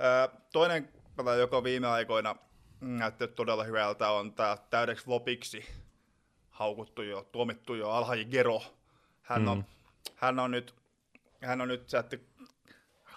Öö, 0.00 0.28
toinen 0.52 0.88
pelaaja, 1.16 1.40
joka 1.40 1.64
viime 1.64 1.86
aikoina 1.86 2.36
näyttänyt 2.80 3.34
todella 3.34 3.64
hyvältä, 3.64 4.10
on 4.10 4.34
tämä 4.34 4.56
täydeksi 4.70 5.08
lopiksi 5.08 5.81
haukuttu 6.52 7.02
jo, 7.02 7.28
tuomittu 7.32 7.74
jo 7.74 7.90
Alhaji 7.90 8.24
Gero. 8.24 8.62
Hän 9.22 9.48
on, 9.48 9.58
mm. 9.58 9.64
hän 10.16 10.38
on 10.38 10.50
nyt, 10.50 10.74
hän 11.40 11.60
on 11.60 11.68
nyt 11.68 11.88
sätti, 11.88 12.20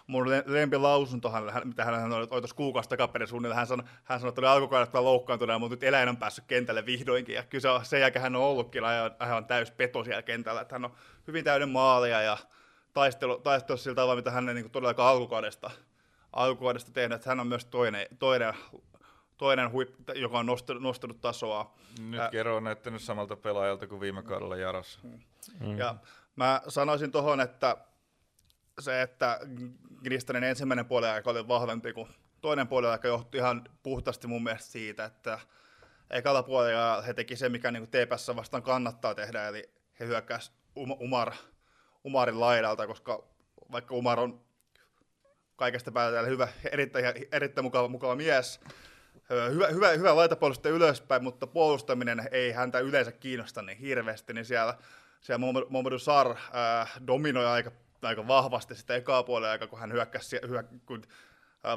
mun 0.07 0.29
lempilausunto, 0.45 1.31
mitä 1.63 1.85
hän 1.85 2.13
oli 2.13 2.27
tuossa 2.27 2.55
kuukausi 2.55 2.89
takaperin 2.89 3.27
suunnilleen, 3.27 3.57
hän 3.57 3.67
sanoi, 3.67 3.85
hän 4.03 4.19
sanoi 4.19 4.29
että 4.29 4.41
oli 4.41 4.47
alkukaudesta 4.47 5.03
loukkaantunut, 5.03 5.59
mutta 5.59 5.75
nyt 5.75 5.83
eläin 5.83 6.09
on 6.09 6.17
päässyt 6.17 6.45
kentälle 6.47 6.85
vihdoinkin, 6.85 7.35
ja 7.35 7.43
kyllä 7.43 7.61
se 7.61 7.69
on, 7.69 7.85
sen 7.85 8.01
jälkeen 8.01 8.23
hän 8.23 8.35
on 8.35 8.41
ollutkin 8.41 8.83
aivan 9.19 9.45
täys 9.45 9.71
peto 9.71 10.03
siellä 10.03 10.21
kentällä, 10.21 10.61
että 10.61 10.75
hän 10.75 10.85
on 10.85 10.93
hyvin 11.27 11.43
täyden 11.43 11.69
maalia, 11.69 12.21
ja 12.21 12.37
taistelu, 12.93 13.39
taistelu 13.39 13.77
sillä 13.77 13.95
tavalla, 13.95 14.15
mitä 14.15 14.31
hän 14.31 14.45
niin 14.45 14.71
todellakaan 14.71 15.09
alkukaudesta, 15.09 15.71
alkukaudesta 16.33 16.91
tehnyt, 16.91 17.15
että 17.15 17.29
hän 17.29 17.39
on 17.39 17.47
myös 17.47 17.65
toinen, 17.65 18.07
toinen 18.19 18.53
toinen 19.37 19.71
huippu, 19.71 20.11
joka 20.15 20.39
on 20.39 20.45
nostanut, 20.45 20.83
nostanut 20.83 21.21
tasoa. 21.21 21.75
Nyt 21.99 22.19
Ä- 22.19 22.29
Kero 22.31 22.55
on 22.55 22.63
näyttänyt 22.63 23.01
samalta 23.01 23.35
pelaajalta 23.35 23.87
kuin 23.87 24.01
viime 24.01 24.23
kaudella 24.23 24.55
Jarassa. 24.55 24.99
Mm. 25.59 25.77
Ja 25.77 25.95
mä 26.35 26.61
sanoisin 26.67 27.11
tuohon, 27.11 27.41
että 27.41 27.77
se, 28.79 29.01
että 29.01 29.39
Gristanin 30.03 30.43
ensimmäinen 30.43 30.85
puoli 30.85 31.07
aika 31.07 31.29
oli 31.29 31.47
vahvempi 31.47 31.93
kuin 31.93 32.07
toinen 32.41 32.67
puoli 32.67 32.87
aika 32.87 33.07
johti 33.07 33.37
ihan 33.37 33.63
puhtaasti 33.83 34.27
mun 34.27 34.43
mielestä 34.43 34.71
siitä, 34.71 35.05
että 35.05 35.39
ekalla 36.09 36.43
puolella 36.43 37.01
he 37.01 37.13
teki 37.13 37.35
se, 37.35 37.49
mikä 37.49 37.71
niin 37.71 37.87
TPS 37.87 38.31
vastaan 38.35 38.63
kannattaa 38.63 39.15
tehdä, 39.15 39.47
eli 39.47 39.69
he 39.99 40.05
hyökkäsivät 40.05 40.57
Umar, 40.75 41.31
Umarin 42.03 42.39
laidalta, 42.39 42.87
koska 42.87 43.23
vaikka 43.71 43.95
Umar 43.95 44.19
on 44.19 44.41
kaikesta 45.55 45.91
päätellä 45.91 46.27
hyvä, 46.27 46.47
erittäin, 46.71 47.05
erittäin 47.31 47.65
mukava, 47.65 47.87
mukava 47.87 48.15
mies, 48.15 48.59
hyvä, 49.29 49.67
hyvä, 49.67 49.89
hyvä 49.89 50.15
laitapuolustaja 50.15 50.75
ylöspäin, 50.75 51.23
mutta 51.23 51.47
puolustaminen 51.47 52.29
ei 52.31 52.51
häntä 52.51 52.79
yleensä 52.79 53.11
kiinnosta 53.11 53.61
niin 53.61 53.77
hirveästi, 53.77 54.33
niin 54.33 54.45
siellä, 54.45 54.77
siellä 55.21 55.45
Mohamed 55.69 55.99
Sar 55.99 56.31
äh, 56.31 56.91
dominoi 57.07 57.45
aika, 57.45 57.71
aika 58.01 58.27
vahvasti 58.27 58.75
sitä 58.75 58.95
ekaa 58.95 59.23
puolella 59.23 59.51
aika, 59.51 59.67
kun 59.67 59.79
hän 59.79 59.91
hyökkäsi, 59.91 60.39
hyö, 60.47 60.63
kun, 60.85 61.03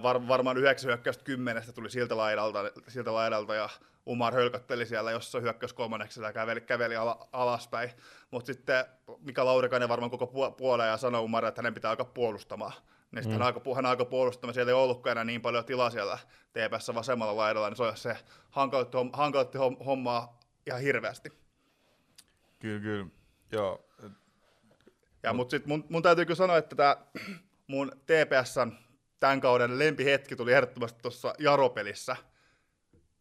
var, 0.03 0.29
varmaan 0.29 0.57
yhdeksän 0.57 0.89
hyökkäystä 0.89 1.25
kymmenestä 1.25 1.73
tuli 1.73 1.91
siltä 1.91 2.17
laidalta, 2.17 2.59
siltä 2.89 3.15
laidalta 3.15 3.55
ja 3.55 3.69
Umar 4.07 4.35
hölkötteli 4.35 4.87
siellä, 4.87 5.11
jossa 5.11 5.41
hyökkäys 5.41 5.73
kolmanneksi 5.73 6.23
ja 6.23 6.33
käveli, 6.33 6.61
käveli 6.61 6.97
ala, 6.97 7.29
alaspäin. 7.33 7.91
Mutta 8.31 8.47
sitten 8.47 8.85
Mika 9.21 9.45
Laurikainen 9.45 9.89
varmaan 9.89 10.11
koko 10.11 10.55
puolella 10.57 10.87
ja 10.87 10.97
sanoi 10.97 11.23
Umar, 11.23 11.45
että 11.45 11.59
hänen 11.59 11.75
pitää 11.75 11.91
alkaa 11.91 12.07
puolustamaan 12.07 12.73
niin 13.11 13.23
sitten 13.23 13.39
mm. 13.39 13.45
hän, 13.45 13.55
alkoi, 13.55 13.75
hän 13.75 13.87
alkoi 13.87 14.07
puolustamaan, 14.07 14.55
siellä 14.55 14.71
ei 14.71 14.75
ollutkaan 14.75 15.13
enää 15.13 15.25
niin 15.25 15.41
paljon 15.41 15.65
tilaa 15.65 15.91
siellä 15.91 16.19
TPS 16.53 16.95
vasemmalla 16.95 17.37
laidalla, 17.37 17.69
niin 17.69 17.77
se, 17.77 17.93
se 17.95 18.17
hankaloitti, 18.51 18.97
hankaloitti 19.13 19.59
hommaa 19.87 20.39
ihan 20.67 20.81
hirveästi. 20.81 21.33
Kyllä, 22.59 22.81
kyllä, 22.81 23.07
joo. 23.53 23.85
Ja, 25.23 25.33
mutta 25.33 25.51
sitten 25.51 25.69
mun, 25.69 25.85
mun 25.89 26.03
täytyy 26.03 26.25
kyllä 26.25 26.37
sanoa, 26.37 26.57
että 26.57 26.77
tämä 26.77 26.97
mun 27.67 27.93
TPSn 27.93 28.73
tämän 29.21 29.41
kauden 29.41 29.79
lempihetki 29.79 30.37
tuli 30.37 30.53
ehdottomasti 30.53 30.99
tuossa 31.03 31.35
Jaropelissä– 31.39 32.17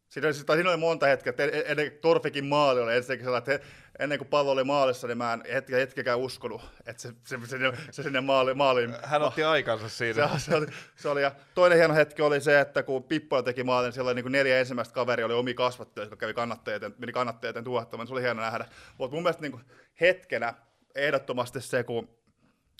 Siinä 0.10 0.28
oli, 0.28 0.34
siis- 0.34 0.46
siinä 0.54 0.70
oli 0.70 0.78
monta 0.78 1.06
hetkeä, 1.06 1.30
että 1.30 1.44
ennen 1.44 1.92
Torfikin 2.02 2.46
maali 2.46 2.82
oli 2.82 2.96
ensinnäkin 2.96 3.26
sellainen, 3.26 3.56
että 3.56 3.68
ennen 4.00 4.18
kuin 4.18 4.28
pallo 4.28 4.52
oli 4.52 4.64
maalissa, 4.64 5.08
niin 5.08 5.18
mä 5.18 5.34
en 5.34 5.44
hetki, 5.54 5.74
hetkekään 5.74 6.20
uskonut, 6.20 6.62
että 6.86 7.02
se, 7.02 7.10
se, 7.26 7.38
se, 7.46 7.58
se 7.92 8.04
sinne 8.04 8.22
maali, 8.22 8.54
maaliin... 8.54 8.96
Hän 9.04 9.22
otti 9.22 9.44
aikansa 9.44 9.90
siinä. 9.90 10.28
Se, 10.38 10.46
se, 10.46 10.56
oli, 10.56 10.66
se 10.96 11.10
oli, 11.10 11.22
ja 11.22 11.32
toinen 11.54 11.78
hieno 11.78 11.94
hetki 11.94 12.22
oli 12.22 12.42
se, 12.42 12.60
että 12.60 12.84
kun 12.84 13.04
Pippo 13.04 13.42
teki 13.42 13.64
maalin, 13.64 13.88
niin 13.88 13.94
siellä 13.94 14.10
oli 14.10 14.16
niin 14.16 14.24
kuin 14.24 14.32
neljä 14.32 14.60
ensimmäistä 14.60 14.94
kaveria 14.94 15.26
oli 15.26 15.34
omi 15.34 15.54
kasvattajia, 15.54 16.04
jotka 16.04 16.16
kävi 16.16 16.34
kannattajien, 16.34 16.96
meni 16.98 17.12
kannattajien 17.12 17.64
tuottamaan, 17.64 18.08
se 18.08 18.14
oli 18.14 18.22
hieno 18.22 18.42
nähdä. 18.42 18.66
Mutta 18.98 19.16
mun 19.16 19.24
mielestä 19.24 19.42
niin 19.42 19.52
kuin 19.52 19.64
hetkenä 20.02 20.54
ehdottomasti 20.96 21.62
se, 21.62 21.84
kun 21.84 22.10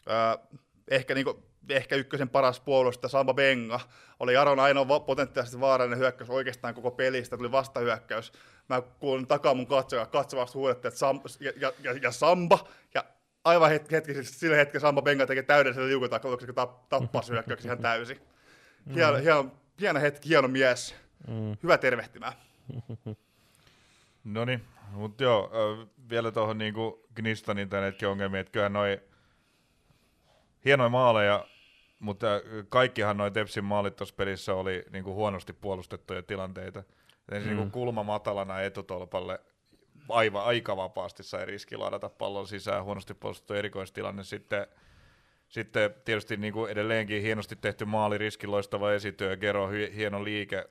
äh, 0.10 0.48
ehkä 0.92 1.14
niin 1.14 1.26
kuin, 1.26 1.44
ehkä 1.70 1.96
ykkösen 1.96 2.30
paras 2.30 2.60
puolustaja 2.60 3.10
Samba 3.10 3.34
Benga. 3.34 3.80
Oli 4.20 4.34
Jaron 4.34 4.60
ainoa 4.60 5.00
potentiaalisesti 5.00 5.60
vaarallinen 5.60 6.00
hyökkäys 6.00 6.30
oikeastaan 6.30 6.74
koko 6.74 6.92
pelistä, 6.92 7.38
tuli 7.38 7.52
vastahyökkäys. 7.52 8.32
Mä 8.70 8.82
kuulin 8.82 9.28
takaa 9.28 9.54
mun 9.54 9.68
katsoja, 9.68 10.06
katsovasti 10.06 10.58
huudettiin, 10.58 10.90
että 10.90 11.00
Sam, 11.00 11.20
ja, 11.40 11.52
ja, 11.56 11.74
ja, 11.84 11.94
ja, 12.02 12.12
Samba, 12.12 12.68
ja 12.94 13.04
aivan 13.44 13.70
hetki, 13.70 13.96
hetki 13.96 14.14
siis 14.14 14.40
sillä 14.40 14.56
hetkellä 14.56 14.82
Samba 14.82 15.02
Benga 15.02 15.26
teki 15.26 15.44
täydellisen 15.44 15.88
liukutakluksen, 15.88 16.48
kun 16.48 16.56
tapp, 16.56 16.90
tappasi 16.90 17.32
hyökkäyksen 17.32 17.70
ihan 17.70 17.82
täysin. 17.82 18.22
Hieno, 18.96 19.18
mm. 19.18 19.22
hieno, 19.22 19.52
hieno 19.82 20.00
hetki, 20.00 20.30
hieno 20.30 20.48
mies. 20.48 20.96
Mm. 21.28 21.58
Hyvä 21.64 21.78
tervehtimään. 21.78 22.34
No 24.24 24.46
niin, 24.46 24.64
mutta 24.92 25.24
joo, 25.24 25.52
vielä 26.10 26.32
tuohon 26.32 26.58
niinku 26.58 27.08
Gnistanin 27.16 27.70
tämän 27.70 27.86
hetken 27.86 28.10
ongelmiin, 28.10 28.42
että 28.42 28.52
kyllähän 28.52 28.74
noin 28.74 29.00
hienoja 30.66 30.90
maaleja, 30.90 31.48
mutta 32.00 32.28
kaikkihan 32.70 33.18
noin 33.18 33.34
Tepsin 33.34 33.64
maalit 33.64 33.96
tuossa 33.96 34.16
pelissä 34.16 34.54
oli 34.56 34.84
niin 34.92 35.04
kuin 35.04 35.16
huonosti 35.16 35.54
puolustettuja 35.54 36.24
tilanteita. 36.24 36.84
Ensin 37.32 37.52
mm. 37.54 37.58
niin 37.58 37.72
kulma 37.72 38.04
matalana 38.04 38.62
etutolpalle 38.62 39.40
aivan 40.10 40.46
aika 40.46 40.78
vapaasti 40.78 41.24
sai 41.24 41.46
riski 41.46 41.78
ladata 41.78 42.10
pallon 42.10 42.48
sisään, 42.48 42.84
huonosti 42.84 43.14
puolustettu 43.14 43.54
erikoistilanne. 43.54 44.24
Sitten, 44.24 44.68
sitten 45.48 45.96
tietysti 46.06 46.38
niin 46.38 46.54
kuin 46.54 46.72
edelleenkin 46.72 47.22
hienosti 47.22 47.56
tehty 47.56 47.86
maali, 47.86 48.18
riski 48.18 48.48
loistava 48.48 48.94
esityö, 48.94 49.38
Gero 49.38 49.70
hieno 49.96 50.24
liike, 50.24 50.70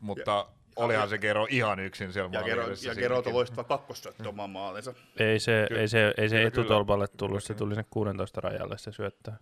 mutta... 0.00 0.48
olihan 0.76 1.08
se 1.08 1.18
Gero 1.18 1.46
ihan 1.50 1.80
yksin 1.80 2.12
siellä 2.12 2.30
Ja, 2.32 2.42
Gero, 2.42 2.62
ja. 2.62 2.94
Gero 2.94 3.22
loistava 3.32 3.64
kakkossyöttö 3.64 4.28
omaan 4.28 4.50
maalinsa. 4.50 4.94
Ei 5.16 5.40
se, 5.40 5.66
Ky- 5.68 5.78
ei 5.78 5.88
se, 5.88 6.14
ei 6.16 6.28
se 6.28 6.36
kyllä, 6.36 6.48
etutolpalle 6.48 7.06
tullut, 7.08 7.32
Kyllä, 7.32 7.46
se 7.46 7.54
tuli 7.54 7.74
sen 7.74 7.86
16 7.90 8.40
rajalle 8.40 8.78
se 8.78 8.92
syöttö. 8.92 9.32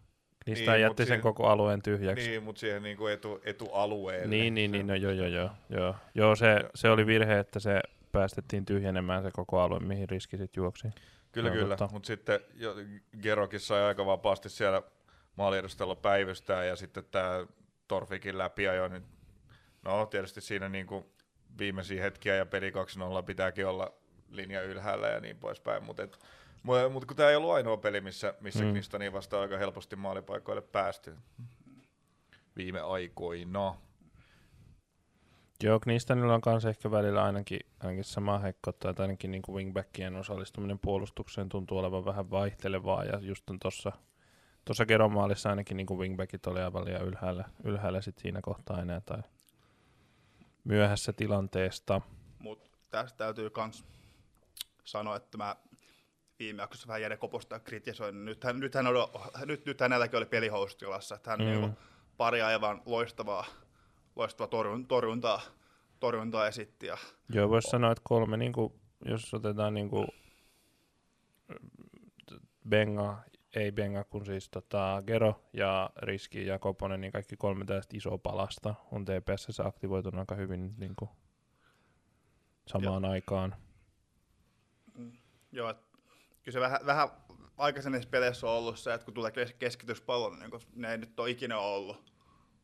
Niistä 0.46 0.64
Niin, 0.64 0.72
niin, 0.72 0.82
jätti 0.82 0.96
sen 1.02 1.06
siihen- 1.06 1.20
koko 1.20 1.46
alueen 1.46 1.82
tyhjäksi. 1.82 2.28
Niin, 2.30 2.42
mutta 2.42 2.60
siihen 2.60 2.82
niinku 2.82 3.06
etu, 3.06 3.40
etualueelle. 3.44 4.26
Niin, 4.26 4.54
niin, 4.54 4.70
Se- 4.70 4.76
niin, 4.76 4.86
no 4.86 4.94
joo, 4.94 5.12
joo, 5.12 5.26
joo, 5.26 5.50
joo. 5.70 5.94
Joo, 6.14 6.36
se, 6.36 6.60
se 6.74 6.90
oli 6.90 7.06
virhe, 7.06 7.38
että 7.38 7.60
se 7.60 7.80
päästettiin 8.12 8.64
tyhjenemään 8.64 9.22
se 9.22 9.30
koko 9.32 9.60
alue, 9.60 9.80
mihin 9.80 10.08
riski 10.08 10.36
sitten 10.36 10.60
juoksi. 10.62 10.88
Kyllä, 11.32 11.48
Joo, 11.48 11.56
kyllä. 11.56 11.76
Mutta 11.92 12.06
sitten 12.06 12.40
jo, 12.54 12.74
Gerokin 13.22 13.60
sai 13.60 13.82
aika 13.82 14.06
vapaasti 14.06 14.48
siellä 14.48 14.82
maaliedustalla 15.36 15.94
päivystää 15.96 16.64
ja 16.64 16.76
sitten 16.76 17.04
tämä 17.10 17.46
Torfikin 17.88 18.38
läpi 18.38 18.62
jo 18.62 18.88
nyt. 18.88 19.04
No 19.82 20.06
tietysti 20.06 20.40
siinä 20.40 20.68
niinku 20.68 21.12
viimeisiä 21.58 22.02
hetkiä 22.02 22.34
ja 22.36 22.46
peli 22.46 22.70
2-0 22.70 23.22
pitääkin 23.22 23.66
olla 23.66 23.92
linja 24.30 24.62
ylhäällä 24.62 25.08
ja 25.08 25.20
niin 25.20 25.36
poispäin, 25.36 25.82
mutta 25.84 26.02
mut, 26.02 26.18
mut 26.90 27.04
kun 27.04 27.16
tämä 27.16 27.30
ei 27.30 27.36
ollut 27.36 27.52
ainoa 27.52 27.76
peli, 27.76 28.00
missä, 28.00 28.34
missä 28.40 28.64
Mm. 28.64 28.70
Knistoniin 28.70 29.12
vasta 29.12 29.40
aika 29.40 29.58
helposti 29.58 29.96
maalipaikoille 29.96 30.62
päästy 30.62 31.16
viime 32.56 32.80
aikoina. 32.80 33.74
Joo, 35.62 35.80
Knistanilla 35.80 36.34
on 36.34 36.40
kanssa 36.40 36.68
ehkä 36.68 36.90
välillä 36.90 37.24
ainakin, 37.24 37.60
ainakin 37.80 38.04
samaa 38.04 38.38
heikkoutta, 38.38 38.90
että 38.90 39.02
ainakin 39.02 39.30
niin 39.30 39.42
kuin 39.42 39.56
wingbackien 39.56 40.16
osallistuminen 40.16 40.78
puolustukseen 40.78 41.48
tuntuu 41.48 41.78
olevan 41.78 42.04
vähän 42.04 42.30
vaihtelevaa, 42.30 43.04
ja 43.04 43.18
just 43.18 43.44
tuossa 43.62 43.92
tuossa 44.64 44.86
Geron 44.86 45.12
ainakin 45.48 45.76
niin 45.76 45.86
kuin 45.86 46.00
wingbackit 46.00 46.46
oli 46.46 46.60
aivan 46.60 46.84
liian 46.84 47.04
ylhäällä, 47.04 47.44
ylhäällä 47.64 48.00
sit 48.00 48.18
siinä 48.18 48.40
kohtaa 48.42 48.82
enää, 48.82 49.00
tai 49.00 49.22
myöhässä 50.64 51.12
tilanteesta. 51.12 52.00
Mutta 52.38 52.78
tästä 52.90 53.18
täytyy 53.18 53.50
myös 53.56 53.84
sanoa, 54.84 55.16
että 55.16 55.38
mä 55.38 55.56
viime 56.40 56.62
jaksossa 56.62 56.88
vähän 56.88 57.02
Jere 57.02 57.16
Koposta 57.16 57.60
kritisoin. 57.60 58.24
Nythän, 58.24 58.60
nythän, 58.60 58.86
oli, 58.86 58.98
nyt, 59.46 59.66
nyt 59.66 59.80
hänelläkin 59.80 60.16
oli 60.16 60.26
pelihoustilassa, 60.26 61.14
että 61.14 61.30
hän 61.30 61.40
Mm. 61.40 61.44
mm. 61.46 61.50
niinku 61.50 61.78
pari 62.16 62.42
aivan 62.42 62.82
loistavaa, 62.86 63.44
loistavaa 64.16 64.48
torjun, 64.48 64.86
torjuntaa, 64.86 65.40
torjuntaa 66.00 66.48
esitti. 66.48 66.86
Ja 66.86 66.98
Joo, 67.28 67.48
voisi 67.48 67.70
sanoa, 67.70 67.92
että 67.92 68.02
kolme, 68.04 68.36
niin 68.36 68.52
kuin, 68.52 68.72
jos 69.04 69.34
otetaan 69.34 69.74
niin 69.74 69.90
kuin, 69.90 70.08
Benga, 72.68 73.18
ei 73.56 73.72
Benga, 73.72 74.04
kun 74.04 74.26
siis 74.26 74.48
tota, 74.50 75.02
Gero 75.06 75.40
ja 75.52 75.90
Riski 75.96 76.46
ja 76.46 76.58
Koponen, 76.58 77.00
niin 77.00 77.12
kaikki 77.12 77.36
kolme 77.36 77.64
tästä 77.64 77.96
isoa 77.96 78.18
palasta 78.18 78.74
on 78.92 79.04
TPS 79.04 79.60
aktivoitunut 79.60 80.20
aika 80.20 80.34
hyvin 80.34 80.74
niin 80.78 80.94
kuin, 80.96 81.10
samaan 82.66 83.04
aikaan. 83.04 83.54
Joo, 85.52 85.70
et 85.70 85.89
kyllä 86.52 86.66
se 86.66 86.72
vähän, 86.72 86.86
vähän 86.86 87.08
aikaisemmissa 87.58 88.08
peleissä 88.08 88.46
on 88.46 88.52
ollut 88.52 88.78
se, 88.78 88.94
että 88.94 89.04
kun 89.04 89.14
tulee 89.14 89.30
kes- 89.30 89.52
keskityspallo, 89.58 90.30
niin 90.30 90.50
kun 90.50 90.60
ne 90.74 90.90
ei 90.90 90.98
nyt 90.98 91.20
ole 91.20 91.30
ikinä 91.30 91.58
ollut 91.58 92.12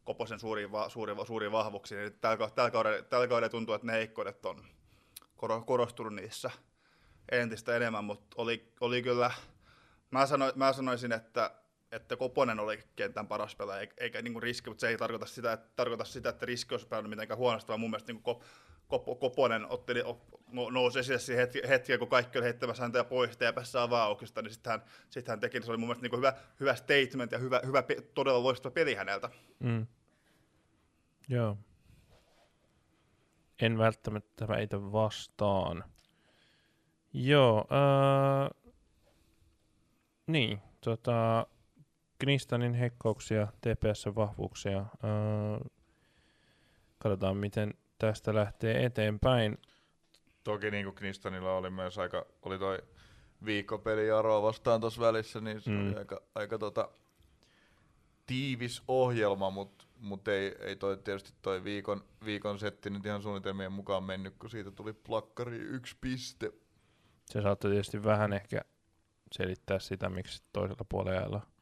Koposen 0.05 0.41
suuria, 0.41 0.73
va- 0.73 0.89
suuria, 0.89 1.25
suuria 1.25 1.53
vahvuuksia, 1.53 1.99
niin 1.99 2.19
tällä, 2.21 2.51
tällä, 2.51 2.71
kaudella, 2.71 3.03
tällä 3.03 3.29
kaudella 3.29 3.49
tuntuu, 3.49 3.75
että 3.75 3.87
ne 3.87 3.93
heikkoudet 3.93 4.47
on 4.47 4.65
koro- 5.37 5.65
korostunut 5.65 6.15
niissä 6.15 6.51
entistä 7.33 7.77
enemmän, 7.77 8.05
mutta 8.05 8.43
oli, 8.43 8.73
oli 8.81 9.03
kyllä, 9.03 9.31
mä, 10.11 10.27
sano, 10.27 10.53
mä 10.55 10.73
sanoisin, 10.73 11.13
että, 11.13 11.51
että 11.93 12.17
Koponen 12.17 12.61
oli 12.61 12.79
kentän 12.97 13.29
paras 13.29 13.57
pelaaja, 13.57 13.89
eikä, 13.99 14.23
niin 14.23 14.43
riski, 14.43 14.71
mutta 14.71 14.81
se 14.81 14.89
ei 14.89 14.97
tarkoita 14.97 15.27
sitä, 15.27 15.53
että, 15.53 15.69
tarkoita 15.77 16.05
sitä, 16.05 16.29
että 16.29 16.47
riski 16.47 16.75
olisi 16.75 16.87
pelannut 16.87 17.11
mitenkään 17.11 17.39
huonosti, 17.39 17.69
vaan 17.69 17.81
mun 17.81 17.91
mielestä 17.91 18.13
niin 18.13 18.23
Kop, 18.23 18.43
Kop, 18.89 19.19
Koponen 19.21 19.67
no, 20.53 20.71
nousi 20.71 20.99
esille 20.99 21.19
siihen 21.19 21.49
hetki, 21.69 21.99
kun 21.99 22.09
kaikki 22.09 22.39
oli 22.39 22.45
heittämässä 22.45 22.83
häntä 22.83 23.05
pois 23.05 23.37
TPS 23.37 23.77
avauksesta, 23.77 24.43
niin 24.43 24.53
sitten 24.53 24.71
hän, 24.71 24.83
sit 25.11 25.29
hän 25.29 25.41
teki, 25.41 25.63
se 25.63 25.71
oli 25.71 25.79
mun 25.79 25.89
mielestä 25.89 26.09
niin 26.09 26.17
hyvä, 26.17 26.33
hyvä 26.61 26.75
statement 26.75 27.33
ja 27.33 27.39
hyvä, 27.39 27.61
hyvä, 27.67 27.83
todella 28.15 28.43
loistava 28.43 28.73
peli 28.73 28.95
häneltä. 28.95 29.31
Mm. 29.59 29.87
Joo. 31.29 31.59
En 33.63 33.79
välttämättä 33.79 34.49
väitä 34.49 34.83
vastaan. 34.83 35.85
Joo, 37.13 37.67
ää, 37.71 38.51
niin, 40.27 40.61
tota, 40.81 41.47
Knistanin 42.19 42.75
heikkouksia, 42.75 43.47
TPS 43.61 44.07
vahvuuksia. 44.15 44.77
Ää, 44.79 45.61
katsotaan, 46.99 47.37
miten 47.37 47.75
tästä 47.99 48.35
lähtee 48.35 48.85
eteenpäin. 48.85 49.59
Toki 50.45 50.71
niin 50.71 50.85
kuin 50.85 50.95
Knistonilla 50.95 51.57
oli 51.57 51.71
myös 51.71 51.99
aika, 51.99 52.27
oli 52.43 52.59
toi 52.59 52.79
viikkopeli 53.45 54.09
Jaroa 54.09 54.43
vastaan 54.43 54.81
tuossa 54.81 55.01
välissä, 55.01 55.41
niin 55.41 55.61
se. 55.61 55.71
Mm. 55.71 55.87
oli 55.87 55.99
aika, 55.99 56.23
aika 56.35 56.59
tota, 56.59 56.89
tiivis 58.27 58.83
ohjelma, 58.89 59.51
mutta 59.51 59.85
mut 60.01 60.29
ei, 60.29 60.55
ei 60.61 60.77
toi, 60.77 60.97
tietysti 60.97 61.33
toi 61.43 61.65
viikon, 61.65 62.05
viikon 62.25 62.59
setti 62.59 62.91
nyt 62.91 63.07
ihan 63.07 63.23
suunnitelmien 63.23 63.73
mukaan 63.73 64.05
mennyt, 64.05 64.35
kun 64.39 64.51
siitä 64.51 64.71
tuli 64.71 64.93
plakkari 64.93 65.57
yksi 65.57 65.97
piste. 66.01 66.53
Se 67.27 67.43
saattoi 67.43 67.71
tietysti 67.71 68.05
vähän 68.05 68.33
ehkä 68.33 68.61
selittää 69.33 69.79
sitä, 69.79 70.09
miksi 70.09 70.43
toisella 70.53 70.87
puolella 70.89 71.56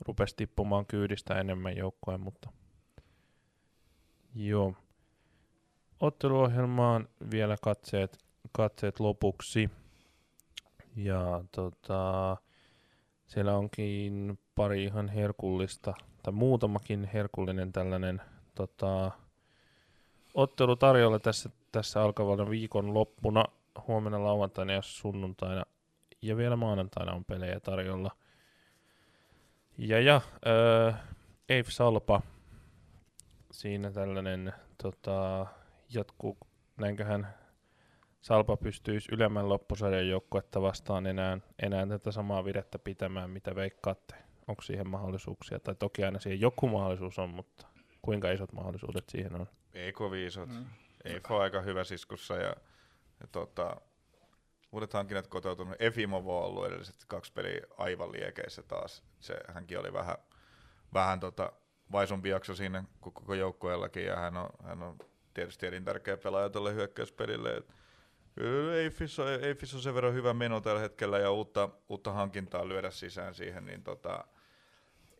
rupesi 0.00 0.36
tippumaan 0.36 0.86
kyydistä 0.86 1.40
enemmän 1.40 1.76
joukkoja, 1.76 2.18
mutta 2.18 2.50
joo. 4.34 4.74
Otteluohjelmaan 6.00 7.08
vielä 7.30 7.56
katseet, 7.62 8.18
katseet 8.52 9.00
lopuksi. 9.00 9.70
Ja 10.96 11.44
tota, 11.52 12.36
siellä 13.26 13.56
onkin 13.56 14.38
pari 14.54 14.84
ihan 14.84 15.08
herkullista, 15.08 15.94
tai 16.22 16.32
muutamakin 16.32 17.10
herkullinen 17.12 17.72
tällainen 17.72 18.22
tota, 18.54 19.10
ottelu 20.34 20.76
tarjolla 20.76 21.18
tässä, 21.18 21.50
tässä 21.72 22.02
alkavana 22.02 22.50
viikon 22.50 22.94
loppuna. 22.94 23.44
Huomenna 23.86 24.24
lauantaina 24.24 24.72
ja 24.72 24.82
sunnuntaina 24.82 25.64
ja 26.22 26.36
vielä 26.36 26.56
maanantaina 26.56 27.12
on 27.12 27.24
pelejä 27.24 27.60
tarjolla. 27.60 28.10
Ja 29.78 30.00
ja, 30.00 30.20
äh, 30.46 31.00
Eif 31.48 31.68
Salpa, 31.68 32.22
siinä 33.50 33.90
tällainen 33.90 34.52
tota, 34.82 35.46
jatkuu, 35.94 36.38
näinköhän 36.76 37.34
Salpa 38.20 38.56
pystyisi 38.56 39.08
ylemmän 39.12 39.48
loppusarjan 39.48 40.08
joukkuetta 40.08 40.62
vastaan 40.62 41.06
enää, 41.06 41.38
enää 41.62 41.86
tätä 41.86 42.10
samaa 42.10 42.44
virettä 42.44 42.78
pitämään, 42.78 43.30
mitä 43.30 43.54
veikkaatte. 43.54 44.14
Onko 44.48 44.62
siihen 44.62 44.88
mahdollisuuksia? 44.88 45.60
Tai 45.60 45.74
toki 45.74 46.04
aina 46.04 46.18
siihen 46.18 46.40
joku 46.40 46.68
mahdollisuus 46.68 47.18
on, 47.18 47.30
mutta 47.30 47.66
kuinka 48.02 48.30
isot 48.30 48.52
mahdollisuudet 48.52 49.04
siihen 49.08 49.34
on? 49.34 49.46
Ei 49.74 49.92
kovin 49.92 50.26
isot. 50.26 50.48
Mm. 50.48 50.64
Ei 51.04 51.20
ole 51.28 51.42
aika 51.42 51.60
hyvä 51.60 51.84
siskussa 51.84 52.34
ja, 52.34 52.56
ja 53.20 53.26
tota, 53.32 53.76
uudet 54.72 54.92
hankinnat 54.92 55.26
kotoutunut. 55.26 55.76
Efimov 55.78 56.26
on 56.26 56.44
ollut 56.44 56.66
edelliset 56.66 57.04
kaksi 57.06 57.32
peliä 57.32 57.60
aivan 57.78 58.12
liekeissä 58.12 58.62
taas. 58.62 59.02
Se, 59.20 59.36
hänkin 59.48 59.78
oli 59.78 59.92
vähän, 59.92 60.16
vähän 60.94 61.20
tota, 61.20 61.52
vaisumpi 61.92 62.28
jakso 62.28 62.54
siinä 62.54 62.84
kuin 63.00 63.14
koko 63.14 63.34
joukkueellakin 63.34 64.04
ja 64.04 64.16
hän 64.16 64.36
on, 64.36 64.48
hän 64.64 64.82
on 64.82 64.98
tietysti 65.34 65.66
elintärkeä 65.66 66.16
pelaaja 66.16 66.50
tuolle 66.50 66.74
hyökkäyspelille. 66.74 67.56
Et, 67.56 67.74
Eiffis 68.74 69.18
on, 69.18 69.28
Eiffis 69.28 69.74
on 69.74 69.80
sen 69.80 69.94
verran 69.94 70.14
hyvä 70.14 70.34
meno 70.34 70.60
tällä 70.60 70.80
hetkellä 70.80 71.18
ja 71.18 71.30
uutta, 71.30 71.68
uutta 71.88 72.12
hankintaa 72.12 72.68
lyödä 72.68 72.90
sisään 72.90 73.34
siihen, 73.34 73.66
niin 73.66 73.82
tota, 73.82 74.24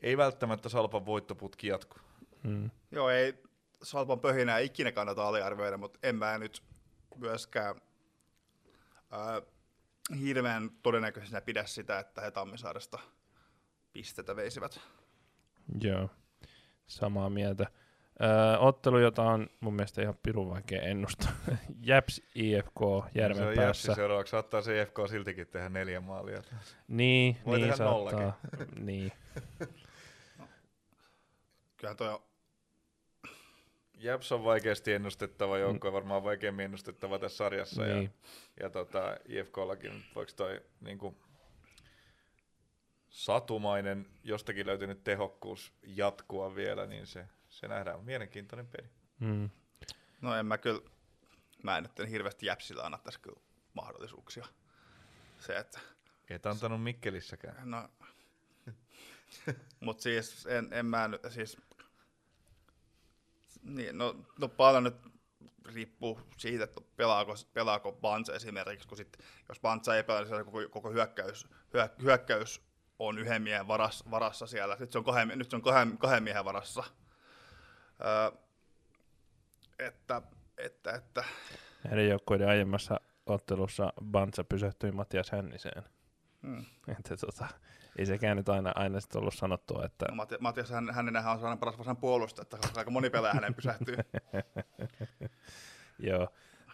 ei 0.02 0.16
välttämättä 0.16 0.68
Salpan 0.68 1.06
voittoputki 1.06 1.66
jatku. 1.66 1.96
Mm. 2.42 2.70
Joo, 2.90 3.10
ei 3.10 3.34
Salpan 3.82 4.20
pöhinää 4.20 4.58
ikinä 4.58 4.92
kannata 4.92 5.28
aliarvioida, 5.28 5.76
mutta 5.76 5.98
en 6.02 6.16
mä 6.16 6.38
nyt 6.38 6.62
myöskään 7.16 7.74
ää, 9.10 9.42
hirveän 10.20 10.70
todennäköisenä 10.82 11.40
pidä 11.40 11.64
sitä, 11.66 11.98
että 11.98 12.20
he 12.20 12.30
Tammisaaresta 12.30 12.98
pistetä 13.92 14.36
veisivät. 14.36 14.80
Joo, 15.80 16.10
samaa 16.86 17.30
mieltä. 17.30 17.66
Öö, 18.22 18.58
ottelu, 18.58 18.98
jota 18.98 19.22
on 19.22 19.50
mun 19.60 19.74
mielestä 19.74 20.02
ihan 20.02 20.14
pirun 20.22 20.50
vaikea 20.50 20.82
ennustaa. 20.82 21.32
Japs 21.82 22.22
IFK 22.34 22.78
se 23.12 23.18
Järven 23.20 23.42
on 23.42 23.48
Jäpsi 23.48 23.60
päässä. 23.60 23.94
seuraavaksi. 23.94 24.30
Saattaa 24.30 24.62
se 24.62 24.82
IFK 24.82 24.96
siltikin 25.10 25.46
tehdä 25.46 25.68
neljä 25.68 26.00
maalia. 26.00 26.42
Niin, 26.88 27.36
Voi 27.46 27.56
niin 27.58 27.62
tehdä 27.70 27.76
saattaa. 27.76 28.40
niin. 28.80 29.12
Kyllähän 31.76 31.96
toi 31.96 32.22
on, 33.96 34.02
Jäps 34.02 34.32
on 34.32 34.44
vaikeasti 34.44 34.92
ennustettava 34.92 35.58
joukko, 35.58 35.92
varmaan 35.92 36.24
vaikeammin 36.24 36.64
ennustettava 36.64 37.18
tässä 37.18 37.36
sarjassa. 37.36 37.82
niin. 37.82 38.02
Ja, 38.04 38.64
ja 38.64 38.70
tota, 38.70 39.16
IFKllakin, 39.28 40.04
voiko 40.14 40.32
toi 40.36 40.60
niinku, 40.80 41.16
satumainen, 43.08 44.06
jostakin 44.24 44.66
löytynyt 44.66 45.04
tehokkuus 45.04 45.72
jatkua 45.82 46.54
vielä, 46.54 46.86
niin 46.86 47.06
se, 47.06 47.26
se 47.48 47.68
nähdään. 47.68 48.04
Mielenkiintoinen 48.04 48.66
peli. 48.66 48.88
Mm. 49.20 49.50
no 50.20 50.34
en 50.34 50.46
mä 50.46 50.58
kyllä, 50.58 50.80
mä 51.62 51.78
en 51.78 51.82
nyt 51.98 52.10
hirveästi 52.10 52.46
Jäpsillä 52.46 52.82
anna 52.82 52.98
tässä 52.98 53.20
kyllä 53.20 53.40
mahdollisuuksia. 53.74 54.46
Se, 55.38 55.56
että 55.56 55.80
Et 56.30 56.46
antanut 56.46 56.82
Mikkelissäkään. 56.82 57.70
No, 57.70 57.88
mutta 59.80 60.02
siis 60.02 60.46
en, 60.46 60.68
en 60.72 60.86
mä 60.86 61.08
nyt, 61.08 61.20
siis, 61.28 61.56
niin, 63.66 63.98
no, 63.98 64.16
no 64.40 64.48
paljon 64.48 64.84
nyt 64.84 64.96
riippuu 65.74 66.20
siitä, 66.36 66.64
että 66.64 66.80
pelaako, 66.96 67.34
pelaako 67.52 67.92
Bansa 67.92 68.34
esimerkiksi, 68.34 68.88
kun 68.88 68.96
sit, 68.96 69.16
jos 69.48 69.60
Bansa 69.60 69.96
ei 69.96 70.04
pelaa, 70.04 70.22
niin 70.22 70.44
koko, 70.44 70.58
koko 70.70 70.90
hyökkäys, 70.90 71.46
hyö, 71.74 71.88
hyökkäys 72.02 72.62
on 72.98 73.18
yhden 73.18 73.42
miehen 73.42 73.68
varas, 73.68 74.04
varassa 74.10 74.46
siellä, 74.46 74.76
nyt 74.80 74.92
se 74.92 74.98
on 74.98 75.04
kahden, 75.04 75.38
nyt 75.38 75.50
se 75.50 75.56
on 75.56 75.62
kahden, 75.62 75.98
kahden 75.98 76.22
miehen 76.22 76.44
varassa. 76.44 76.84
Öö, 78.00 78.38
että, 79.78 80.22
että, 80.58 80.92
että, 80.92 81.24
Näiden 81.84 82.08
joukkueiden 82.08 82.48
aiemmassa 82.48 83.00
ottelussa 83.26 83.92
Bansa 84.04 84.44
pysähtyi 84.44 84.92
Matias 84.92 85.30
Hänniseen. 85.30 85.82
Hmm. 86.46 86.64
Että 86.88 87.16
tota, 87.16 87.46
ei 87.98 88.06
sekään 88.06 88.36
nyt 88.36 88.48
aina, 88.48 88.72
aina 88.74 89.00
sit 89.00 89.16
ollut 89.16 89.34
sanottua, 89.34 89.84
että 89.84 90.06
No, 90.10 90.14
Matti- 90.24 90.36
Matias 90.40 90.70
hän, 90.70 90.94
hänenhän 90.94 91.32
on 91.32 91.38
sellainen 91.38 91.58
paras 91.58 91.78
vasen 91.78 91.96
puolustaja, 91.96 92.42
että 92.42 92.58
aika 92.78 92.90
moni 92.90 93.10
pelaaja 93.10 93.34
hänen 93.34 93.54
pysähtyy. 93.54 93.96
joo, 95.98 96.28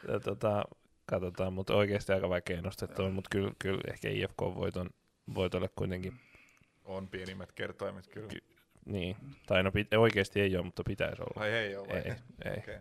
ja 0.08 0.20
tota, 0.20 0.64
katsotaan, 1.06 1.52
mutta 1.52 1.74
oikeasti 1.74 2.12
aika 2.12 2.28
vaikea 2.28 2.58
ennustettava, 2.58 3.10
mutta 3.10 3.28
kyllä, 3.30 3.52
kyllä 3.58 3.80
ehkä 3.90 4.08
IFK-voiton 4.08 4.90
voitolle 5.34 5.68
kuitenkin, 5.76 6.20
On 6.84 7.08
pienimmät 7.08 7.52
kertoimet 7.52 8.06
kyllä. 8.06 8.28
Ky- 8.28 8.44
niin, 8.86 9.16
tai 9.46 9.62
no 9.62 9.72
pit, 9.72 9.94
oikeasti 9.94 10.40
ei 10.40 10.56
ole, 10.56 10.64
mutta 10.64 10.82
pitäisi 10.86 11.22
olla. 11.22 11.40
Vai 11.40 11.50
ei 11.52 11.76
ole 11.76 11.88
vai? 11.88 11.96
Ei, 11.96 12.14
ei. 12.44 12.58
Okay. 12.58 12.78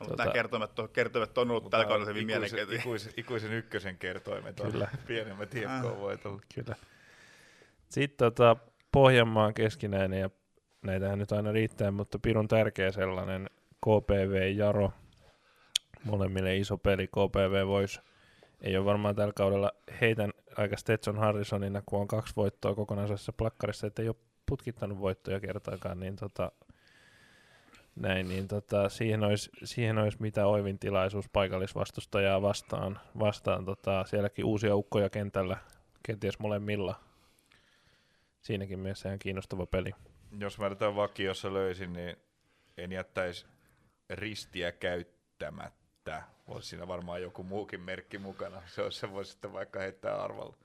No, 0.00 0.06
Tota- 0.06 0.10
mutta 0.10 0.22
nämä 0.24 0.32
kertoimet 0.32 0.78
on, 0.78 0.88
kertoimet 0.88 1.38
on 1.38 1.50
ollut 1.50 1.70
tällä 1.70 1.84
kaudella 1.84 2.06
hyvin 2.08 2.26
mielenkiintoisia. 2.26 2.80
ikuisen, 2.80 3.12
ikuisen 3.16 3.52
ykkösen 3.52 3.98
kertoimet 3.98 4.60
on 4.60 4.72
Kyllä. 4.72 4.88
pienemmät 5.06 5.54
IFK-voitolla. 5.54 6.40
Kyllä. 6.54 6.76
Sitten 7.88 8.18
tota, 8.32 8.56
Pohjanmaan 8.92 9.54
keskinäinen, 9.54 10.20
ja 10.20 10.30
näitähän 10.82 11.18
nyt 11.18 11.32
aina 11.32 11.52
riittää, 11.52 11.90
mutta 11.90 12.18
pirun 12.18 12.48
tärkeä 12.48 12.92
sellainen 12.92 13.50
KPV 13.80 14.52
Jaro. 14.56 14.92
Molemmille 16.04 16.56
iso 16.56 16.78
peli. 16.78 17.06
KPV 17.06 17.66
voisi, 17.66 18.00
ei 18.62 18.76
ole 18.76 18.84
varmaan 18.84 19.16
tällä 19.16 19.32
kaudella 19.32 19.70
heitän 20.00 20.30
aika 20.56 20.76
Stetson 20.76 21.18
Harrisonina, 21.18 21.82
kun 21.86 22.00
on 22.00 22.08
kaksi 22.08 22.32
voittoa 22.36 22.74
kokonaisessa 22.74 23.32
plakkarissa, 23.32 23.86
että 23.86 24.02
ei 24.02 24.08
ole 24.08 24.16
putkittanut 24.46 25.00
voittoja 25.00 25.40
kertaakaan, 25.40 26.00
niin 26.00 26.16
tota, 26.16 26.52
näin, 27.96 28.28
niin 28.28 28.48
tota, 28.48 28.88
siihen, 28.88 29.24
olisi, 29.24 29.50
siihen 29.64 29.98
olisi 29.98 30.18
mitä 30.20 30.46
oivin 30.46 30.78
tilaisuus 30.78 31.28
paikallisvastustajaa 31.28 32.42
vastaan. 32.42 33.00
vastaan 33.18 33.64
tota, 33.64 34.04
sielläkin 34.04 34.44
uusia 34.44 34.76
ukkoja 34.76 35.10
kentällä, 35.10 35.56
kenties 36.02 36.38
molemmilla. 36.38 37.00
Siinäkin 38.40 38.78
mielessä 38.78 39.08
ihan 39.08 39.18
kiinnostava 39.18 39.66
peli. 39.66 39.90
Jos 40.38 40.58
mä 40.58 40.68
tätä 40.68 40.94
vakiossa 40.96 41.52
löysin, 41.52 41.92
niin 41.92 42.16
en 42.78 42.92
jättäisi 42.92 43.46
ristiä 44.10 44.72
käyttämättä. 44.72 46.22
Olisi 46.46 46.68
siinä 46.68 46.88
varmaan 46.88 47.22
joku 47.22 47.42
muukin 47.42 47.80
merkki 47.80 48.18
mukana. 48.18 48.62
Se, 48.66 48.82
olisi, 48.82 49.10
voisi 49.10 49.30
sitten 49.30 49.52
vaikka 49.52 49.80
heittää 49.80 50.22
arvalla. 50.22 50.56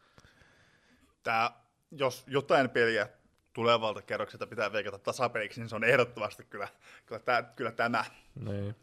Tää, 1.24 1.52
jos 1.92 2.24
jotain 2.28 2.70
peliä 2.70 3.08
tulevalta 3.56 4.02
kerrokselta 4.02 4.48
pitää 4.48 4.72
veikata 4.72 5.00
tasapeliksi, 5.00 5.62
niin 5.62 5.70
se 5.70 5.76
on 5.76 5.84
ehdottomasti 5.84 6.46
kyllä, 6.46 6.68
kyllä, 7.06 7.20
tää, 7.20 7.44
kyllä 7.44 7.72
tämä. 7.72 8.06
Niin. 8.36 8.76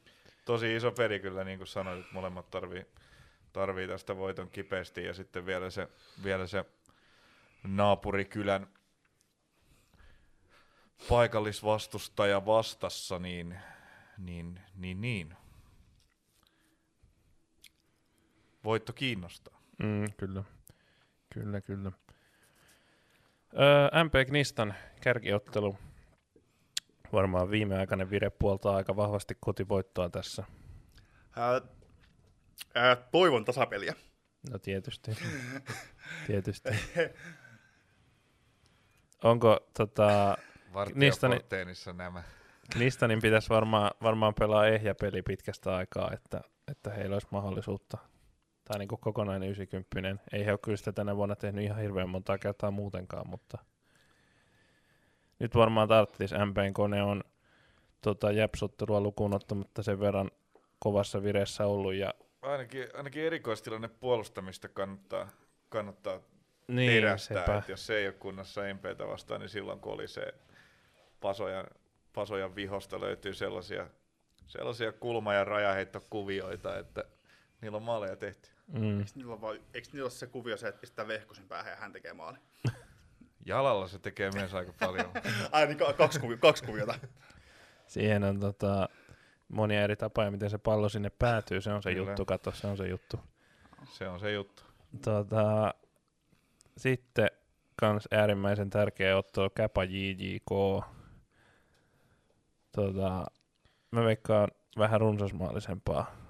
Tosi 0.44 0.76
iso 0.76 0.92
peli 0.92 1.20
kyllä, 1.20 1.44
niin 1.44 1.58
kuin 1.58 1.68
sanoit, 1.68 2.00
että 2.00 2.14
molemmat 2.14 2.50
tarvii, 2.50 2.86
tarvii 3.52 3.88
tästä 3.88 4.16
voiton 4.16 4.50
kipeästi. 4.50 5.04
Ja 5.04 5.14
sitten 5.14 5.46
vielä 5.46 5.70
se, 5.70 5.88
vielä 6.24 6.46
se 6.46 6.64
naapurikylän 7.62 8.66
paikallisvastustaja 11.08 12.46
vastassa, 12.46 13.18
niin, 13.18 13.58
niin, 14.18 14.60
niin, 14.74 15.00
niin. 15.00 15.36
Voitto 18.64 18.92
kiinnostaa. 18.92 19.62
Mm, 19.78 20.12
kyllä. 20.16 20.44
Kyllä, 21.34 21.60
kyllä. 21.60 21.92
Öö, 23.58 24.04
MP 24.04 24.12
Knistan 24.26 24.74
kärkiottelu. 25.00 25.78
Varmaan 27.12 27.50
viimeaikainen 27.50 28.10
vire 28.10 28.30
puoltaa 28.30 28.76
aika 28.76 28.96
vahvasti 28.96 29.36
kotivoittoa 29.40 30.08
tässä. 30.08 30.44
Ää, 31.36 31.60
ää, 32.74 32.96
toivon 32.96 33.44
tasapeliä. 33.44 33.94
No 34.50 34.58
tietysti. 34.58 35.10
tietysti. 36.26 36.70
Onko 39.24 39.60
tota, 39.76 40.36
Vartijaporteenissa 40.74 41.92
nämä. 41.92 42.22
Knistanin 42.72 43.20
pitäisi 43.22 43.48
varmaan, 43.48 43.90
varmaan 44.02 44.34
pelaa 44.34 44.66
ehjä 44.66 44.94
peli 44.94 45.22
pitkästä 45.22 45.76
aikaa, 45.76 46.12
että, 46.12 46.40
että 46.68 46.90
heillä 46.90 47.14
olisi 47.14 47.28
mahdollisuutta. 47.30 47.98
Tai 48.64 48.78
niin 48.78 48.88
kokonainen 48.88 49.48
90. 49.48 50.24
Ei 50.32 50.46
he 50.46 50.50
ole 50.52 50.58
kyllä 50.58 50.76
sitä 50.76 50.92
tänä 50.92 51.16
vuonna 51.16 51.36
tehnyt 51.36 51.64
ihan 51.64 51.78
hirveän 51.78 52.08
montaa 52.08 52.38
kertaa 52.38 52.70
muutenkaan, 52.70 53.28
mutta 53.28 53.58
nyt 55.38 55.54
varmaan 55.54 55.88
tarvitsisi. 55.88 56.34
MPn 56.34 56.72
kone 56.72 57.02
on 57.02 57.24
tota, 58.00 58.32
jäpsottelua 58.32 59.00
lukuun 59.00 59.34
ottamatta 59.34 59.82
sen 59.82 60.00
verran 60.00 60.30
kovassa 60.78 61.22
vireessä 61.22 61.66
ollut. 61.66 61.94
Ja, 61.94 62.14
Ainakin, 62.42 62.88
ainakin 62.94 63.22
erikoistilanne 63.22 63.88
puolustamista 63.88 64.68
kannattaa, 64.68 65.28
kannattaa 65.68 66.20
niin, 66.68 66.92
terästää, 66.92 67.58
että 67.58 67.72
jos 67.72 67.86
se 67.86 67.96
ei 67.96 68.06
ole 68.06 68.14
kunnossa 68.14 68.60
MPtä 68.74 69.06
vastaan, 69.06 69.40
niin 69.40 69.48
silloin 69.48 69.80
kun 69.80 69.92
oli 69.92 70.08
se 70.08 70.34
pasojan, 71.20 71.66
pasojan 72.12 72.54
vihosta 72.54 73.00
löytyy 73.00 73.34
sellaisia, 73.34 73.86
sellaisia 74.46 74.92
kulma- 74.92 75.34
ja 75.34 75.44
rajaheittokuvioita, 75.44 76.78
että 76.78 77.04
niillä 77.62 77.76
on 77.76 77.82
maaleja 77.82 78.16
tehty. 78.16 78.48
Mm, 78.68 78.98
Eikö 78.98 79.10
niillä, 79.14 79.32
ole 79.32 79.40
vaan, 79.40 79.56
eikö 79.74 79.88
niillä 79.92 80.04
ole 80.04 80.10
se 80.10 80.26
kuvio 80.26 80.56
se, 80.56 80.68
että 80.68 80.80
pistää 80.80 81.08
vehkosen 81.08 81.48
päähän 81.48 81.70
ja 81.72 81.76
hän 81.76 81.92
tekee 81.92 82.12
maali? 82.12 82.38
Jalalla 83.46 83.88
se 83.88 83.98
tekee 83.98 84.30
myös 84.34 84.54
aika 84.54 84.72
paljon. 84.80 85.10
Ai 85.52 85.66
niin, 85.66 85.78
ka- 85.78 85.92
kaksi, 85.92 86.20
kuvio, 86.20 86.36
kaksi 86.36 86.64
kuviota. 86.64 86.94
siihen 87.86 88.24
on 88.24 88.40
tota, 88.40 88.88
monia 89.48 89.82
eri 89.82 89.96
tapoja, 89.96 90.30
miten 90.30 90.50
se 90.50 90.58
pallo 90.58 90.88
sinne 90.88 91.10
päätyy. 91.10 91.60
Se 91.60 91.72
on 91.72 91.82
se 91.82 91.94
Kyllä. 91.94 92.10
juttu, 92.10 92.24
kato, 92.24 92.52
se 92.52 92.66
on 92.66 92.76
se 92.76 92.88
juttu. 92.88 93.20
Se 93.88 94.08
on 94.08 94.20
se 94.20 94.32
juttu. 94.32 94.62
Tota, 95.04 95.74
sitten 96.76 97.28
kans 97.76 98.08
äärimmäisen 98.10 98.70
tärkeä 98.70 99.16
ottelu 99.16 99.50
Käpa 99.50 99.84
JJK. 99.84 100.50
Tota, 102.72 103.24
mä 103.90 104.04
veikkaan 104.04 104.48
vähän 104.78 105.00
runsasmaallisempaa. 105.00 106.21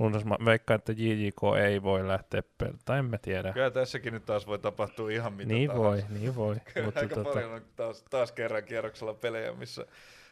Runsasma- 0.00 0.44
veikkaan, 0.44 0.78
että 0.78 0.92
JJK 0.92 1.40
ei 1.64 1.82
voi 1.82 2.08
lähteä 2.08 2.42
pel- 2.62 2.76
tai 2.84 2.98
en 2.98 3.04
mä 3.04 3.18
tiedä. 3.18 3.52
Kyllä 3.52 3.70
tässäkin 3.70 4.12
nyt 4.12 4.24
taas 4.24 4.46
voi 4.46 4.58
tapahtua 4.58 5.10
ihan 5.10 5.32
mitä 5.32 5.52
niin 5.52 5.68
tahansa. 5.70 5.88
voi, 5.88 6.18
niin 6.20 6.34
voi. 6.36 6.56
Kyllä 6.74 6.84
Mutta 6.86 7.00
aika 7.00 7.14
tota, 7.14 7.30
paljon 7.30 7.52
on 7.52 7.62
taas, 7.76 8.04
taas 8.10 8.32
kerran 8.32 8.64
kierroksella 8.64 9.14
pelejä, 9.14 9.52
missä, 9.52 9.86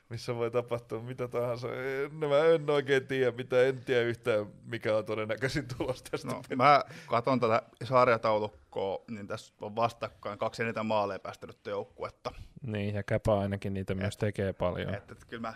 missä 0.09 0.35
voi 0.37 0.51
tapahtua 0.51 1.01
mitä 1.03 1.29
tahansa. 1.29 1.69
En, 1.75 2.15
mä 2.15 2.39
en 2.39 2.71
oikein 2.71 3.07
tiedä, 3.07 3.33
mitä 3.37 3.63
en 3.63 3.85
tiedä 3.85 4.03
yhtään, 4.03 4.47
mikä 4.65 4.97
on 4.97 5.05
todennäköisin 5.05 5.69
tulos 5.79 6.03
tästä 6.03 6.29
No, 6.29 6.33
pelistä. 6.35 6.57
mä 6.57 6.85
katson 7.07 7.41
tätä 7.41 7.63
sarjataulukkoa, 7.85 9.05
niin 9.11 9.27
tässä 9.27 9.55
on 9.61 9.77
vastakkain 9.77 10.39
kaksi 10.39 10.63
eniten 10.63 10.87
maaleja 10.87 11.19
päästänyttä 11.19 11.71
joukkuetta. 11.71 12.31
niin, 12.67 12.95
ja 12.95 13.03
Käpä 13.03 13.39
ainakin 13.39 13.75
niitä 13.75 13.95
myös 13.95 14.17
tekee 14.17 14.53
paljon. 14.53 14.95
Että, 14.95 15.13
että 15.13 15.27
kyllä 15.27 15.41
mä, 15.41 15.55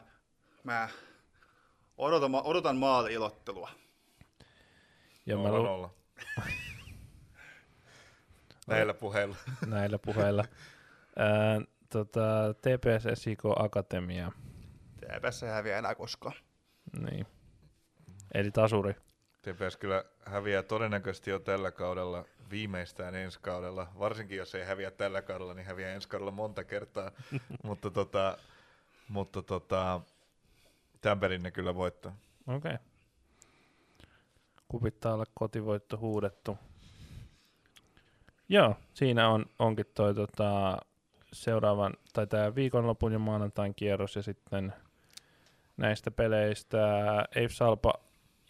mä 0.64 0.88
odotan, 1.98 2.34
odotan 2.34 2.76
maali-ilottelua. 2.76 3.70
Ja 5.26 5.36
mä 5.36 5.48
lu-. 5.48 5.90
Näillä 8.66 8.94
puheilla. 8.94 9.36
näillä 9.66 9.98
puheilla. 9.98 10.44
Ää, 11.16 11.60
tota, 11.90 12.54
TPS 12.54 13.20
SIK 13.22 13.42
Akatemia. 13.56 14.32
TPS 14.96 15.42
ei 15.42 15.50
häviä 15.50 15.78
enää 15.78 15.94
koskaan. 15.94 16.34
Niin. 17.00 17.26
Eli 18.34 18.50
tasuri. 18.50 18.94
TPS 19.42 19.76
kyllä 19.76 20.04
häviää 20.24 20.62
todennäköisesti 20.62 21.30
jo 21.30 21.38
tällä 21.38 21.70
kaudella, 21.70 22.24
viimeistään 22.50 23.14
ensi 23.14 23.38
kaudella. 23.42 23.92
Varsinkin 23.98 24.38
jos 24.38 24.54
ei 24.54 24.64
häviä 24.64 24.90
tällä 24.90 25.22
kaudella, 25.22 25.54
niin 25.54 25.66
häviää 25.66 25.92
ensi 25.92 26.08
kaudella 26.08 26.30
monta 26.30 26.64
kertaa. 26.64 27.10
mutta 27.64 27.90
tota, 27.90 28.38
mutta 29.08 29.42
tota, 29.42 30.00
tämän 31.00 31.20
pelin 31.20 31.42
ne 31.42 31.50
kyllä 31.50 31.74
voittaa. 31.74 32.16
Okei. 32.46 32.74
Okay. 32.74 32.86
Kupittaa 34.68 35.14
olla 35.14 35.24
kotivoitto 35.34 35.98
huudettu. 35.98 36.58
Joo, 38.48 38.76
siinä 38.94 39.28
on, 39.28 39.46
onkin 39.58 39.86
toi 39.94 40.14
tota, 40.14 40.78
seuraavan, 41.32 41.94
tai 42.12 42.26
tämä 42.26 42.54
viikonlopun 42.54 43.12
ja 43.12 43.18
maanantain 43.18 43.74
kierros, 43.74 44.16
ja 44.16 44.22
sitten 44.22 44.72
näistä 45.76 46.10
peleistä 46.10 46.78
Eif 47.34 47.52
Salpa 47.52 47.92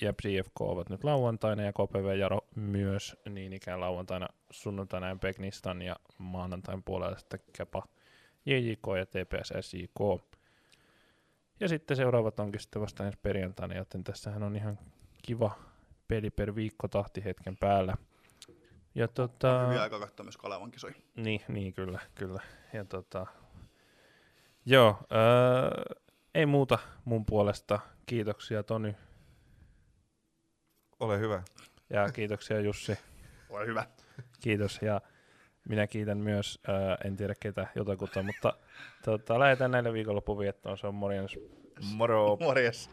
Jep 0.00 0.18
JFK 0.24 0.60
ovat 0.60 0.90
nyt 0.90 1.04
lauantaina 1.04 1.62
ja 1.62 1.72
KPV 1.72 2.18
Jaro 2.18 2.40
myös 2.54 3.16
niin 3.30 3.52
ikään 3.52 3.80
lauantaina, 3.80 4.28
sunnuntaina 4.50 5.08
ja 5.08 5.16
Peknistan 5.16 5.82
ja 5.82 5.96
maanantain 6.18 6.82
puolella 6.82 7.18
sitten 7.18 7.40
Kepa 7.52 7.82
JJK 8.46 8.86
ja 8.98 9.06
TPS 9.06 9.52
SJK. 9.60 10.22
Ja 11.60 11.68
sitten 11.68 11.96
seuraavat 11.96 12.40
onkin 12.40 12.60
sitten 12.60 12.82
vasta 12.82 13.06
ensi 13.06 13.18
perjantaina, 13.22 13.74
joten 13.74 14.04
tässähän 14.04 14.42
on 14.42 14.56
ihan 14.56 14.78
kiva 15.22 15.58
peli 16.08 16.30
per 16.30 16.54
viikko 16.54 16.88
tahti 16.88 17.24
hetken 17.24 17.56
päällä. 17.56 17.94
Ja 18.94 19.08
tota, 19.08 19.66
Hyviä 19.66 19.82
aika 19.82 19.98
katsoa 20.00 20.24
myös 20.24 20.36
Kalevan 20.36 20.70
kisoja. 20.70 20.94
niin, 21.16 21.40
niin 21.48 21.74
kyllä, 21.74 22.00
kyllä. 22.14 22.42
Ja 22.72 22.84
tota, 22.84 23.26
joo, 24.66 24.98
öö, 25.12 25.94
ei 26.34 26.46
muuta 26.46 26.78
mun 27.04 27.26
puolesta. 27.26 27.78
Kiitoksia 28.06 28.62
Tony 28.62 28.94
Ole 31.00 31.18
hyvä. 31.18 31.42
ja 31.90 32.08
kiitoksia 32.12 32.60
Jussi. 32.60 32.98
Ole 33.50 33.66
hyvä. 33.66 33.86
Kiitos 34.40 34.78
ja 34.82 35.00
minä 35.68 35.86
kiitän 35.86 36.18
myös, 36.18 36.58
ää, 36.68 36.98
en 37.04 37.16
tiedä 37.16 37.34
ketä 37.40 37.66
jotakuta, 37.74 38.22
mutta 38.22 38.52
tota, 39.04 39.38
lähdetään 39.38 39.70
näille 39.70 39.92
viikonloppuviettoon. 39.92 40.78
Se 40.78 40.86
on 40.86 40.94
morjens. 40.94 41.38
Moro. 41.94 42.36
Morjes. 42.40 42.90